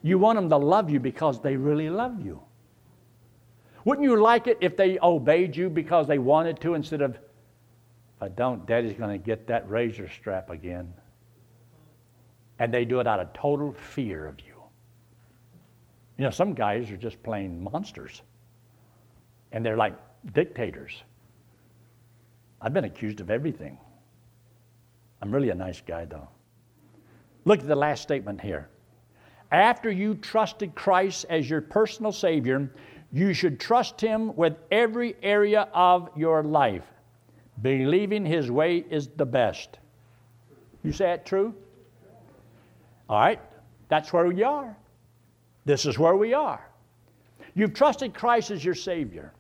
You 0.02 0.20
want 0.20 0.38
them 0.38 0.50
to 0.50 0.58
love 0.58 0.90
you 0.90 1.00
because 1.00 1.42
they 1.42 1.56
really 1.56 1.90
love 1.90 2.24
you. 2.24 2.42
Wouldn't 3.86 4.08
you 4.08 4.22
like 4.22 4.48
it 4.48 4.58
if 4.62 4.78
they 4.78 5.00
obeyed 5.02 5.56
you 5.56 5.70
because 5.70 6.08
they 6.08 6.20
wanted 6.20 6.60
to 6.62 6.76
instead 6.76 7.02
of, 7.02 7.16
if 7.16 8.22
I 8.22 8.28
don't, 8.30 8.66
Daddy's 8.66 8.94
going 8.94 9.12
to 9.20 9.24
get 9.24 9.48
that 9.48 9.70
razor 9.70 10.10
strap 10.10 10.50
again? 10.50 10.94
And 12.60 12.74
they 12.74 12.86
do 12.86 13.00
it 13.00 13.08
out 13.08 13.20
of 13.20 13.34
total 13.34 13.74
fear 13.74 14.28
of 14.28 14.40
you. 14.40 14.54
You 16.18 16.26
know, 16.26 16.30
some 16.30 16.54
guys 16.54 16.92
are 16.92 16.98
just 16.98 17.22
plain 17.24 17.64
monsters. 17.64 18.22
And 19.54 19.66
they're 19.66 19.78
like 19.78 19.96
dictators. 20.34 21.04
I've 22.62 22.74
been 22.74 22.86
accused 22.86 23.22
of 23.22 23.30
everything. 23.30 23.78
I'm 25.22 25.32
really 25.32 25.52
a 25.52 25.56
nice 25.56 25.80
guy, 25.80 26.06
though. 26.06 26.28
Look 27.46 27.60
at 27.60 27.68
the 27.68 27.76
last 27.76 28.04
statement 28.04 28.42
here. 28.42 28.68
After 29.52 29.92
you 29.92 30.16
trusted 30.16 30.74
Christ 30.76 31.26
as 31.30 31.50
your 31.50 31.62
personal 31.62 32.12
Savior, 32.12 32.70
you 33.12 33.34
should 33.34 33.60
trust 33.60 34.02
Him 34.02 34.36
with 34.36 34.56
every 34.72 35.16
area 35.22 35.68
of 35.74 36.10
your 36.18 36.44
life. 36.44 36.86
Believing 37.62 38.26
His 38.26 38.50
way 38.50 38.84
is 38.90 39.10
the 39.10 39.26
best. 39.26 39.78
You 40.84 40.92
say 40.92 41.06
that 41.06 41.26
true? 41.26 41.54
All 43.08 43.20
right, 43.20 43.40
that's 43.90 44.12
where 44.12 44.26
we 44.26 44.42
are. 44.42 44.76
This 45.66 45.86
is 45.86 46.00
where 46.00 46.16
we 46.16 46.34
are. 46.34 46.68
You've 47.54 47.74
trusted 47.74 48.14
Christ 48.14 48.50
as 48.50 48.66
your 48.66 48.76
Savior. 48.76 49.32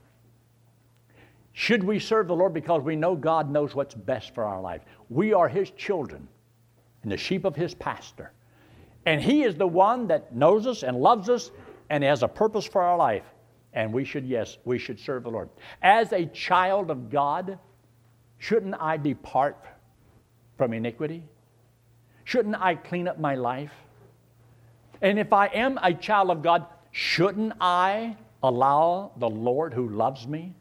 Should 1.53 1.83
we 1.83 1.99
serve 1.99 2.27
the 2.27 2.35
Lord 2.35 2.53
because 2.53 2.81
we 2.81 2.95
know 2.95 3.15
God 3.15 3.49
knows 3.49 3.75
what's 3.75 3.93
best 3.93 4.33
for 4.33 4.43
our 4.43 4.59
life? 4.59 4.81
We 5.09 5.33
are 5.33 5.47
His 5.47 5.69
children 5.71 6.27
and 7.03 7.11
the 7.11 7.17
sheep 7.17 7.45
of 7.45 7.55
His 7.55 7.75
pastor. 7.75 8.31
And 9.05 9.21
He 9.21 9.43
is 9.43 9.55
the 9.55 9.67
one 9.67 10.07
that 10.07 10.35
knows 10.35 10.65
us 10.65 10.81
and 10.83 10.97
loves 10.97 11.29
us 11.29 11.51
and 11.89 12.03
has 12.03 12.23
a 12.23 12.27
purpose 12.27 12.65
for 12.65 12.81
our 12.81 12.97
life. 12.97 13.23
And 13.73 13.93
we 13.93 14.03
should, 14.03 14.25
yes, 14.25 14.57
we 14.65 14.79
should 14.79 14.99
serve 14.99 15.23
the 15.23 15.29
Lord. 15.29 15.49
As 15.81 16.11
a 16.11 16.25
child 16.25 16.89
of 16.89 17.11
God, 17.11 17.59
shouldn't 18.39 18.75
I 18.79 18.97
depart 18.97 19.63
from 20.57 20.73
iniquity? 20.73 21.23
Shouldn't 22.23 22.55
I 22.55 22.75
clean 22.75 23.07
up 23.07 23.19
my 23.19 23.35
life? 23.35 23.73
And 25.01 25.19
if 25.19 25.33
I 25.33 25.47
am 25.47 25.79
a 25.83 25.93
child 25.93 26.31
of 26.31 26.41
God, 26.41 26.65
shouldn't 26.91 27.53
I 27.59 28.17
allow 28.41 29.11
the 29.17 29.29
Lord 29.29 29.73
who 29.73 29.89
loves 29.89 30.27
me 30.27 30.55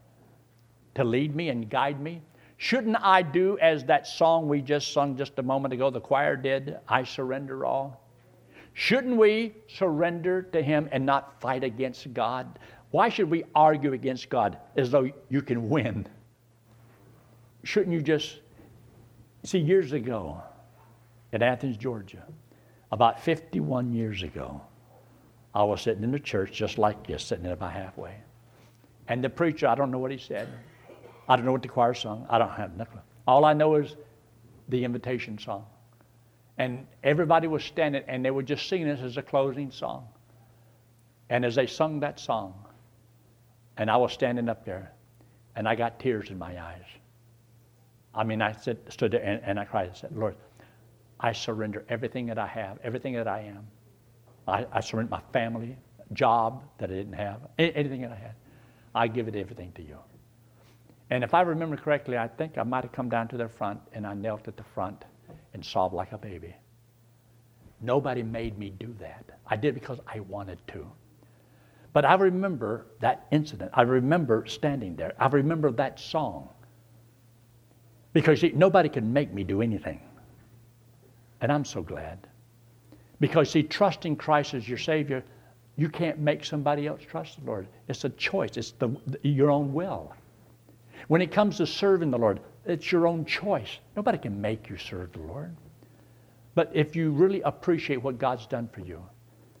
to 0.95 1.03
lead 1.03 1.35
me 1.35 1.49
and 1.49 1.69
guide 1.69 1.99
me? 1.99 2.21
Shouldn't 2.57 2.97
I 3.01 3.21
do 3.21 3.57
as 3.59 3.83
that 3.85 4.07
song 4.07 4.47
we 4.47 4.61
just 4.61 4.93
sung 4.93 5.17
just 5.17 5.37
a 5.37 5.43
moment 5.43 5.73
ago, 5.73 5.89
the 5.89 5.99
choir 5.99 6.35
did, 6.35 6.77
I 6.87 7.03
surrender 7.03 7.65
all? 7.65 8.01
Shouldn't 8.73 9.17
we 9.17 9.53
surrender 9.67 10.41
to 10.41 10.61
Him 10.61 10.89
and 10.91 11.05
not 11.05 11.39
fight 11.41 11.63
against 11.63 12.13
God? 12.13 12.59
Why 12.91 13.09
should 13.09 13.29
we 13.29 13.43
argue 13.53 13.93
against 13.93 14.29
God 14.29 14.57
as 14.75 14.91
though 14.91 15.11
you 15.29 15.41
can 15.41 15.69
win? 15.69 16.07
Shouldn't 17.63 17.93
you 17.93 18.01
just 18.01 18.39
see, 19.43 19.59
years 19.59 19.91
ago 19.91 20.41
in 21.31 21.41
Athens, 21.41 21.77
Georgia, 21.77 22.23
about 22.91 23.19
51 23.19 23.91
years 23.93 24.23
ago, 24.23 24.61
I 25.53 25.63
was 25.63 25.81
sitting 25.81 26.03
in 26.03 26.11
the 26.11 26.19
church 26.19 26.51
just 26.51 26.77
like 26.77 27.05
this, 27.05 27.23
sitting 27.23 27.45
in 27.45 27.51
about 27.51 27.73
halfway. 27.73 28.15
And 29.07 29.23
the 29.23 29.29
preacher, 29.29 29.67
I 29.67 29.75
don't 29.75 29.91
know 29.91 29.99
what 29.99 30.11
he 30.11 30.17
said. 30.17 30.47
I 31.27 31.35
don't 31.35 31.45
know 31.45 31.51
what 31.51 31.61
the 31.61 31.67
choir 31.67 31.93
sung. 31.93 32.25
I 32.29 32.37
don't 32.37 32.51
have 32.51 32.75
nothing. 32.75 32.99
All 33.27 33.45
I 33.45 33.53
know 33.53 33.75
is 33.75 33.95
the 34.69 34.83
invitation 34.83 35.37
song. 35.37 35.65
And 36.57 36.85
everybody 37.03 37.47
was 37.47 37.63
standing 37.63 38.03
and 38.07 38.23
they 38.23 38.31
were 38.31 38.43
just 38.43 38.67
singing 38.67 38.87
this 38.87 38.99
as 39.01 39.17
a 39.17 39.21
closing 39.21 39.71
song. 39.71 40.07
And 41.29 41.45
as 41.45 41.55
they 41.55 41.67
sung 41.67 42.01
that 42.01 42.19
song, 42.19 42.53
and 43.77 43.89
I 43.89 43.97
was 43.97 44.13
standing 44.13 44.49
up 44.49 44.65
there, 44.65 44.91
and 45.55 45.67
I 45.67 45.75
got 45.75 45.99
tears 45.99 46.29
in 46.29 46.37
my 46.37 46.61
eyes. 46.61 46.85
I 48.13 48.23
mean, 48.23 48.41
I 48.41 48.51
said, 48.51 48.77
stood 48.89 49.11
there 49.11 49.23
and, 49.23 49.41
and 49.43 49.59
I 49.59 49.65
cried 49.65 49.87
and 49.87 49.97
said, 49.97 50.15
Lord, 50.15 50.35
I 51.19 51.31
surrender 51.31 51.85
everything 51.89 52.27
that 52.27 52.37
I 52.37 52.47
have, 52.47 52.79
everything 52.83 53.13
that 53.13 53.27
I 53.27 53.41
am. 53.41 53.65
I, 54.47 54.65
I 54.71 54.81
surrender 54.81 55.09
my 55.09 55.21
family, 55.31 55.77
job 56.11 56.63
that 56.77 56.91
I 56.91 56.93
didn't 56.93 57.13
have, 57.13 57.39
anything 57.57 58.01
that 58.01 58.11
I 58.11 58.15
had. 58.15 58.35
I 58.93 59.07
give 59.07 59.27
it 59.27 59.35
everything 59.35 59.71
to 59.73 59.81
you. 59.81 59.97
And 61.09 61.23
if 61.23 61.33
I 61.33 61.41
remember 61.41 61.77
correctly, 61.77 62.17
I 62.17 62.27
think 62.27 62.57
I 62.57 62.63
might 62.63 62.83
have 62.83 62.91
come 62.91 63.09
down 63.09 63.27
to 63.29 63.37
their 63.37 63.49
front 63.49 63.79
and 63.93 64.07
I 64.07 64.13
knelt 64.13 64.47
at 64.47 64.57
the 64.57 64.63
front 64.63 65.05
and 65.53 65.63
sobbed 65.63 65.93
like 65.93 66.11
a 66.11 66.17
baby. 66.17 66.55
Nobody 67.81 68.23
made 68.23 68.57
me 68.57 68.69
do 68.69 68.95
that. 68.99 69.25
I 69.45 69.57
did 69.57 69.73
because 69.73 69.99
I 70.07 70.21
wanted 70.21 70.59
to. 70.69 70.89
But 71.91 72.05
I 72.05 72.15
remember 72.15 72.87
that 73.01 73.27
incident. 73.31 73.71
I 73.73 73.83
remember 73.83 74.45
standing 74.47 74.95
there. 74.95 75.13
I 75.19 75.27
remember 75.27 75.71
that 75.71 75.99
song. 75.99 76.49
Because 78.13 78.41
see, 78.41 78.51
nobody 78.55 78.89
can 78.89 79.11
make 79.11 79.33
me 79.33 79.43
do 79.43 79.61
anything. 79.61 80.01
And 81.41 81.51
I'm 81.51 81.65
so 81.65 81.83
glad. 81.83 82.27
Because, 83.19 83.51
see, 83.51 83.63
trusting 83.63 84.15
Christ 84.15 84.53
as 84.53 84.67
your 84.67 84.77
Savior, 84.77 85.23
you 85.75 85.89
can't 85.89 86.19
make 86.19 86.45
somebody 86.45 86.87
else 86.87 87.01
trust 87.07 87.39
the 87.39 87.45
Lord. 87.45 87.67
It's 87.87 88.05
a 88.05 88.09
choice, 88.09 88.57
it's 88.57 88.71
the, 88.71 88.95
your 89.23 89.51
own 89.51 89.73
will. 89.73 90.13
When 91.07 91.21
it 91.21 91.31
comes 91.31 91.57
to 91.57 91.67
serving 91.67 92.11
the 92.11 92.17
Lord, 92.17 92.39
it's 92.65 92.91
your 92.91 93.07
own 93.07 93.25
choice. 93.25 93.79
Nobody 93.95 94.17
can 94.17 94.39
make 94.39 94.69
you 94.69 94.77
serve 94.77 95.11
the 95.11 95.19
Lord. 95.19 95.55
But 96.55 96.71
if 96.73 96.95
you 96.95 97.11
really 97.11 97.41
appreciate 97.41 98.01
what 98.01 98.19
God's 98.19 98.45
done 98.45 98.69
for 98.71 98.81
you, 98.81 99.03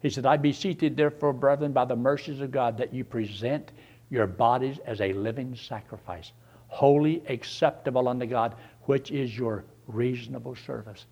He 0.01 0.09
said, 0.09 0.25
I 0.25 0.37
beseech 0.37 0.79
thee, 0.79 0.89
therefore, 0.89 1.33
brethren, 1.33 1.73
by 1.73 1.85
the 1.85 1.95
mercies 1.95 2.41
of 2.41 2.51
God, 2.51 2.77
that 2.77 2.93
you 2.93 3.03
present 3.03 3.71
your 4.09 4.27
bodies 4.27 4.79
as 4.85 5.01
a 5.01 5.13
living 5.13 5.55
sacrifice, 5.55 6.31
holy, 6.67 7.23
acceptable 7.27 8.07
unto 8.07 8.25
God, 8.25 8.55
which 8.83 9.11
is 9.11 9.37
your 9.37 9.65
reasonable 9.87 10.55
service. 10.55 11.05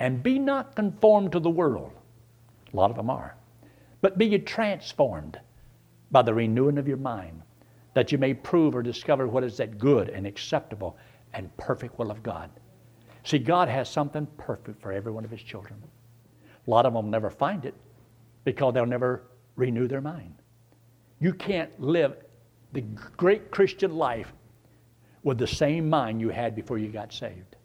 And 0.00 0.22
be 0.22 0.38
not 0.38 0.74
conformed 0.74 1.32
to 1.32 1.40
the 1.40 1.50
world. 1.50 1.92
A 2.72 2.76
lot 2.76 2.90
of 2.90 2.96
them 2.96 3.10
are. 3.10 3.36
But 4.00 4.18
be 4.18 4.26
ye 4.26 4.38
transformed 4.38 5.38
by 6.10 6.22
the 6.22 6.34
renewing 6.34 6.78
of 6.78 6.88
your 6.88 6.96
mind 6.96 7.42
that 7.94 8.12
you 8.12 8.18
may 8.18 8.34
prove 8.34 8.74
or 8.74 8.82
discover 8.82 9.26
what 9.26 9.44
is 9.44 9.56
that 9.58 9.78
good 9.78 10.08
and 10.08 10.26
acceptable 10.26 10.96
and 11.34 11.54
perfect 11.56 11.98
will 11.98 12.10
of 12.10 12.22
God. 12.22 12.50
See, 13.24 13.38
God 13.38 13.68
has 13.68 13.88
something 13.88 14.26
perfect 14.36 14.80
for 14.80 14.92
every 14.92 15.12
one 15.12 15.24
of 15.24 15.30
His 15.30 15.42
children. 15.42 15.82
A 16.66 16.70
lot 16.70 16.86
of 16.86 16.92
them 16.92 17.04
will 17.04 17.10
never 17.10 17.30
find 17.30 17.64
it 17.64 17.74
because 18.44 18.74
they'll 18.74 18.86
never 18.86 19.24
renew 19.56 19.86
their 19.86 20.00
mind. 20.00 20.34
You 21.20 21.32
can't 21.32 21.70
live 21.80 22.16
the 22.72 22.80
great 23.16 23.50
Christian 23.50 23.96
life 23.96 24.32
with 25.22 25.38
the 25.38 25.46
same 25.46 25.88
mind 25.88 26.20
you 26.20 26.30
had 26.30 26.56
before 26.56 26.78
you 26.78 26.88
got 26.88 27.12
saved. 27.12 27.56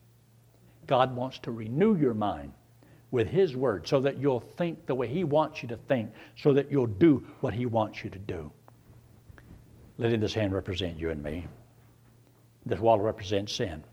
God 0.86 1.16
wants 1.16 1.40
to 1.40 1.52
renew 1.52 1.96
your 1.96 2.14
mind 2.14 2.54
with 3.12 3.28
His 3.28 3.56
Word 3.56 3.88
so 3.88 4.00
that 4.02 4.18
you'll 4.18 4.40
think 4.40 4.86
the 4.86 4.96
way 4.96 5.08
He 5.08 5.24
wants 5.24 5.64
you 5.64 5.70
to 5.70 5.78
think, 5.78 6.12
so 6.36 6.54
that 6.54 6.72
you'll 6.72 6.86
do 6.88 7.26
what 7.40 7.54
He 7.54 7.66
wants 7.66 8.04
you 8.04 8.10
to 8.10 8.20
do. 8.20 8.52
Letting 9.98 10.20
this 10.20 10.34
hand 10.34 10.54
represent 10.54 10.98
you 10.98 11.10
and 11.10 11.24
me. 11.24 11.48
This 12.66 12.80
wall 12.80 13.00
represents 13.00 13.54
sin. 13.54 13.84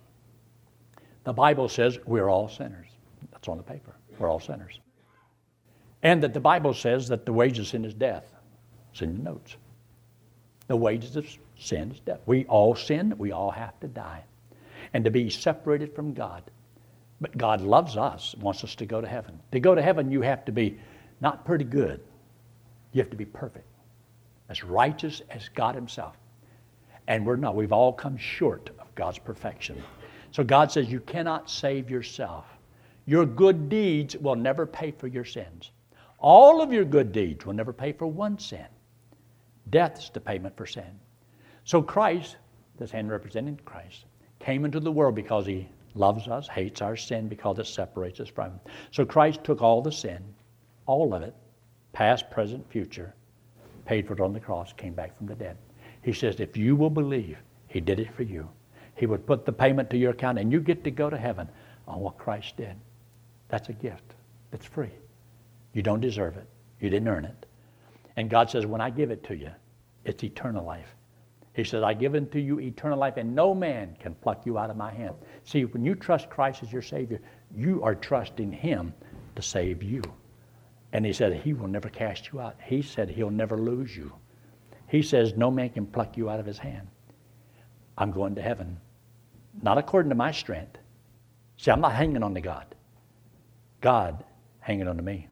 The 1.24 1.32
Bible 1.32 1.68
says 1.68 1.98
we're 2.06 2.28
all 2.28 2.48
sinners. 2.48 2.88
That's 3.32 3.48
on 3.48 3.56
the 3.56 3.62
paper. 3.62 3.94
We're 4.18 4.28
all 4.28 4.40
sinners. 4.40 4.78
And 6.02 6.22
that 6.22 6.34
the 6.34 6.40
Bible 6.40 6.74
says 6.74 7.08
that 7.08 7.24
the 7.24 7.32
wages 7.32 7.60
of 7.60 7.66
sin 7.68 7.84
is 7.84 7.94
death. 7.94 8.26
It's 8.92 9.00
in 9.00 9.14
your 9.14 9.24
notes. 9.24 9.56
The 10.66 10.76
wages 10.76 11.16
of 11.16 11.26
sin 11.58 11.92
is 11.92 12.00
death. 12.00 12.20
We 12.26 12.44
all 12.46 12.74
sin, 12.74 13.14
we 13.18 13.32
all 13.32 13.50
have 13.50 13.78
to 13.80 13.88
die. 13.88 14.22
And 14.92 15.04
to 15.04 15.10
be 15.10 15.30
separated 15.30 15.94
from 15.94 16.14
God. 16.14 16.42
But 17.20 17.36
God 17.36 17.62
loves 17.62 17.96
us, 17.96 18.34
wants 18.40 18.64
us 18.64 18.74
to 18.76 18.86
go 18.86 19.00
to 19.00 19.08
heaven. 19.08 19.40
To 19.52 19.60
go 19.60 19.74
to 19.74 19.82
heaven, 19.82 20.10
you 20.10 20.20
have 20.20 20.44
to 20.44 20.52
be 20.52 20.78
not 21.20 21.44
pretty 21.44 21.64
good, 21.64 22.00
you 22.92 23.00
have 23.00 23.10
to 23.10 23.16
be 23.16 23.24
perfect, 23.24 23.66
as 24.48 24.64
righteous 24.64 25.22
as 25.30 25.48
God 25.48 25.74
Himself. 25.74 26.16
And 27.06 27.26
we're 27.26 27.36
not. 27.36 27.54
We've 27.54 27.72
all 27.72 27.92
come 27.92 28.16
short 28.16 28.70
of 28.78 28.94
God's 28.94 29.18
perfection. 29.18 29.82
So 30.30 30.42
God 30.42 30.72
says 30.72 30.90
you 30.90 31.00
cannot 31.00 31.50
save 31.50 31.90
yourself. 31.90 32.46
Your 33.06 33.26
good 33.26 33.68
deeds 33.68 34.16
will 34.16 34.36
never 34.36 34.66
pay 34.66 34.90
for 34.90 35.06
your 35.06 35.24
sins. 35.24 35.70
All 36.18 36.62
of 36.62 36.72
your 36.72 36.84
good 36.84 37.12
deeds 37.12 37.44
will 37.44 37.52
never 37.52 37.72
pay 37.72 37.92
for 37.92 38.06
one 38.06 38.38
sin. 38.38 38.66
Death 39.70 39.98
is 39.98 40.10
the 40.12 40.20
payment 40.20 40.56
for 40.56 40.66
sin. 40.66 40.98
So 41.64 41.82
Christ, 41.82 42.36
this 42.78 42.90
hand 42.90 43.10
representing 43.10 43.60
Christ, 43.64 44.04
came 44.38 44.64
into 44.64 44.80
the 44.80 44.92
world 44.92 45.14
because 45.14 45.46
he 45.46 45.68
loves 45.94 46.28
us, 46.28 46.48
hates 46.48 46.82
our 46.82 46.96
sin 46.96 47.28
because 47.28 47.58
it 47.58 47.66
separates 47.66 48.20
us 48.20 48.28
from 48.28 48.52
him. 48.52 48.60
So 48.90 49.04
Christ 49.04 49.44
took 49.44 49.62
all 49.62 49.82
the 49.82 49.92
sin, 49.92 50.22
all 50.86 51.14
of 51.14 51.22
it, 51.22 51.34
past, 51.92 52.30
present, 52.30 52.68
future, 52.70 53.14
paid 53.84 54.06
for 54.06 54.14
it 54.14 54.20
on 54.20 54.32
the 54.32 54.40
cross, 54.40 54.72
came 54.72 54.94
back 54.94 55.16
from 55.16 55.26
the 55.26 55.34
dead. 55.34 55.56
He 56.02 56.12
says, 56.12 56.40
if 56.40 56.56
you 56.56 56.76
will 56.76 56.90
believe, 56.90 57.38
he 57.66 57.80
did 57.80 57.98
it 57.98 58.14
for 58.14 58.22
you. 58.22 58.48
He 58.96 59.06
would 59.06 59.26
put 59.26 59.44
the 59.44 59.52
payment 59.52 59.90
to 59.90 59.98
your 59.98 60.12
account 60.12 60.38
and 60.38 60.52
you 60.52 60.60
get 60.60 60.84
to 60.84 60.90
go 60.90 61.10
to 61.10 61.16
heaven 61.16 61.48
on 61.88 62.00
what 62.00 62.18
Christ 62.18 62.56
did. 62.56 62.76
That's 63.48 63.68
a 63.68 63.72
gift. 63.72 64.14
It's 64.52 64.66
free. 64.66 64.92
You 65.72 65.82
don't 65.82 66.00
deserve 66.00 66.36
it. 66.36 66.46
You 66.80 66.90
didn't 66.90 67.08
earn 67.08 67.24
it. 67.24 67.46
And 68.16 68.30
God 68.30 68.50
says, 68.50 68.66
when 68.66 68.80
I 68.80 68.90
give 68.90 69.10
it 69.10 69.24
to 69.24 69.36
you, 69.36 69.50
it's 70.04 70.22
eternal 70.22 70.64
life. 70.64 70.94
He 71.54 71.64
says, 71.64 71.82
I 71.82 71.94
give 71.94 72.14
unto 72.14 72.38
you 72.38 72.58
eternal 72.58 72.98
life, 72.98 73.16
and 73.16 73.34
no 73.34 73.54
man 73.54 73.96
can 74.00 74.14
pluck 74.16 74.44
you 74.44 74.58
out 74.58 74.70
of 74.70 74.76
my 74.76 74.92
hand. 74.92 75.14
See, 75.44 75.64
when 75.64 75.84
you 75.84 75.94
trust 75.94 76.28
Christ 76.28 76.62
as 76.62 76.72
your 76.72 76.82
Savior, 76.82 77.20
you 77.54 77.82
are 77.82 77.94
trusting 77.94 78.50
Him 78.50 78.92
to 79.36 79.42
save 79.42 79.82
you. 79.82 80.02
And 80.94 81.04
He 81.04 81.12
said, 81.12 81.34
He 81.34 81.52
will 81.52 81.68
never 81.68 81.88
cast 81.90 82.32
you 82.32 82.40
out. 82.40 82.56
He 82.64 82.80
said, 82.80 83.10
He'll 83.10 83.28
never 83.28 83.58
lose 83.58 83.94
you. 83.94 84.12
He 84.86 85.02
says, 85.02 85.34
No 85.36 85.50
man 85.50 85.70
can 85.70 85.86
pluck 85.86 86.16
you 86.16 86.30
out 86.30 86.40
of 86.40 86.46
His 86.46 86.58
hand. 86.58 86.86
I'm 87.98 88.12
going 88.12 88.36
to 88.36 88.42
heaven, 88.42 88.78
not 89.60 89.76
according 89.76 90.10
to 90.10 90.14
my 90.14 90.30
strength. 90.30 90.78
See, 91.56 91.70
I'm 91.70 91.80
not 91.80 91.92
hanging 91.92 92.22
on 92.22 92.34
to 92.34 92.40
God. 92.40 92.74
God 93.80 94.24
hanging 94.60 94.88
on 94.88 94.96
to 94.96 95.02
me. 95.02 95.28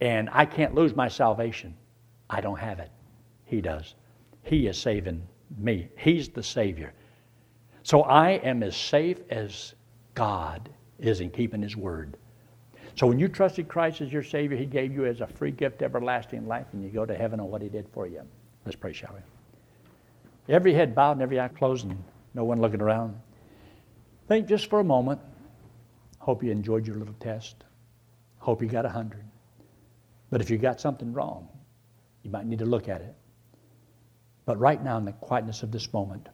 And 0.00 0.30
I 0.32 0.46
can't 0.46 0.74
lose 0.74 0.94
my 0.94 1.08
salvation. 1.08 1.76
I 2.30 2.40
don't 2.40 2.58
have 2.58 2.78
it. 2.78 2.90
He 3.44 3.60
does. 3.60 3.94
He 4.42 4.68
is 4.68 4.78
saving 4.78 5.26
me. 5.56 5.88
He's 5.96 6.28
the 6.28 6.42
Savior. 6.42 6.92
So 7.82 8.02
I 8.02 8.32
am 8.32 8.62
as 8.62 8.76
safe 8.76 9.18
as 9.30 9.74
God 10.14 10.68
is 10.98 11.20
in 11.20 11.30
keeping 11.30 11.62
His 11.62 11.76
word. 11.76 12.16
So 12.98 13.06
when 13.06 13.20
you 13.20 13.28
trusted 13.28 13.68
Christ 13.68 14.00
as 14.00 14.12
your 14.12 14.24
Savior, 14.24 14.56
He 14.56 14.66
gave 14.66 14.92
you 14.92 15.06
as 15.06 15.20
a 15.20 15.26
free 15.28 15.52
gift 15.52 15.82
everlasting 15.82 16.48
life, 16.48 16.66
and 16.72 16.82
you 16.82 16.90
go 16.90 17.06
to 17.06 17.14
heaven 17.14 17.38
on 17.38 17.48
what 17.48 17.62
He 17.62 17.68
did 17.68 17.86
for 17.92 18.08
you. 18.08 18.22
Let's 18.66 18.74
pray, 18.74 18.92
shall 18.92 19.14
we? 19.14 20.52
Every 20.52 20.74
head 20.74 20.96
bowed 20.96 21.12
and 21.12 21.22
every 21.22 21.38
eye 21.38 21.46
closed, 21.46 21.86
and 21.86 21.96
no 22.34 22.42
one 22.42 22.60
looking 22.60 22.80
around. 22.80 23.16
Think 24.26 24.48
just 24.48 24.68
for 24.68 24.80
a 24.80 24.84
moment. 24.84 25.20
Hope 26.18 26.42
you 26.42 26.50
enjoyed 26.50 26.88
your 26.88 26.96
little 26.96 27.14
test. 27.20 27.62
Hope 28.38 28.60
you 28.60 28.66
got 28.66 28.84
a 28.84 28.88
hundred. 28.88 29.24
But 30.30 30.40
if 30.40 30.50
you 30.50 30.58
got 30.58 30.80
something 30.80 31.12
wrong, 31.12 31.48
you 32.24 32.32
might 32.32 32.46
need 32.46 32.58
to 32.58 32.66
look 32.66 32.88
at 32.88 33.00
it. 33.00 33.14
But 34.44 34.58
right 34.58 34.82
now, 34.82 34.98
in 34.98 35.04
the 35.04 35.12
quietness 35.12 35.62
of 35.62 35.70
this 35.70 35.92
moment, 35.92 36.28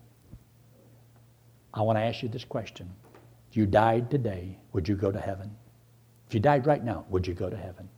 I 1.74 1.82
want 1.82 1.98
to 1.98 2.02
ask 2.02 2.22
you 2.22 2.30
this 2.30 2.44
question. 2.44 2.90
If 3.50 3.56
you 3.58 3.66
died 3.66 4.10
today, 4.10 4.56
would 4.72 4.88
you 4.88 4.96
go 4.96 5.12
to 5.12 5.20
heaven? 5.20 5.54
If 6.34 6.38
you 6.38 6.42
died 6.42 6.66
right 6.66 6.82
now, 6.82 7.04
would 7.10 7.28
you 7.28 7.32
go 7.32 7.48
to 7.48 7.56
heaven? 7.56 7.88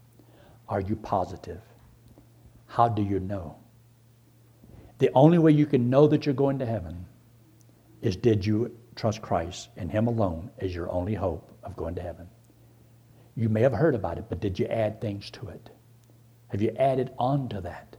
Are 0.69 0.83
you 0.83 0.95
positive? 0.95 1.63
How 2.67 2.87
do 2.87 3.01
you 3.01 3.19
know? 3.19 3.57
The 4.99 5.11
only 5.15 5.39
way 5.39 5.53
you 5.53 5.65
can 5.65 5.89
know 5.89 6.07
that 6.09 6.27
you're 6.27 6.35
going 6.35 6.59
to 6.59 6.67
heaven 6.67 7.07
is 8.03 8.15
did 8.15 8.45
you 8.45 8.77
trust 8.95 9.23
Christ 9.23 9.71
and 9.79 9.91
Him 9.91 10.07
alone 10.07 10.51
as 10.59 10.75
your 10.75 10.93
only 10.93 11.15
hope 11.15 11.51
of 11.63 11.77
going 11.77 11.95
to 11.95 12.03
heaven? 12.03 12.29
You 13.37 13.49
may 13.49 13.63
have 13.63 13.73
heard 13.73 13.95
about 13.95 14.19
it, 14.19 14.27
but 14.29 14.41
did 14.41 14.59
you 14.59 14.67
add 14.67 15.01
things 15.01 15.31
to 15.31 15.49
it? 15.49 15.71
Have 16.49 16.61
you 16.61 16.77
added 16.79 17.13
on 17.19 17.49
to 17.49 17.63
that? 17.63 17.97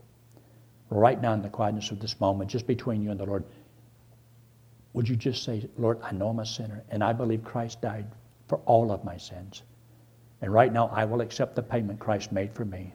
Right 0.88 1.20
now, 1.20 1.32
in 1.32 1.42
the 1.42 1.48
quietness 1.48 1.90
of 1.90 1.98
this 1.98 2.20
moment, 2.20 2.48
just 2.48 2.68
between 2.68 3.02
you 3.02 3.10
and 3.10 3.18
the 3.18 3.26
Lord, 3.26 3.42
would 4.92 5.08
you 5.08 5.16
just 5.16 5.42
say, 5.42 5.68
Lord, 5.76 5.98
I 6.00 6.12
know 6.12 6.28
I'm 6.28 6.38
a 6.38 6.46
sinner, 6.46 6.84
and 6.90 7.02
I 7.02 7.12
believe 7.12 7.42
Christ 7.42 7.82
died 7.82 8.06
for 8.46 8.58
all 8.58 8.92
of 8.92 9.02
my 9.02 9.16
sins. 9.16 9.64
And 10.40 10.52
right 10.52 10.72
now, 10.72 10.88
I 10.88 11.04
will 11.04 11.20
accept 11.20 11.56
the 11.56 11.62
payment 11.62 11.98
Christ 11.98 12.30
made 12.32 12.52
for 12.52 12.64
me. 12.64 12.94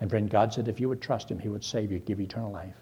And 0.00 0.08
friend, 0.08 0.30
God 0.30 0.52
said 0.52 0.68
if 0.68 0.80
you 0.80 0.88
would 0.88 1.02
trust 1.02 1.30
Him, 1.30 1.38
He 1.38 1.48
would 1.48 1.64
save 1.64 1.90
you, 1.90 1.98
give 1.98 2.20
you 2.20 2.26
eternal 2.26 2.52
life. 2.52 2.76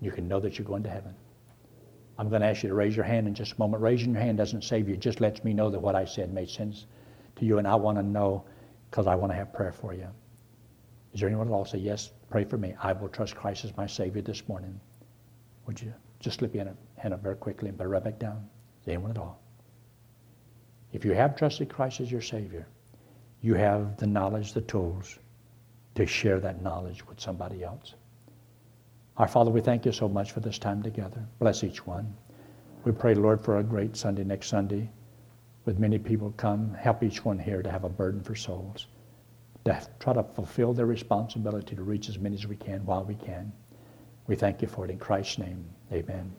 You 0.00 0.10
can 0.10 0.28
know 0.28 0.40
that 0.40 0.58
you're 0.58 0.66
going 0.66 0.82
to 0.84 0.90
heaven. 0.90 1.14
I'm 2.18 2.28
going 2.28 2.42
to 2.42 2.48
ask 2.48 2.62
you 2.62 2.68
to 2.68 2.74
raise 2.74 2.96
your 2.96 3.04
hand 3.04 3.28
in 3.28 3.34
just 3.34 3.52
a 3.52 3.60
moment. 3.60 3.82
Raising 3.82 4.12
your 4.12 4.22
hand 4.22 4.38
doesn't 4.38 4.64
save 4.64 4.88
you, 4.88 4.94
it 4.94 5.00
just 5.00 5.20
lets 5.20 5.44
me 5.44 5.54
know 5.54 5.70
that 5.70 5.80
what 5.80 5.94
I 5.94 6.04
said 6.04 6.32
made 6.32 6.50
sense 6.50 6.86
to 7.36 7.44
you, 7.44 7.58
and 7.58 7.66
I 7.66 7.76
want 7.76 7.98
to 7.98 8.02
know 8.02 8.44
because 8.90 9.06
I 9.06 9.14
want 9.14 9.32
to 9.32 9.36
have 9.36 9.52
prayer 9.52 9.72
for 9.72 9.94
you. 9.94 10.08
Is 11.14 11.20
there 11.20 11.28
anyone 11.28 11.48
at 11.48 11.52
all 11.52 11.64
say, 11.64 11.78
Yes, 11.78 12.10
pray 12.30 12.44
for 12.44 12.58
me. 12.58 12.74
I 12.82 12.92
will 12.92 13.08
trust 13.08 13.36
Christ 13.36 13.64
as 13.64 13.76
my 13.76 13.86
Savior 13.86 14.22
this 14.22 14.48
morning? 14.48 14.80
Would 15.66 15.80
you 15.80 15.94
just 16.20 16.38
slip 16.38 16.54
your 16.54 16.66
hand 16.96 17.14
up 17.14 17.22
very 17.22 17.36
quickly 17.36 17.68
and 17.68 17.78
put 17.78 17.84
it 17.84 17.90
right 17.90 18.02
back 18.02 18.18
down? 18.18 18.48
Is 18.82 18.88
anyone 18.88 19.10
at 19.12 19.18
all? 19.18 19.40
If 20.92 21.04
you 21.04 21.12
have 21.12 21.36
trusted 21.36 21.68
Christ 21.68 22.00
as 22.00 22.10
your 22.10 22.22
Savior, 22.22 22.66
you 23.40 23.54
have 23.54 23.96
the 23.96 24.06
knowledge, 24.06 24.52
the 24.52 24.62
tools 24.62 25.18
to 25.94 26.06
share 26.06 26.40
that 26.40 26.62
knowledge 26.62 27.06
with 27.06 27.20
somebody 27.20 27.62
else. 27.62 27.94
Our 29.16 29.28
Father, 29.28 29.50
we 29.50 29.60
thank 29.60 29.84
you 29.84 29.92
so 29.92 30.08
much 30.08 30.32
for 30.32 30.40
this 30.40 30.58
time 30.58 30.82
together. 30.82 31.26
Bless 31.40 31.64
each 31.64 31.86
one. 31.86 32.16
We 32.84 32.92
pray, 32.92 33.14
Lord, 33.14 33.44
for 33.44 33.58
a 33.58 33.64
great 33.64 33.96
Sunday 33.96 34.24
next 34.24 34.48
Sunday 34.48 34.88
with 35.64 35.78
many 35.78 35.98
people 35.98 36.32
come. 36.36 36.72
Help 36.74 37.02
each 37.02 37.24
one 37.24 37.38
here 37.38 37.62
to 37.62 37.70
have 37.70 37.84
a 37.84 37.88
burden 37.88 38.22
for 38.22 38.34
souls, 38.34 38.86
to 39.64 39.80
try 39.98 40.14
to 40.14 40.22
fulfill 40.22 40.72
their 40.72 40.86
responsibility 40.86 41.76
to 41.76 41.82
reach 41.82 42.08
as 42.08 42.18
many 42.18 42.36
as 42.36 42.46
we 42.46 42.56
can 42.56 42.84
while 42.86 43.04
we 43.04 43.16
can. 43.16 43.52
We 44.26 44.36
thank 44.36 44.62
you 44.62 44.68
for 44.68 44.84
it 44.84 44.90
in 44.90 44.98
Christ's 44.98 45.38
name. 45.38 45.64
Amen. 45.92 46.32